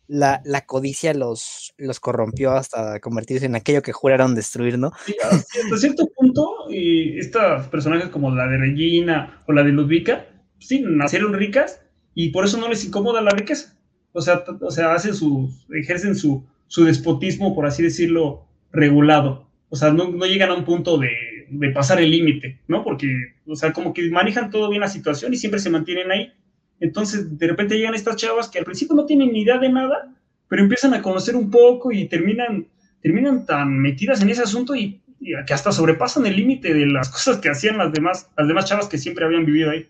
la, 0.07 0.41
la 0.43 0.65
codicia 0.65 1.13
los, 1.13 1.73
los 1.77 1.99
corrompió 1.99 2.51
hasta 2.51 2.99
convertirse 2.99 3.45
en 3.45 3.55
aquello 3.55 3.81
que 3.81 3.91
juraron 3.91 4.35
destruir, 4.35 4.77
¿no? 4.77 4.91
Sí, 5.05 5.15
hasta 5.23 5.77
cierto 5.77 6.07
punto, 6.15 6.51
y 6.69 7.17
estos 7.19 7.67
personajes 7.67 8.09
como 8.09 8.31
la 8.31 8.47
de 8.47 8.57
Regina 8.57 9.43
o 9.47 9.53
la 9.53 9.63
de 9.63 9.71
Ludwika, 9.71 10.25
sí, 10.59 10.83
nacieron 10.85 11.33
ricas 11.33 11.81
y 12.15 12.29
por 12.29 12.45
eso 12.45 12.57
no 12.57 12.67
les 12.67 12.85
incomoda 12.85 13.21
la 13.21 13.31
riqueza. 13.31 13.77
O 14.11 14.21
sea, 14.21 14.43
o 14.61 14.71
sea 14.71 14.93
hacen 14.93 15.15
su, 15.15 15.51
ejercen 15.73 16.15
su, 16.15 16.45
su 16.73 16.85
despotismo, 16.85 17.53
por 17.53 17.67
así 17.67 17.83
decirlo, 17.83 18.47
regulado. 18.71 19.47
O 19.69 19.75
sea, 19.75 19.93
no, 19.93 20.09
llegan 20.25 20.49
a 20.49 20.55
un 20.55 20.65
punto 20.65 20.97
de, 20.97 21.11
de 21.47 21.69
pasar 21.69 22.01
el 22.01 22.09
límite, 22.09 22.61
¿no? 22.67 22.83
Porque, 22.83 23.35
o 23.45 23.55
sea, 23.55 23.71
como 23.71 23.93
que 23.93 24.09
manejan 24.09 24.49
todo 24.49 24.71
bien 24.71 24.81
la 24.81 24.87
situación 24.87 25.31
y 25.31 25.37
siempre 25.37 25.59
se 25.59 25.69
mantienen 25.69 26.09
ahí. 26.09 26.33
Entonces, 26.79 27.37
de 27.37 27.47
repente 27.47 27.77
llegan 27.77 27.93
estas 27.93 28.15
chavas 28.15 28.49
que 28.49 28.57
al 28.57 28.65
principio 28.65 28.95
no 28.95 29.05
tienen 29.05 29.33
ni 29.33 29.41
idea 29.41 29.59
de 29.59 29.69
nada, 29.69 30.15
pero 30.47 30.63
empiezan 30.63 30.95
a 30.95 31.03
conocer 31.03 31.35
un 31.35 31.51
poco 31.51 31.91
y 31.91 32.05
terminan, 32.05 32.65
terminan 33.03 33.45
tan 33.45 33.77
metidas 33.77 34.23
en 34.23 34.31
ese 34.31 34.41
asunto 34.41 34.73
y, 34.73 34.99
y 35.19 35.33
que 35.45 35.53
hasta 35.53 35.71
sobrepasan 35.71 36.25
el 36.25 36.35
límite 36.35 36.73
de 36.73 36.87
las 36.87 37.09
cosas 37.11 37.37
que 37.37 37.49
hacían 37.51 37.77
las 37.77 37.93
demás, 37.93 38.31
las 38.35 38.47
demás 38.47 38.65
chavas 38.65 38.87
que 38.87 38.97
siempre 38.97 39.25
habían 39.25 39.45
vivido 39.45 39.69
ahí. 39.69 39.85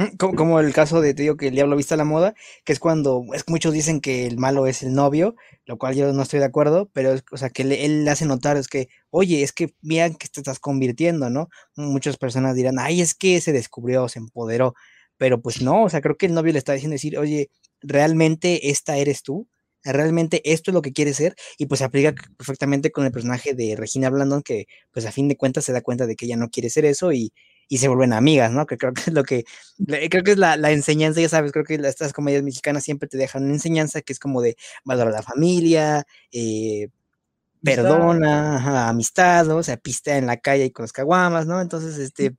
Mm, 0.00 0.16
como, 0.16 0.34
como, 0.34 0.60
el 0.60 0.72
caso 0.72 1.02
de, 1.02 1.12
te 1.12 1.36
que 1.36 1.48
el 1.48 1.54
diablo 1.54 1.76
viste 1.76 1.92
a 1.92 1.96
la 1.98 2.04
moda, 2.04 2.34
que 2.64 2.72
es 2.72 2.78
cuando, 2.78 3.22
es 3.34 3.44
muchos 3.48 3.74
dicen 3.74 4.00
que 4.00 4.26
el 4.26 4.38
malo 4.38 4.66
es 4.66 4.82
el 4.82 4.94
novio, 4.94 5.34
lo 5.66 5.76
cual 5.76 5.94
yo 5.94 6.10
no 6.14 6.22
estoy 6.22 6.38
de 6.38 6.46
acuerdo, 6.46 6.88
pero 6.94 7.12
es, 7.12 7.22
o 7.30 7.36
sea, 7.36 7.50
que 7.50 7.64
le, 7.64 7.84
él 7.84 8.08
hace 8.08 8.24
notar 8.24 8.56
es 8.56 8.66
que, 8.68 8.88
oye, 9.10 9.42
es 9.42 9.52
que 9.52 9.74
vean 9.82 10.14
que 10.14 10.28
te 10.28 10.40
estás 10.40 10.58
convirtiendo, 10.58 11.28
¿no? 11.28 11.50
Muchas 11.76 12.16
personas 12.16 12.56
dirán, 12.56 12.78
ay, 12.78 13.02
es 13.02 13.14
que 13.14 13.42
se 13.42 13.52
descubrió, 13.52 14.08
se 14.08 14.20
empoderó, 14.20 14.74
pero 15.18 15.42
pues 15.42 15.60
no, 15.60 15.84
o 15.84 15.90
sea, 15.90 16.00
creo 16.00 16.16
que 16.16 16.26
el 16.26 16.34
novio 16.34 16.52
le 16.54 16.58
está 16.58 16.72
diciendo 16.72 16.94
decir, 16.94 17.18
oye, 17.18 17.50
realmente 17.82 18.70
esta 18.70 18.96
eres 18.96 19.22
tú, 19.22 19.48
realmente 19.84 20.40
esto 20.50 20.70
es 20.70 20.74
lo 20.74 20.82
que 20.82 20.92
quieres 20.94 21.16
ser, 21.16 21.34
y 21.58 21.66
pues 21.66 21.80
se 21.80 21.84
aplica 21.84 22.14
perfectamente 22.38 22.90
con 22.90 23.04
el 23.04 23.12
personaje 23.12 23.52
de 23.54 23.76
Regina 23.76 24.08
Blandon, 24.08 24.42
que 24.42 24.66
pues 24.92 25.04
a 25.04 25.12
fin 25.12 25.28
de 25.28 25.36
cuentas 25.36 25.64
se 25.64 25.72
da 25.72 25.82
cuenta 25.82 26.06
de 26.06 26.16
que 26.16 26.24
ella 26.24 26.36
no 26.36 26.48
quiere 26.48 26.70
ser 26.70 26.86
eso 26.86 27.12
y 27.12 27.32
y 27.70 27.78
se 27.78 27.86
vuelven 27.86 28.12
amigas, 28.12 28.50
¿no? 28.50 28.66
Que 28.66 28.76
creo 28.76 28.92
que 28.92 29.02
es 29.02 29.12
lo 29.14 29.22
que, 29.22 29.44
creo 30.10 30.24
que 30.24 30.32
es 30.32 30.38
la, 30.38 30.56
la 30.56 30.72
enseñanza, 30.72 31.20
ya 31.20 31.28
sabes, 31.28 31.52
creo 31.52 31.64
que 31.64 31.76
estas 31.76 32.12
comedias 32.12 32.42
mexicanas 32.42 32.82
siempre 32.82 33.08
te 33.08 33.16
dejan 33.16 33.44
una 33.44 33.54
enseñanza 33.54 34.02
que 34.02 34.12
es 34.12 34.18
como 34.18 34.42
de 34.42 34.56
valorar 34.84 35.12
la 35.12 35.22
familia, 35.22 36.04
eh, 36.32 36.88
perdona, 37.62 38.56
ajá, 38.56 38.88
amistad, 38.88 39.46
¿no? 39.46 39.58
O 39.58 39.62
sea, 39.62 39.76
pistea 39.76 40.18
en 40.18 40.26
la 40.26 40.38
calle 40.38 40.64
y 40.66 40.70
con 40.72 40.82
los 40.82 40.92
caguamas, 40.92 41.46
¿no? 41.46 41.60
Entonces, 41.60 41.96
este, 41.98 42.34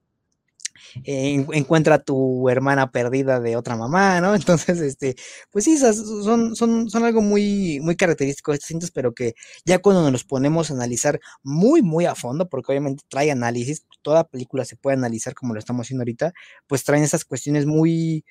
eh, 1.04 1.46
encuentra 1.54 1.96
a 1.96 2.00
tu 2.00 2.50
hermana 2.50 2.91
perdida 2.91 3.39
de 3.39 3.56
otra 3.56 3.76
mamá, 3.76 4.22
¿no? 4.22 4.36
Entonces, 4.36 4.80
este, 4.80 5.15
pues 5.52 5.65
sí, 5.65 5.78
son, 5.78 6.56
son, 6.56 6.89
son 6.89 7.04
algo 7.04 7.22
muy, 7.22 7.80
muy 7.82 7.96
característico 7.96 8.52
de 8.52 8.56
estos 8.56 8.67
cintas, 8.67 8.91
pero 8.91 9.13
que 9.13 9.34
ya 9.65 9.80
cuando 9.80 10.10
nos 10.12 10.24
ponemos 10.24 10.72
a 10.72 10.74
analizar 10.74 11.20
muy, 11.44 11.82
muy 11.82 12.06
a 12.06 12.15
fondo, 12.15 12.50
porque 12.50 12.72
obviamente 12.72 13.04
trae 13.10 13.32
análisis, 13.32 13.86
toda 14.02 14.26
película 14.26 14.65
se 14.65 14.76
puede 14.76 14.98
analizar 14.98 15.34
como 15.34 15.54
lo 15.54 15.60
estamos 15.60 15.88
haciendo 15.88 16.02
ahorita, 16.02 16.34
pues 16.67 16.84
traen 16.84 17.04
esas 17.04 17.26
cuestiones 17.26 17.65
muy, 17.65 18.26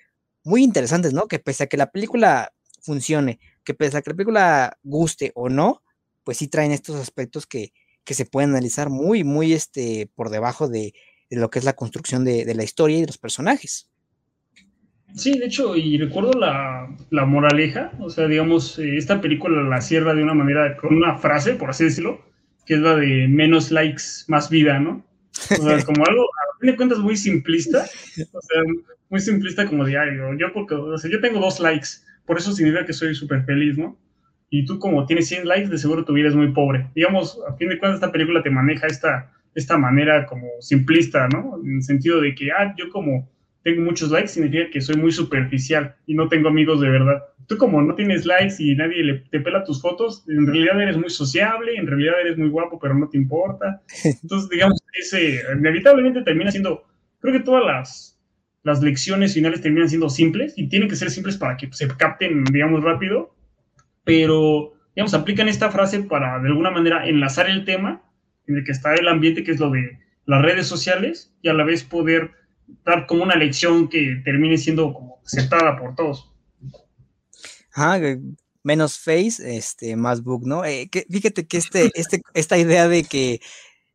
muy 0.45 0.63
interesantes, 0.63 1.13
¿no? 1.13 1.29
Que 1.29 1.39
pese 1.39 1.65
a 1.65 1.67
que 1.67 1.77
la 1.77 1.91
película 1.91 2.53
funcione, 2.83 3.41
que 3.65 3.75
pese 3.75 3.99
a 3.99 4.03
que 4.03 4.11
la 4.11 4.17
película 4.17 4.79
guste 4.83 5.33
o 5.35 5.49
no, 5.49 5.83
pues 6.25 6.39
sí 6.39 6.49
traen 6.49 6.73
estos 6.73 6.97
aspectos 6.97 7.47
que, 7.47 7.73
que 8.05 8.15
se 8.15 8.25
pueden 8.27 8.51
analizar 8.51 8.91
muy, 8.91 9.25
muy 9.25 9.53
este, 9.53 10.11
por 10.15 10.31
debajo 10.31 10.69
de, 10.69 10.81
de 10.81 10.95
lo 11.31 11.51
que 11.51 11.59
es 11.59 11.65
la 11.65 11.75
construcción 11.75 12.25
de, 12.25 12.45
de, 12.45 12.55
la 12.55 12.65
historia 12.65 12.99
y 12.99 13.01
de 13.03 13.07
los 13.07 13.19
personajes. 13.19 13.89
Sí, 15.15 15.39
de 15.39 15.47
hecho, 15.47 15.77
y 15.77 15.99
recuerdo 15.99 16.33
la, 16.33 16.89
la 17.11 17.25
moraleja, 17.25 17.93
o 17.99 18.11
sea, 18.11 18.29
digamos, 18.29 18.79
eh, 18.79 18.97
esta 18.97 19.21
película 19.21 19.63
la 19.63 19.81
cierra 19.81 20.15
de 20.15 20.23
una 20.23 20.35
manera, 20.35 20.77
con 20.77 20.95
una 20.95 21.19
frase, 21.19 21.55
por 21.55 21.71
así 21.71 21.85
decirlo, 21.85 22.25
que 22.65 22.75
es 22.75 22.81
la 22.81 22.95
de 22.97 23.27
menos 23.29 23.71
likes, 23.71 24.03
más 24.29 24.51
vida, 24.51 24.79
¿no? 24.79 25.05
O 25.51 25.63
sea, 25.63 25.83
como 25.85 26.05
algo, 26.07 26.23
a 26.23 26.59
fin 26.61 26.71
de 26.71 26.77
cuentas, 26.77 26.99
muy 26.99 27.17
simplista, 27.17 27.85
o 28.33 28.41
sea, 28.41 28.63
muy 29.09 29.21
simplista 29.21 29.67
como 29.67 29.85
diario. 29.85 30.35
Yo, 30.39 30.53
porque, 30.53 30.75
o 30.75 30.97
sea, 30.97 31.11
yo 31.11 31.21
tengo 31.21 31.41
dos 31.41 31.59
likes, 31.59 31.89
por 32.25 32.39
eso 32.39 32.53
significa 32.53 32.87
que 32.87 32.93
soy 32.93 33.15
súper 33.15 33.45
feliz, 33.45 33.77
¿no? 33.77 33.99
Y 34.51 34.65
tú 34.65 34.79
como 34.79 35.07
tienes 35.07 35.29
100 35.29 35.47
likes, 35.47 35.69
de 35.69 35.79
seguro 35.79 36.05
tu 36.05 36.13
vida 36.13 36.29
es 36.29 36.35
muy 36.35 36.53
pobre. 36.53 36.89
Digamos, 36.95 37.39
a 37.49 37.55
fin 37.55 37.69
de 37.69 37.79
cuentas, 37.79 38.01
esta 38.01 38.13
película 38.13 38.43
te 38.43 38.51
maneja 38.51 38.89
esta 38.89 39.33
esta 39.55 39.77
manera 39.77 40.27
como 40.27 40.47
simplista, 40.61 41.29
¿no? 41.29 41.61
En 41.65 41.77
el 41.77 41.83
sentido 41.83 42.21
de 42.21 42.35
que, 42.35 42.51
ah, 42.53 42.75
yo 42.77 42.89
como 42.91 43.29
tengo 43.63 43.83
muchos 43.83 44.11
likes, 44.11 44.29
significa 44.29 44.71
que 44.71 44.81
soy 44.81 44.97
muy 44.97 45.13
superficial 45.13 45.95
y 46.07 46.15
no 46.15 46.29
tengo 46.29 46.49
amigos 46.49 46.81
de 46.81 46.89
verdad. 46.89 47.23
Tú 47.47 47.59
como 47.59 47.83
no 47.83 47.95
tienes 47.95 48.25
likes 48.25 48.55
y 48.59 48.75
nadie 48.75 49.03
le, 49.03 49.15
te 49.31 49.41
pela 49.41 49.65
tus 49.65 49.83
fotos, 49.83 50.25
en 50.29 50.47
realidad 50.47 50.81
eres 50.81 50.97
muy 50.97 51.11
sociable, 51.11 51.75
en 51.77 51.87
realidad 51.87 52.21
eres 52.21 52.39
muy 52.39 52.49
guapo, 52.49 52.79
pero 52.79 52.95
no 52.95 53.09
te 53.09 53.19
importa. 53.19 53.83
Entonces, 54.23 54.49
digamos, 54.49 54.79
ese 54.95 55.41
inevitablemente 55.57 56.23
termina 56.23 56.51
siendo, 56.51 56.85
creo 57.21 57.35
que 57.35 57.45
todas 57.45 57.65
las, 57.65 58.19
las 58.63 58.81
lecciones 58.83 59.35
finales 59.35 59.61
terminan 59.61 59.89
siendo 59.89 60.09
simples 60.09 60.55
y 60.57 60.69
tienen 60.69 60.89
que 60.89 60.97
ser 60.97 61.11
simples 61.11 61.37
para 61.37 61.57
que 61.57 61.69
se 61.73 61.89
capten, 61.89 62.45
digamos, 62.45 62.83
rápido, 62.83 63.35
pero, 64.05 64.73
digamos, 64.95 65.13
aplican 65.13 65.49
esta 65.49 65.71
frase 65.71 66.01
para 66.05 66.39
de 66.39 66.49
alguna 66.49 66.71
manera 66.71 67.07
enlazar 67.07 67.51
el 67.51 67.65
tema 67.65 68.03
en 68.51 68.59
el 68.59 68.65
que 68.65 68.73
está 68.73 68.95
el 68.95 69.09
ambiente, 69.09 69.45
que 69.45 69.53
es 69.53 69.61
lo 69.61 69.71
de 69.71 69.99
las 70.27 70.43
redes 70.43 70.67
sociales, 70.67 71.33
y 71.43 71.49
a 71.49 71.55
la 71.55 71.65
vez 71.65 71.85
poder 71.85 72.31
dar 72.85 73.07
como 73.07 73.23
una 73.23 73.37
lección 73.37 73.89
que 73.89 74.21
termine 74.25 74.57
siendo 74.59 74.93
como 74.93 75.21
aceptada 75.25 75.79
por 75.79 75.95
todos. 75.95 76.31
Ajá, 77.73 78.01
menos 78.63 78.99
face, 78.99 79.57
este, 79.57 79.97
más 79.97 80.23
book, 80.23 80.47
¿no? 80.47 80.65
Eh, 80.65 80.89
fíjate 81.11 81.47
que 81.47 81.57
este, 81.57 81.91
este, 81.95 82.21
esta 82.35 82.59
idea 82.59 82.89
de 82.89 83.05
que 83.05 83.41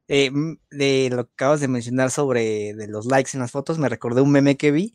eh, 0.08 0.32
de 0.72 1.10
lo 1.12 1.26
que 1.26 1.34
acabas 1.34 1.62
de 1.62 1.68
mencionar 1.68 2.12
sobre 2.12 2.74
de 2.74 2.88
los 2.88 3.06
likes 3.06 3.32
en 3.34 3.42
las 3.42 3.52
fotos, 3.52 3.80
me 3.80 3.90
recordé 3.90 4.22
un 4.22 4.32
meme 4.32 4.58
que 4.58 4.72
vi. 4.72 4.94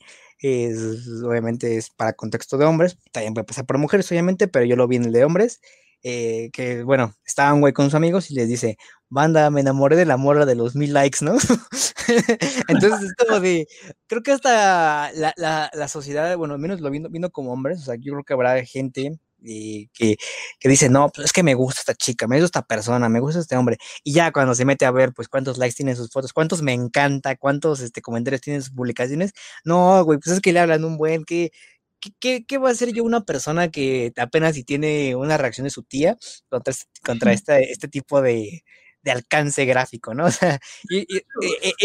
Obviamente 1.24 1.76
es 1.76 1.90
para 1.90 2.14
contexto 2.14 2.56
de 2.56 2.64
hombres, 2.64 2.96
también 3.12 3.34
puede 3.34 3.44
pasar 3.44 3.66
por 3.66 3.76
mujeres, 3.78 4.10
obviamente, 4.10 4.48
pero 4.48 4.64
yo 4.64 4.76
lo 4.76 4.88
vi 4.88 4.96
en 4.96 5.04
el 5.04 5.12
de 5.12 5.24
hombres. 5.24 5.60
Eh, 6.02 6.50
que 6.52 6.82
bueno, 6.82 7.14
estaba 7.26 7.52
un 7.52 7.60
güey 7.60 7.72
con 7.72 7.86
sus 7.86 7.94
amigos 7.94 8.30
y 8.30 8.34
les 8.34 8.48
dice, 8.48 8.78
banda, 9.10 9.50
me 9.50 9.60
enamoré 9.60 9.96
de 9.96 10.06
la 10.06 10.16
morra 10.16 10.46
de 10.46 10.54
los 10.54 10.74
mil 10.74 10.94
likes, 10.94 11.18
¿no? 11.22 11.32
Entonces 12.68 13.02
es 13.02 13.14
como 13.14 13.40
de, 13.40 13.66
creo 14.06 14.22
que 14.22 14.32
hasta 14.32 15.12
la, 15.12 15.34
la, 15.36 15.88
sociedad, 15.88 16.36
bueno, 16.36 16.54
al 16.54 16.60
menos 16.60 16.80
lo 16.80 16.90
viendo, 16.90 17.10
viendo 17.10 17.30
como 17.30 17.52
hombres, 17.52 17.80
o 17.80 17.84
sea, 17.84 17.96
yo 17.96 18.12
creo 18.12 18.24
que 18.24 18.32
habrá 18.32 18.64
gente 18.64 19.18
y 19.42 19.88
que, 19.88 20.16
que, 20.58 20.68
dice, 20.68 20.88
no, 20.88 21.10
pues 21.10 21.26
es 21.26 21.32
que 21.32 21.42
me 21.42 21.54
gusta 21.54 21.80
esta 21.80 21.94
chica, 21.94 22.26
me 22.26 22.36
gusta 22.36 22.60
esta 22.60 22.62
persona, 22.62 23.08
me 23.08 23.20
gusta 23.20 23.40
este 23.40 23.56
hombre. 23.56 23.78
Y 24.04 24.12
ya 24.12 24.32
cuando 24.32 24.54
se 24.54 24.64
mete 24.64 24.84
a 24.84 24.90
ver, 24.90 25.12
pues 25.12 25.28
cuántos 25.28 25.58
likes 25.58 25.74
tienen 25.76 25.96
sus 25.96 26.10
fotos, 26.10 26.32
cuántos 26.32 26.62
me 26.62 26.72
encanta, 26.72 27.36
cuántos 27.36 27.80
este, 27.80 28.02
comentarios 28.02 28.42
tienen 28.42 28.62
sus 28.62 28.72
publicaciones, 28.72 29.32
no, 29.64 30.04
güey, 30.04 30.18
pues 30.18 30.36
es 30.36 30.40
que 30.40 30.52
le 30.52 30.60
hablan 30.60 30.84
un 30.84 30.96
buen, 30.96 31.24
que, 31.24 31.52
¿Qué, 32.00 32.44
¿qué, 32.46 32.58
va 32.58 32.68
a 32.68 32.72
hacer 32.72 32.92
yo 32.92 33.04
una 33.04 33.24
persona 33.24 33.70
que 33.70 34.12
apenas 34.16 34.54
si 34.54 34.64
tiene 34.64 35.14
una 35.16 35.36
reacción 35.36 35.64
de 35.64 35.70
su 35.70 35.82
tía 35.82 36.16
contra, 36.48 36.72
contra 37.04 37.32
esta, 37.32 37.60
este 37.60 37.88
tipo 37.88 38.22
de, 38.22 38.64
de 39.02 39.10
alcance 39.10 39.64
gráfico, 39.64 40.14
¿no? 40.14 40.24
O 40.26 40.30
sea, 40.30 40.60
y, 40.88 41.06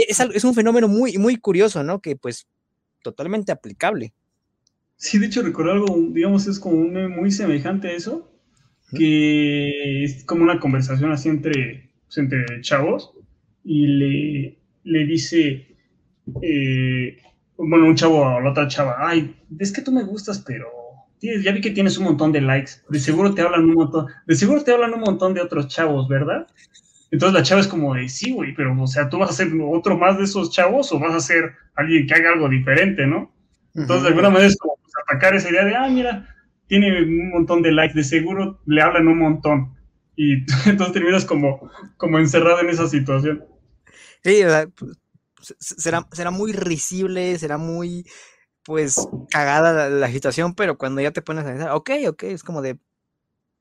es, 0.07 0.20
es, 0.20 0.43
un 0.43 0.53
fenómeno 0.53 0.88
muy, 0.88 1.18
muy 1.18 1.38
curioso, 1.38 1.84
¿no? 1.84 2.01
Que 2.01 2.16
pues 2.16 2.47
totalmente 3.01 3.51
aplicable. 3.51 4.13
Sí, 4.97 5.20
de 5.20 5.28
hecho, 5.28 5.41
recuerdo 5.43 5.74
algo, 5.74 5.97
digamos, 6.11 6.47
es 6.47 6.59
como 6.59 6.78
muy 7.09 7.30
semejante 7.32 7.89
a 7.89 7.91
eso, 7.91 8.32
que 8.95 10.03
es 10.03 10.24
como 10.24 10.43
una 10.43 10.59
conversación 10.59 11.11
así 11.11 11.30
entre, 11.30 11.91
pues, 12.05 12.18
entre 12.18 12.61
chavos, 12.61 13.11
y 13.63 13.88
le, 13.88 14.57
le 14.84 15.05
dice, 15.05 15.76
eh, 16.41 17.18
bueno, 17.57 17.85
un 17.85 17.95
chavo 17.95 18.27
a 18.27 18.41
la 18.41 18.51
otra 18.51 18.67
chava, 18.67 18.97
ay, 18.99 19.35
es 19.59 19.71
que 19.71 19.81
tú 19.81 19.91
me 19.91 20.03
gustas, 20.03 20.39
pero 20.39 20.67
ya 21.21 21.51
vi 21.51 21.61
que 21.61 21.71
tienes 21.71 21.97
un 21.97 22.05
montón 22.05 22.31
de 22.31 22.41
likes, 22.41 22.73
de 22.89 22.99
seguro 22.99 23.33
te 23.33 23.41
hablan 23.41 23.65
un 23.65 23.73
montón, 23.73 24.07
de 24.25 24.35
seguro 24.35 24.63
te 24.63 24.71
hablan 24.71 24.93
un 24.93 25.01
montón 25.01 25.33
de 25.33 25.41
otros 25.41 25.67
chavos, 25.67 26.07
¿verdad? 26.07 26.47
Entonces 27.11 27.33
la 27.33 27.43
chava 27.43 27.61
es 27.61 27.67
como 27.67 27.93
de, 27.93 28.09
sí, 28.09 28.31
güey, 28.31 28.53
pero, 28.53 28.79
o 28.81 28.87
sea, 28.87 29.09
tú 29.09 29.19
vas 29.19 29.29
a 29.29 29.33
ser 29.33 29.49
otro 29.63 29.97
más 29.97 30.17
de 30.17 30.25
esos 30.25 30.51
chavos 30.51 30.91
o 30.91 30.99
vas 30.99 31.13
a 31.13 31.19
ser 31.19 31.53
alguien 31.75 32.07
que 32.07 32.13
haga 32.13 32.33
algo 32.33 32.49
diferente, 32.49 33.05
¿no? 33.07 33.33
Entonces, 33.73 34.03
de 34.03 34.09
alguna 34.09 34.29
manera 34.29 34.47
es 34.47 34.57
como 34.57 34.77
pues, 34.81 34.93
atacar 35.03 35.35
esa 35.35 35.49
idea 35.49 35.65
de, 35.65 35.75
ah, 35.75 35.87
mira, 35.89 36.27
tiene 36.67 37.03
un 37.03 37.29
montón 37.29 37.61
de 37.61 37.71
likes, 37.71 37.93
de 37.93 38.03
seguro 38.03 38.61
le 38.65 38.81
hablan 38.81 39.07
un 39.07 39.19
montón. 39.19 39.75
Y 40.15 40.45
entonces 40.69 40.93
terminas 40.93 41.25
como, 41.25 41.69
como 41.97 42.19
encerrado 42.19 42.61
en 42.61 42.69
esa 42.69 42.87
situación. 42.87 43.43
Sí, 44.23 44.43
o 44.43 44.69
pues, 44.71 44.97
será, 45.59 46.07
será 46.11 46.31
muy 46.31 46.51
risible, 46.51 47.37
será 47.37 47.57
muy, 47.57 48.05
pues, 48.63 49.07
cagada 49.29 49.89
la, 49.89 50.11
situación, 50.11 50.55
pero 50.55 50.77
cuando 50.77 51.01
ya 51.01 51.11
te 51.11 51.21
pones 51.21 51.45
a 51.45 51.47
pensar, 51.47 51.71
ok, 51.71 51.91
ok, 52.07 52.23
es 52.23 52.43
como 52.43 52.61
de, 52.61 52.77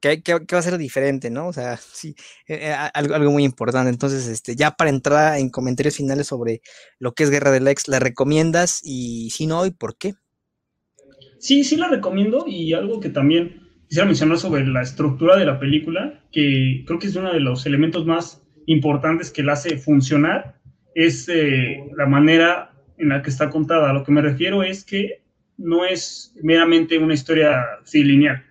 ¿qué, 0.00 0.22
va 0.34 0.58
a 0.58 0.62
ser 0.62 0.78
diferente, 0.78 1.30
no? 1.30 1.48
O 1.48 1.52
sea, 1.52 1.76
sí, 1.76 2.14
eh, 2.46 2.68
eh, 2.68 2.74
algo, 2.94 3.14
algo, 3.14 3.30
muy 3.30 3.44
importante. 3.44 3.90
Entonces, 3.90 4.26
este, 4.26 4.56
ya 4.56 4.72
para 4.72 4.90
entrar 4.90 5.38
en 5.38 5.50
comentarios 5.50 5.96
finales 5.96 6.26
sobre 6.26 6.60
lo 6.98 7.14
que 7.14 7.24
es 7.24 7.30
Guerra 7.30 7.50
del 7.50 7.68
Ex, 7.68 7.88
¿la 7.88 8.00
recomiendas? 8.00 8.80
Y 8.82 9.30
si 9.30 9.46
no, 9.46 9.66
¿y 9.66 9.70
por 9.70 9.96
qué? 9.96 10.14
Sí, 11.38 11.64
sí 11.64 11.76
la 11.76 11.88
recomiendo 11.88 12.46
y 12.46 12.72
algo 12.72 13.00
que 13.00 13.10
también 13.10 13.64
quisiera 13.86 14.06
mencionar 14.06 14.38
sobre 14.38 14.66
la 14.66 14.82
estructura 14.82 15.36
de 15.36 15.44
la 15.44 15.58
película, 15.58 16.24
que 16.32 16.84
creo 16.86 16.98
que 16.98 17.06
es 17.06 17.16
uno 17.16 17.32
de 17.32 17.40
los 17.40 17.66
elementos 17.66 18.06
más 18.06 18.42
importantes 18.66 19.30
que 19.30 19.42
la 19.42 19.52
hace 19.52 19.76
funcionar, 19.76 20.60
es 20.94 21.28
eh, 21.28 21.84
la 21.96 22.06
manera 22.06 22.72
en 22.98 23.08
la 23.08 23.22
que 23.22 23.30
está 23.30 23.50
contada. 23.50 23.92
Lo 23.92 24.04
que 24.04 24.12
me 24.12 24.22
refiero 24.22 24.62
es 24.62 24.84
que 24.84 25.22
no 25.56 25.84
es 25.84 26.34
meramente 26.42 26.98
una 26.98 27.14
historia 27.14 27.64
sí, 27.84 28.04
lineal, 28.04 28.44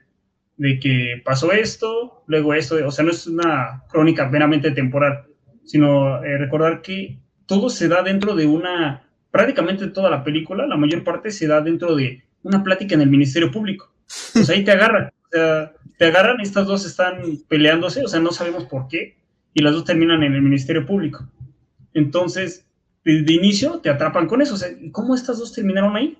de 0.57 0.79
que 0.79 1.21
pasó 1.25 1.51
esto, 1.51 2.23
luego 2.27 2.53
esto, 2.53 2.75
o 2.85 2.91
sea, 2.91 3.03
no 3.03 3.11
es 3.11 3.27
una 3.27 3.83
crónica 3.89 4.29
meramente 4.29 4.71
temporal, 4.71 5.25
sino 5.63 6.23
eh, 6.23 6.37
recordar 6.37 6.81
que 6.81 7.19
todo 7.45 7.69
se 7.69 7.87
da 7.87 8.03
dentro 8.03 8.35
de 8.35 8.45
una, 8.45 9.07
prácticamente 9.31 9.87
toda 9.87 10.09
la 10.09 10.23
película, 10.23 10.67
la 10.67 10.77
mayor 10.77 11.03
parte 11.03 11.31
se 11.31 11.47
da 11.47 11.61
dentro 11.61 11.95
de 11.95 12.23
una 12.43 12.63
plática 12.63 12.95
en 12.95 13.01
el 13.01 13.09
Ministerio 13.09 13.51
Público. 13.51 13.93
Pues 14.33 14.49
ahí 14.49 14.63
te 14.63 14.71
agarran, 14.71 15.11
te 15.31 16.05
agarran, 16.05 16.39
estas 16.39 16.67
dos 16.67 16.85
están 16.85 17.21
peleándose, 17.47 18.03
o 18.03 18.07
sea, 18.07 18.19
no 18.19 18.31
sabemos 18.31 18.65
por 18.65 18.87
qué, 18.87 19.17
y 19.53 19.61
las 19.61 19.73
dos 19.73 19.85
terminan 19.85 20.23
en 20.23 20.33
el 20.33 20.41
Ministerio 20.41 20.85
Público. 20.85 21.27
Entonces, 21.93 22.65
de 23.03 23.33
inicio 23.33 23.79
te 23.79 23.89
atrapan 23.89 24.27
con 24.27 24.41
eso, 24.41 24.53
o 24.53 24.57
sea, 24.57 24.69
¿cómo 24.91 25.15
estas 25.15 25.39
dos 25.39 25.53
terminaron 25.53 25.95
ahí? 25.95 26.17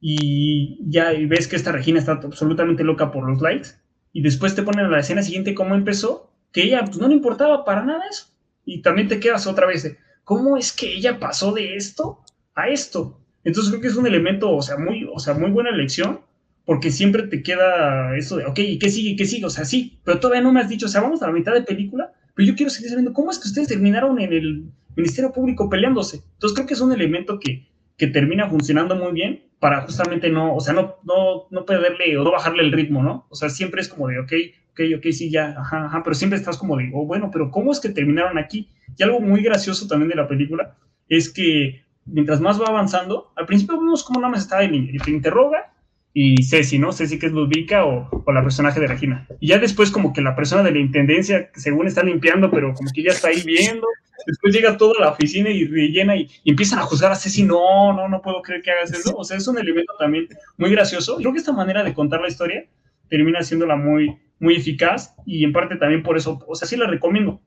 Y 0.00 0.80
ya 0.90 1.12
ves 1.28 1.46
que 1.46 1.56
esta 1.56 1.72
Regina 1.72 2.00
está 2.00 2.12
absolutamente 2.12 2.82
loca 2.82 3.12
por 3.12 3.28
los 3.28 3.40
likes, 3.40 3.68
y 4.12 4.22
después 4.22 4.54
te 4.54 4.62
ponen 4.62 4.86
a 4.86 4.90
la 4.90 4.98
escena 4.98 5.22
siguiente 5.22 5.54
cómo 5.54 5.74
empezó, 5.74 6.30
que 6.52 6.64
ella 6.64 6.84
pues, 6.84 6.98
no 6.98 7.08
le 7.08 7.14
importaba 7.14 7.64
para 7.64 7.84
nada 7.84 8.02
eso, 8.10 8.26
y 8.64 8.82
también 8.82 9.08
te 9.08 9.20
quedas 9.20 9.46
otra 9.46 9.66
vez 9.66 9.84
de, 9.84 9.98
¿cómo 10.24 10.56
es 10.56 10.72
que 10.72 10.92
ella 10.94 11.18
pasó 11.18 11.52
de 11.52 11.76
esto 11.76 12.20
a 12.54 12.68
esto? 12.68 13.20
Entonces 13.44 13.70
creo 13.70 13.82
que 13.82 13.88
es 13.88 13.96
un 13.96 14.06
elemento, 14.06 14.50
o 14.50 14.62
sea, 14.62 14.76
muy, 14.76 15.08
o 15.12 15.18
sea, 15.18 15.34
muy 15.34 15.50
buena 15.50 15.70
elección, 15.70 16.20
porque 16.64 16.90
siempre 16.90 17.24
te 17.24 17.42
queda 17.42 18.16
eso 18.16 18.36
de, 18.36 18.46
ok, 18.46 18.58
¿y 18.58 18.78
qué 18.78 18.88
sigue? 18.88 19.16
¿Qué 19.16 19.24
sigue? 19.24 19.46
O 19.46 19.50
sea, 19.50 19.64
sí, 19.64 20.00
pero 20.04 20.20
todavía 20.20 20.42
no 20.42 20.52
me 20.52 20.60
has 20.60 20.68
dicho, 20.68 20.86
o 20.86 20.88
sea, 20.88 21.00
vamos 21.00 21.22
a 21.22 21.26
la 21.26 21.32
mitad 21.32 21.52
de 21.52 21.62
película, 21.62 22.12
pero 22.34 22.48
yo 22.48 22.54
quiero 22.54 22.70
seguir 22.70 22.90
sabiendo 22.90 23.12
cómo 23.12 23.30
es 23.30 23.38
que 23.38 23.48
ustedes 23.48 23.68
terminaron 23.68 24.20
en 24.20 24.32
el 24.32 24.64
Ministerio 24.96 25.32
Público 25.32 25.68
peleándose. 25.68 26.22
Entonces 26.34 26.54
creo 26.54 26.66
que 26.66 26.74
es 26.74 26.80
un 26.80 26.92
elemento 26.92 27.38
que, 27.38 27.66
que 27.96 28.06
termina 28.06 28.48
funcionando 28.48 28.96
muy 28.96 29.12
bien 29.12 29.44
para 29.58 29.82
justamente 29.82 30.28
no, 30.28 30.56
o 30.56 30.60
sea, 30.60 30.74
no, 30.74 30.96
no, 31.04 31.46
no 31.50 31.64
perderle 31.64 32.18
o 32.18 32.24
no 32.24 32.32
bajarle 32.32 32.62
el 32.62 32.72
ritmo, 32.72 33.02
¿no? 33.02 33.26
O 33.30 33.34
sea, 33.34 33.48
siempre 33.48 33.80
es 33.80 33.88
como 33.88 34.08
de, 34.08 34.18
ok, 34.18 34.32
ok, 34.72 34.80
ok, 34.98 35.06
sí, 35.12 35.30
ya, 35.30 35.54
ajá, 35.58 35.86
ajá, 35.86 36.02
pero 36.02 36.14
siempre 36.14 36.38
estás 36.38 36.58
como 36.58 36.76
de, 36.76 36.90
oh, 36.92 37.06
bueno, 37.06 37.30
pero 37.32 37.50
¿cómo 37.50 37.72
es 37.72 37.78
que 37.78 37.88
terminaron 37.88 38.38
aquí? 38.38 38.70
Y 38.96 39.02
algo 39.02 39.20
muy 39.20 39.42
gracioso 39.42 39.86
también 39.86 40.08
de 40.08 40.16
la 40.16 40.26
película 40.26 40.76
es 41.08 41.32
que 41.32 41.84
mientras 42.04 42.40
más 42.40 42.60
va 42.60 42.66
avanzando, 42.66 43.32
al 43.36 43.46
principio 43.46 43.78
vemos 43.78 44.02
cómo 44.02 44.20
nada 44.20 44.32
más 44.32 44.42
está 44.42 44.62
el 44.62 44.74
y 44.74 44.98
te 44.98 45.10
interroga 45.10 45.71
y 46.14 46.42
Ceci, 46.42 46.78
¿no? 46.78 46.92
Ceci 46.92 47.18
que 47.18 47.26
es 47.26 47.32
Ludvika 47.32 47.84
o, 47.84 48.08
o, 48.24 48.32
la 48.32 48.42
personaje 48.42 48.80
de 48.80 48.86
Regina. 48.86 49.26
Y 49.40 49.48
ya 49.48 49.58
después 49.58 49.90
como 49.90 50.12
que 50.12 50.20
la 50.20 50.36
persona 50.36 50.62
de 50.62 50.72
la 50.72 50.78
intendencia, 50.78 51.50
según 51.54 51.86
está 51.86 52.02
limpiando, 52.02 52.50
pero 52.50 52.74
como 52.74 52.90
que 52.92 53.02
ya 53.02 53.12
está 53.12 53.28
ahí 53.28 53.42
viendo, 53.44 53.86
después 54.26 54.54
llega 54.54 54.76
toda 54.76 54.94
la 55.00 55.10
oficina 55.10 55.50
y 55.50 55.66
rellena 55.66 56.16
y, 56.16 56.28
y, 56.44 56.50
empiezan 56.50 56.78
a 56.78 56.82
juzgar 56.82 57.12
a 57.12 57.16
Ceci, 57.16 57.42
no, 57.42 57.92
no, 57.92 58.08
no 58.08 58.20
puedo 58.20 58.42
creer 58.42 58.62
que 58.62 58.70
hagas 58.70 58.92
eso. 58.92 59.14
O 59.16 59.24
sea, 59.24 59.36
es 59.36 59.48
un 59.48 59.58
elemento 59.58 59.92
también 59.98 60.28
muy 60.58 60.70
gracioso. 60.70 61.16
Creo 61.16 61.32
que 61.32 61.38
esta 61.38 61.52
manera 61.52 61.82
de 61.82 61.94
contar 61.94 62.20
la 62.20 62.28
historia 62.28 62.66
termina 63.08 63.42
siéndola 63.42 63.76
muy, 63.76 64.18
muy 64.38 64.56
eficaz 64.56 65.14
y 65.24 65.44
en 65.44 65.52
parte 65.52 65.76
también 65.76 66.02
por 66.02 66.16
eso, 66.16 66.42
o 66.46 66.54
sea, 66.54 66.66
sí 66.66 66.76
la 66.76 66.88
recomiendo. 66.88 67.40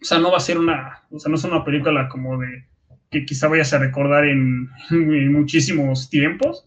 O 0.00 0.04
sea, 0.04 0.18
no 0.18 0.30
va 0.30 0.38
a 0.38 0.40
ser 0.40 0.58
una, 0.58 1.02
o 1.10 1.18
sea, 1.18 1.28
no 1.28 1.36
es 1.36 1.44
una 1.44 1.64
película 1.64 2.08
como 2.08 2.38
de 2.38 2.64
que 3.10 3.24
quizá 3.24 3.48
vayas 3.48 3.72
a 3.72 3.78
recordar 3.78 4.24
en, 4.24 4.68
muchísimos 5.32 6.08
tiempos, 6.08 6.64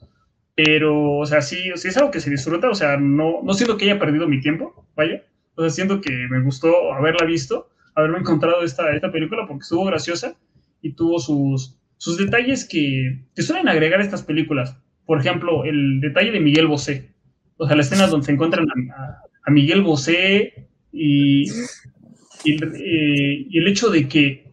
pero, 0.55 1.17
o 1.17 1.25
sea, 1.25 1.41
sí, 1.41 1.71
sí, 1.75 1.87
es 1.87 1.97
algo 1.97 2.11
que 2.11 2.19
se 2.19 2.29
disfruta, 2.29 2.69
o 2.69 2.75
sea, 2.75 2.97
no, 2.97 3.41
no 3.43 3.53
siento 3.53 3.77
que 3.77 3.85
haya 3.85 3.99
perdido 3.99 4.27
mi 4.27 4.41
tiempo, 4.41 4.87
vaya, 4.95 5.23
o 5.55 5.61
sea, 5.61 5.69
siento 5.69 6.01
que 6.01 6.11
me 6.29 6.41
gustó 6.41 6.93
haberla 6.93 7.25
visto, 7.25 7.69
haberme 7.95 8.19
encontrado 8.19 8.63
esta, 8.63 8.93
esta 8.93 9.11
película 9.11 9.45
porque 9.47 9.63
estuvo 9.63 9.85
graciosa 9.85 10.35
y 10.81 10.93
tuvo 10.93 11.19
sus, 11.19 11.77
sus 11.97 12.17
detalles 12.17 12.67
que, 12.67 13.23
que 13.35 13.41
suelen 13.41 13.69
agregar 13.69 14.01
estas 14.01 14.23
películas. 14.23 14.77
Por 15.05 15.19
ejemplo, 15.19 15.65
el 15.65 15.99
detalle 15.99 16.31
de 16.31 16.39
Miguel 16.39 16.67
Bosé, 16.67 17.11
o 17.57 17.67
sea, 17.67 17.75
la 17.75 17.81
escena 17.81 18.07
donde 18.07 18.25
se 18.25 18.31
encuentran 18.31 18.65
a, 18.67 19.51
Miguel 19.51 19.81
Bosé 19.81 20.69
y, 20.93 21.49
eh, 21.49 23.45
y 23.49 23.57
el 23.57 23.67
hecho 23.67 23.89
de 23.89 24.07
que 24.07 24.50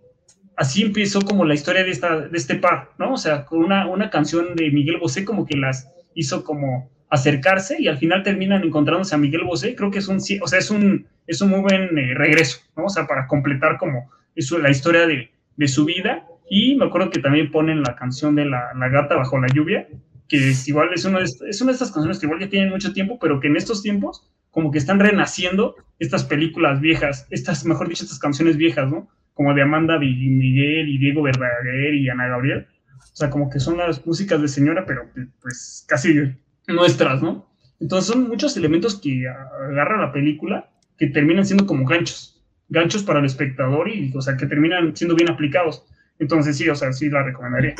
así 0.58 0.82
empezó 0.82 1.22
como 1.22 1.44
la 1.44 1.54
historia 1.54 1.84
de, 1.84 1.90
esta, 1.90 2.20
de 2.20 2.36
este 2.36 2.56
par, 2.56 2.90
¿no? 2.98 3.12
O 3.12 3.16
sea, 3.16 3.44
con 3.44 3.60
una, 3.60 3.86
una 3.86 4.10
canción 4.10 4.56
de 4.56 4.72
Miguel 4.72 4.98
Bosé 4.98 5.24
como 5.24 5.46
que 5.46 5.56
las 5.56 5.88
hizo 6.14 6.42
como 6.42 6.90
acercarse 7.08 7.76
y 7.80 7.86
al 7.86 7.96
final 7.96 8.24
terminan 8.24 8.64
encontrándose 8.64 9.14
a 9.14 9.18
Miguel 9.18 9.44
Bosé, 9.44 9.76
creo 9.76 9.92
que 9.92 10.00
es 10.00 10.08
un, 10.08 10.16
o 10.16 10.48
sea, 10.48 10.58
es 10.58 10.70
un, 10.72 11.06
es 11.28 11.40
un 11.40 11.50
muy 11.50 11.60
buen 11.60 11.96
eh, 11.96 12.12
regreso, 12.14 12.58
¿no? 12.76 12.86
O 12.86 12.88
sea, 12.88 13.06
para 13.06 13.28
completar 13.28 13.78
como 13.78 14.10
eso, 14.34 14.58
la 14.58 14.68
historia 14.68 15.06
de, 15.06 15.30
de, 15.56 15.68
su 15.68 15.84
vida. 15.84 16.26
Y 16.50 16.74
me 16.74 16.86
acuerdo 16.86 17.10
que 17.10 17.20
también 17.20 17.52
ponen 17.52 17.82
la 17.82 17.94
canción 17.94 18.34
de 18.34 18.44
la, 18.44 18.72
la 18.74 18.88
gata 18.88 19.14
bajo 19.14 19.38
la 19.38 19.46
lluvia, 19.48 19.86
que 20.28 20.50
es 20.50 20.66
igual, 20.66 20.88
es 20.92 21.04
una, 21.04 21.20
de, 21.20 21.24
es 21.24 21.60
una 21.60 21.70
de 21.70 21.74
estas 21.74 21.92
canciones 21.92 22.18
que 22.18 22.26
igual 22.26 22.40
ya 22.40 22.48
tienen 22.48 22.70
mucho 22.70 22.92
tiempo, 22.92 23.18
pero 23.20 23.38
que 23.38 23.46
en 23.46 23.56
estos 23.56 23.80
tiempos 23.80 24.28
como 24.50 24.72
que 24.72 24.78
están 24.78 24.98
renaciendo 24.98 25.76
estas 26.00 26.24
películas 26.24 26.80
viejas, 26.80 27.28
estas, 27.30 27.64
mejor 27.64 27.88
dicho, 27.88 28.02
estas 28.02 28.18
canciones 28.18 28.56
viejas, 28.56 28.90
¿no? 28.90 29.08
Como 29.38 29.54
de 29.54 29.62
Amanda 29.62 30.00
Miguel 30.00 30.88
y 30.88 30.98
Diego 30.98 31.22
Verdaguer 31.22 31.94
y 31.94 32.08
Ana 32.08 32.26
Gabriel. 32.26 32.66
O 33.00 33.16
sea, 33.16 33.30
como 33.30 33.48
que 33.48 33.60
son 33.60 33.76
las 33.76 34.04
músicas 34.04 34.42
de 34.42 34.48
señora, 34.48 34.84
pero 34.84 35.08
pues 35.40 35.84
casi 35.86 36.34
nuestras, 36.66 37.22
¿no? 37.22 37.48
Entonces 37.78 38.12
son 38.12 38.26
muchos 38.26 38.56
elementos 38.56 39.00
que 39.00 39.28
agarra 39.28 40.04
la 40.04 40.12
película 40.12 40.68
que 40.98 41.06
terminan 41.06 41.46
siendo 41.46 41.66
como 41.66 41.86
ganchos, 41.86 42.42
ganchos 42.68 43.04
para 43.04 43.20
el 43.20 43.26
espectador 43.26 43.88
y, 43.88 44.12
o 44.12 44.20
sea, 44.20 44.36
que 44.36 44.46
terminan 44.46 44.96
siendo 44.96 45.14
bien 45.14 45.30
aplicados. 45.30 45.86
Entonces 46.18 46.56
sí, 46.56 46.68
o 46.68 46.74
sea, 46.74 46.92
sí 46.92 47.08
la 47.08 47.22
recomendaría. 47.22 47.76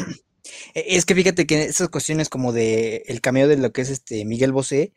E, 0.74 0.96
es 0.96 1.04
que 1.04 1.16
fíjate 1.16 1.44
que 1.44 1.64
esas 1.64 1.88
cuestiones 1.88 2.28
como 2.28 2.52
de 2.52 3.02
el 3.08 3.20
cameo 3.20 3.48
de 3.48 3.56
lo 3.56 3.72
que 3.72 3.80
es 3.80 3.90
este 3.90 4.24
Miguel 4.24 4.52
Bosé, 4.52 4.92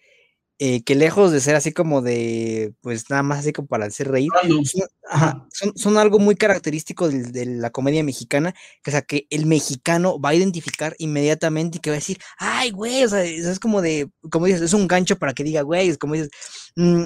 eh, 0.63 0.83
que 0.83 0.93
lejos 0.93 1.31
de 1.31 1.41
ser 1.41 1.55
así 1.55 1.73
como 1.73 2.03
de, 2.03 2.75
pues 2.81 3.09
nada 3.09 3.23
más 3.23 3.39
así 3.39 3.51
como 3.51 3.67
para 3.67 3.87
hacer 3.87 4.11
reír, 4.11 4.29
son, 4.43 4.83
ajá, 5.09 5.47
son, 5.51 5.75
son, 5.75 5.97
algo 5.97 6.19
muy 6.19 6.35
característico 6.35 7.09
de, 7.09 7.23
de, 7.23 7.47
la 7.47 7.71
comedia 7.71 8.03
mexicana, 8.03 8.53
que, 8.83 8.91
o 8.91 8.93
sea, 8.93 9.01
que 9.01 9.25
el 9.31 9.47
mexicano 9.47 10.19
va 10.19 10.29
a 10.29 10.35
identificar 10.35 10.95
inmediatamente 10.99 11.79
y 11.79 11.81
que 11.81 11.89
va 11.89 11.95
a 11.95 11.97
decir, 11.97 12.19
ay, 12.37 12.69
güey, 12.69 13.03
o 13.03 13.09
sea, 13.09 13.23
es 13.23 13.59
como 13.59 13.81
de, 13.81 14.11
como 14.29 14.45
dices, 14.45 14.61
es 14.61 14.73
un 14.75 14.87
gancho 14.87 15.17
para 15.17 15.33
que 15.33 15.43
diga, 15.43 15.63
güey, 15.63 15.89
es 15.89 15.97
como 15.97 16.13
dices, 16.13 16.29
mmm, 16.75 17.05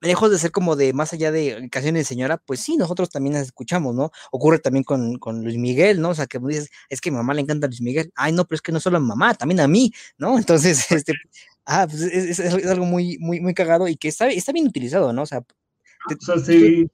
lejos 0.00 0.28
de 0.32 0.38
ser 0.40 0.50
como 0.50 0.74
de 0.74 0.92
más 0.92 1.12
allá 1.12 1.30
de 1.30 1.68
canciones 1.70 2.00
de 2.00 2.04
señora, 2.08 2.38
pues 2.38 2.58
sí, 2.58 2.76
nosotros 2.76 3.08
también 3.10 3.34
las 3.34 3.44
escuchamos, 3.44 3.94
¿no? 3.94 4.10
Ocurre 4.32 4.58
también 4.58 4.82
con, 4.82 5.18
con 5.18 5.44
Luis 5.44 5.58
Miguel, 5.58 6.00
¿no? 6.00 6.08
O 6.10 6.14
sea, 6.14 6.26
que 6.26 6.40
dices, 6.40 6.70
es 6.88 7.00
que 7.00 7.10
a 7.10 7.12
mi 7.12 7.18
mamá 7.18 7.34
le 7.34 7.42
encanta 7.42 7.68
Luis 7.68 7.82
Miguel. 7.82 8.10
Ay, 8.16 8.32
no, 8.32 8.46
pero 8.46 8.56
es 8.56 8.62
que 8.62 8.72
no 8.72 8.80
solo 8.80 8.96
a 8.96 9.00
mi 9.00 9.06
mamá, 9.06 9.34
también 9.34 9.60
a 9.60 9.68
mí, 9.68 9.92
¿no? 10.18 10.36
Entonces, 10.38 10.90
este, 10.90 11.14
ah, 11.66 11.86
pues 11.88 12.02
es, 12.02 12.38
es, 12.38 12.54
es, 12.54 12.66
algo 12.66 12.86
muy, 12.86 13.18
muy, 13.18 13.40
muy 13.40 13.54
cagado 13.54 13.88
y 13.88 13.96
que 13.96 14.08
está, 14.08 14.28
está 14.28 14.52
bien 14.52 14.66
utilizado, 14.66 15.12
¿no? 15.12 15.22
O 15.22 15.26
sea, 15.26 15.42
o 16.08 16.24
sea, 16.24 16.38
se, 16.38 16.88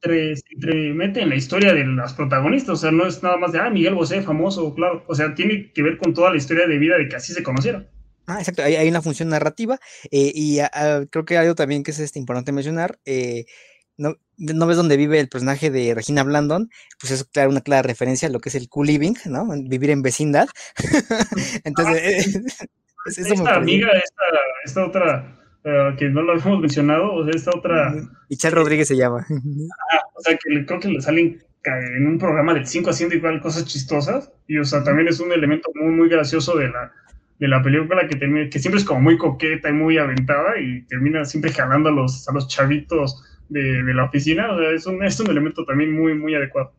mete 0.95 1.21
en 1.21 1.29
la 1.29 1.37
historia 1.37 1.75
de 1.75 1.85
las 1.85 2.15
protagonistas, 2.15 2.75
o 2.75 2.77
sea, 2.77 2.91
no 2.91 3.07
es 3.07 3.23
nada 3.23 3.37
más 3.37 3.53
de, 3.53 3.59
ah, 3.59 3.69
Miguel 3.69 3.95
Bosé, 3.95 4.23
famoso, 4.23 4.75
claro, 4.75 5.05
o 5.07 5.15
sea, 5.15 5.35
tiene 5.35 5.71
que 5.73 5.83
ver 5.83 5.99
con 5.99 6.15
toda 6.15 6.31
la 6.31 6.39
historia 6.39 6.67
de 6.67 6.79
vida 6.79 6.97
de 6.97 7.09
que 7.09 7.17
así 7.17 7.33
se 7.35 7.43
conocieron. 7.43 7.87
Ah, 8.27 8.39
exacto, 8.39 8.63
hay, 8.63 8.77
hay 8.77 8.89
una 8.89 9.03
función 9.03 9.29
narrativa 9.29 9.79
eh, 10.11 10.33
y 10.35 10.61
ah, 10.61 10.71
ah, 10.73 11.01
creo 11.11 11.25
que 11.25 11.37
hay 11.37 11.43
algo 11.43 11.55
también 11.55 11.83
que 11.83 11.91
es 11.91 11.99
este, 11.99 12.19
importante 12.19 12.53
mencionar. 12.53 12.99
Eh, 13.05 13.45
no, 13.99 14.17
no, 14.39 14.67
ves 14.67 14.77
dónde 14.77 14.97
vive 14.97 15.21
el 15.21 15.29
personaje 15.29 15.71
de 15.71 15.95
Regina 15.95 16.23
Blandon, 16.23 16.71
pues 16.99 17.13
es 17.13 17.25
claro, 17.25 17.51
una 17.51 17.61
clara 17.61 17.83
referencia 17.83 18.29
a 18.29 18.31
lo 18.31 18.41
que 18.41 18.49
es 18.49 18.55
el 18.55 18.69
cool 18.69 18.87
living, 18.87 19.15
¿no? 19.27 19.47
Vivir 19.65 19.91
en 19.91 20.03
vecindad. 20.03 20.49
Entonces, 21.65 22.41
esta 23.07 23.57
amiga, 23.57 23.89
esta, 23.93 24.25
esta 24.65 24.87
otra 24.87 25.37
uh, 25.65 25.97
que 25.97 26.09
no 26.09 26.23
lo 26.23 26.33
habíamos 26.33 26.61
mencionado, 26.61 27.13
o 27.13 27.25
sea, 27.25 27.33
esta 27.35 27.51
otra. 27.57 27.95
Michelle 28.29 28.55
Rodríguez 28.55 28.89
se 28.89 28.97
llama. 28.97 29.27
Ah, 29.93 30.01
o 30.15 30.21
sea, 30.21 30.37
que 30.37 30.67
creo 30.67 30.81
que 30.81 30.89
le 30.89 31.01
salen 31.01 31.43
en 31.65 32.07
un 32.07 32.19
programa 32.19 32.55
del 32.55 32.67
5 32.67 32.91
haciendo 32.91 33.15
igual 33.15 33.41
cosas 33.41 33.65
chistosas, 33.67 34.33
y 34.49 34.59
o 34.59 34.65
sea, 34.65 34.83
también 34.83 35.09
es 35.09 35.21
un 35.21 35.33
elemento 35.33 35.71
muy, 35.75 35.93
muy 35.93 36.09
gracioso 36.09 36.57
de 36.57 36.69
la, 36.69 36.93
de 37.39 37.49
la 37.49 37.63
película 37.63 38.07
que, 38.09 38.17
termina, 38.17 38.49
que 38.51 38.59
siempre 38.59 38.81
es 38.81 38.85
como 38.85 39.01
muy 39.01 39.17
coqueta 39.17 39.69
y 39.69 39.73
muy 39.73 39.99
aventada 39.99 40.59
y 40.59 40.83
termina 40.83 41.25
siempre 41.25 41.53
jalando 41.53 41.89
a 41.89 41.93
los, 41.93 42.29
a 42.29 42.33
los 42.33 42.49
chavitos 42.49 43.23
de, 43.49 43.83
de 43.83 43.95
la 43.95 44.05
oficina, 44.05 44.53
o 44.53 44.59
sea, 44.59 44.71
es 44.71 44.87
un, 44.87 45.05
es 45.05 45.21
un 45.21 45.31
elemento 45.31 45.65
también 45.65 45.93
muy, 45.93 46.15
muy 46.15 46.35
adecuado. 46.35 46.73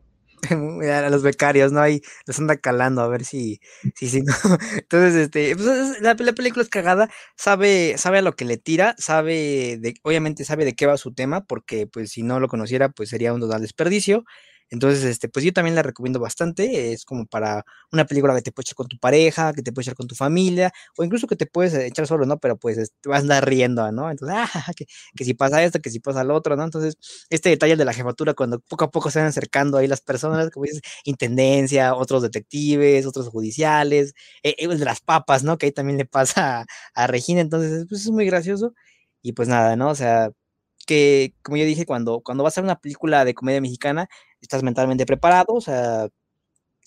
a 0.92 1.10
los 1.10 1.22
becarios, 1.22 1.72
¿no? 1.72 1.80
Ahí 1.80 2.02
los 2.26 2.38
anda 2.38 2.56
calando 2.56 3.02
a 3.02 3.08
ver 3.08 3.24
si, 3.24 3.60
si, 3.94 4.08
si 4.08 4.22
no. 4.22 4.32
Entonces, 4.76 5.14
este, 5.14 5.56
pues, 5.56 6.00
la, 6.00 6.14
la, 6.18 6.32
película 6.32 6.62
es 6.62 6.68
cagada, 6.70 7.10
sabe, 7.36 7.96
sabe 7.98 8.18
a 8.18 8.22
lo 8.22 8.34
que 8.36 8.44
le 8.44 8.56
tira, 8.56 8.94
sabe 8.98 9.78
de, 9.80 9.94
obviamente 10.02 10.44
sabe 10.44 10.64
de 10.64 10.74
qué 10.74 10.86
va 10.86 10.96
su 10.96 11.14
tema, 11.14 11.44
porque 11.44 11.86
pues 11.86 12.10
si 12.10 12.22
no 12.22 12.40
lo 12.40 12.48
conociera, 12.48 12.88
pues 12.90 13.08
sería 13.10 13.32
un 13.32 13.40
total 13.40 13.62
desperdicio. 13.62 14.24
Entonces, 14.74 15.04
este, 15.04 15.28
pues 15.28 15.44
yo 15.44 15.52
también 15.52 15.76
la 15.76 15.82
recomiendo 15.82 16.18
bastante. 16.18 16.92
Es 16.92 17.04
como 17.04 17.26
para 17.26 17.64
una 17.92 18.06
película 18.06 18.34
que 18.34 18.42
te 18.42 18.50
puedes 18.52 18.66
echar 18.68 18.76
con 18.76 18.88
tu 18.88 18.98
pareja, 18.98 19.52
que 19.52 19.62
te 19.62 19.72
puedes 19.72 19.86
echar 19.86 19.96
con 19.96 20.08
tu 20.08 20.16
familia, 20.16 20.72
o 20.98 21.04
incluso 21.04 21.28
que 21.28 21.36
te 21.36 21.46
puedes 21.46 21.74
echar 21.74 22.06
solo, 22.08 22.26
¿no? 22.26 22.38
Pero 22.38 22.56
pues 22.58 22.92
te 23.00 23.08
vas 23.08 23.18
a 23.18 23.22
andar 23.22 23.48
riendo, 23.48 23.90
¿no? 23.92 24.10
Entonces, 24.10 24.36
ah, 24.36 24.50
que, 25.16 25.24
si 25.24 25.34
pasa 25.34 25.62
esto, 25.62 25.80
que 25.80 25.90
si 25.90 26.00
pasa 26.00 26.24
lo 26.24 26.34
otro, 26.34 26.56
¿no? 26.56 26.64
Entonces, 26.64 26.96
este 27.30 27.50
detalle 27.50 27.76
de 27.76 27.84
la 27.84 27.92
jefatura, 27.92 28.34
cuando 28.34 28.58
poco 28.60 28.84
a 28.84 28.90
poco 28.90 29.10
se 29.10 29.20
van 29.20 29.28
acercando 29.28 29.78
ahí 29.78 29.86
las 29.86 30.00
personas, 30.00 30.50
como 30.50 30.64
dices, 30.64 30.80
intendencia, 31.04 31.94
otros 31.94 32.22
detectives, 32.22 33.06
otros 33.06 33.28
judiciales, 33.28 34.14
eh, 34.42 34.56
el 34.58 34.76
de 34.78 34.84
las 34.84 35.00
papas, 35.00 35.44
¿no? 35.44 35.56
Que 35.58 35.66
ahí 35.66 35.72
también 35.72 35.98
le 35.98 36.04
pasa 36.06 36.62
a, 36.62 36.66
a 36.94 37.06
Regina. 37.06 37.40
Entonces, 37.40 37.86
pues 37.88 38.00
es 38.02 38.10
muy 38.10 38.26
gracioso. 38.26 38.74
Y 39.22 39.32
pues 39.32 39.48
nada, 39.48 39.76
¿no? 39.76 39.88
O 39.90 39.94
sea, 39.94 40.30
que, 40.84 41.34
como 41.42 41.56
yo 41.56 41.64
dije, 41.64 41.86
cuando, 41.86 42.20
cuando 42.20 42.44
vas 42.44 42.56
a 42.56 42.60
ver 42.60 42.66
una 42.66 42.80
película 42.80 43.24
de 43.24 43.34
comedia 43.34 43.60
mexicana, 43.60 44.08
estás 44.40 44.62
mentalmente 44.62 45.06
preparado, 45.06 45.54
o 45.54 45.60
sea, 45.60 46.08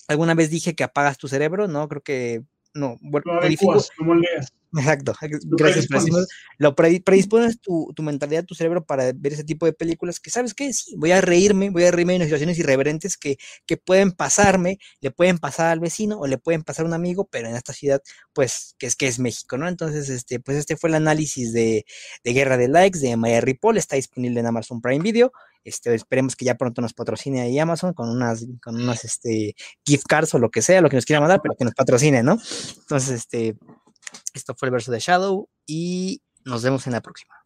alguna 0.08 0.34
vez 0.34 0.50
dije 0.50 0.74
que 0.74 0.84
apagas 0.84 1.18
tu 1.18 1.28
cerebro, 1.28 1.68
¿no? 1.68 1.88
Creo 1.88 2.02
que 2.02 2.42
no, 2.78 2.96
bueno, 3.00 3.40
Exacto, 4.76 5.14
gracias 5.42 5.86
por 5.86 6.02
Lo 6.58 6.74
predispones 6.74 7.58
tu, 7.58 7.90
tu, 7.96 8.02
mentalidad, 8.02 8.44
tu 8.44 8.54
cerebro 8.54 8.84
para 8.84 9.12
ver 9.14 9.32
ese 9.32 9.44
tipo 9.44 9.64
de 9.64 9.72
películas 9.72 10.20
que, 10.20 10.30
¿sabes 10.30 10.52
qué? 10.52 10.72
Sí, 10.74 10.94
voy 10.96 11.12
a 11.12 11.22
reírme, 11.22 11.70
voy 11.70 11.84
a 11.84 11.90
reírme 11.90 12.16
en 12.16 12.22
situaciones 12.22 12.58
irreverentes 12.58 13.16
que, 13.16 13.38
que 13.66 13.78
pueden 13.78 14.12
pasarme, 14.12 14.78
le 15.00 15.10
pueden 15.10 15.38
pasar 15.38 15.68
al 15.70 15.80
vecino 15.80 16.18
o 16.18 16.26
le 16.26 16.36
pueden 16.36 16.64
pasar 16.64 16.84
a 16.84 16.88
un 16.88 16.94
amigo, 16.94 17.26
pero 17.30 17.48
en 17.48 17.56
esta 17.56 17.72
ciudad, 17.72 18.02
pues, 18.34 18.74
que 18.78 18.86
es 18.86 18.96
que 18.96 19.06
es 19.06 19.18
México, 19.18 19.56
¿no? 19.56 19.68
Entonces, 19.68 20.10
este, 20.10 20.38
pues 20.38 20.58
este 20.58 20.76
fue 20.76 20.90
el 20.90 20.96
análisis 20.96 21.52
de, 21.54 21.86
de 22.22 22.32
Guerra 22.34 22.58
de 22.58 22.68
Likes 22.68 22.98
de 22.98 23.16
Maya 23.16 23.40
Ripoll, 23.40 23.78
está 23.78 23.96
disponible 23.96 24.40
en 24.40 24.46
Amazon 24.46 24.82
Prime 24.82 25.02
Video. 25.02 25.32
Este, 25.64 25.94
esperemos 25.94 26.36
que 26.36 26.44
ya 26.44 26.56
pronto 26.56 26.80
nos 26.80 26.94
patrocine 26.94 27.40
ahí 27.40 27.58
Amazon 27.58 27.92
con 27.92 28.08
unas, 28.08 28.46
con 28.62 28.76
unas 28.76 29.04
este, 29.04 29.54
gift 29.84 30.06
cards 30.08 30.34
o 30.34 30.38
lo 30.38 30.50
que 30.50 30.62
sea, 30.62 30.80
lo 30.80 30.88
que 30.88 30.96
nos 30.96 31.04
quiera 31.04 31.20
mandar, 31.20 31.40
pero 31.42 31.54
que 31.56 31.64
nos 31.64 31.74
patrocine, 31.74 32.22
¿no? 32.22 32.38
Entonces, 32.80 33.10
este, 33.10 33.56
esto 34.34 34.54
fue 34.56 34.68
el 34.68 34.72
verso 34.72 34.92
de 34.92 35.00
Shadow 35.00 35.48
y 35.66 36.22
nos 36.44 36.62
vemos 36.62 36.86
en 36.86 36.94
la 36.94 37.00
próxima. 37.00 37.37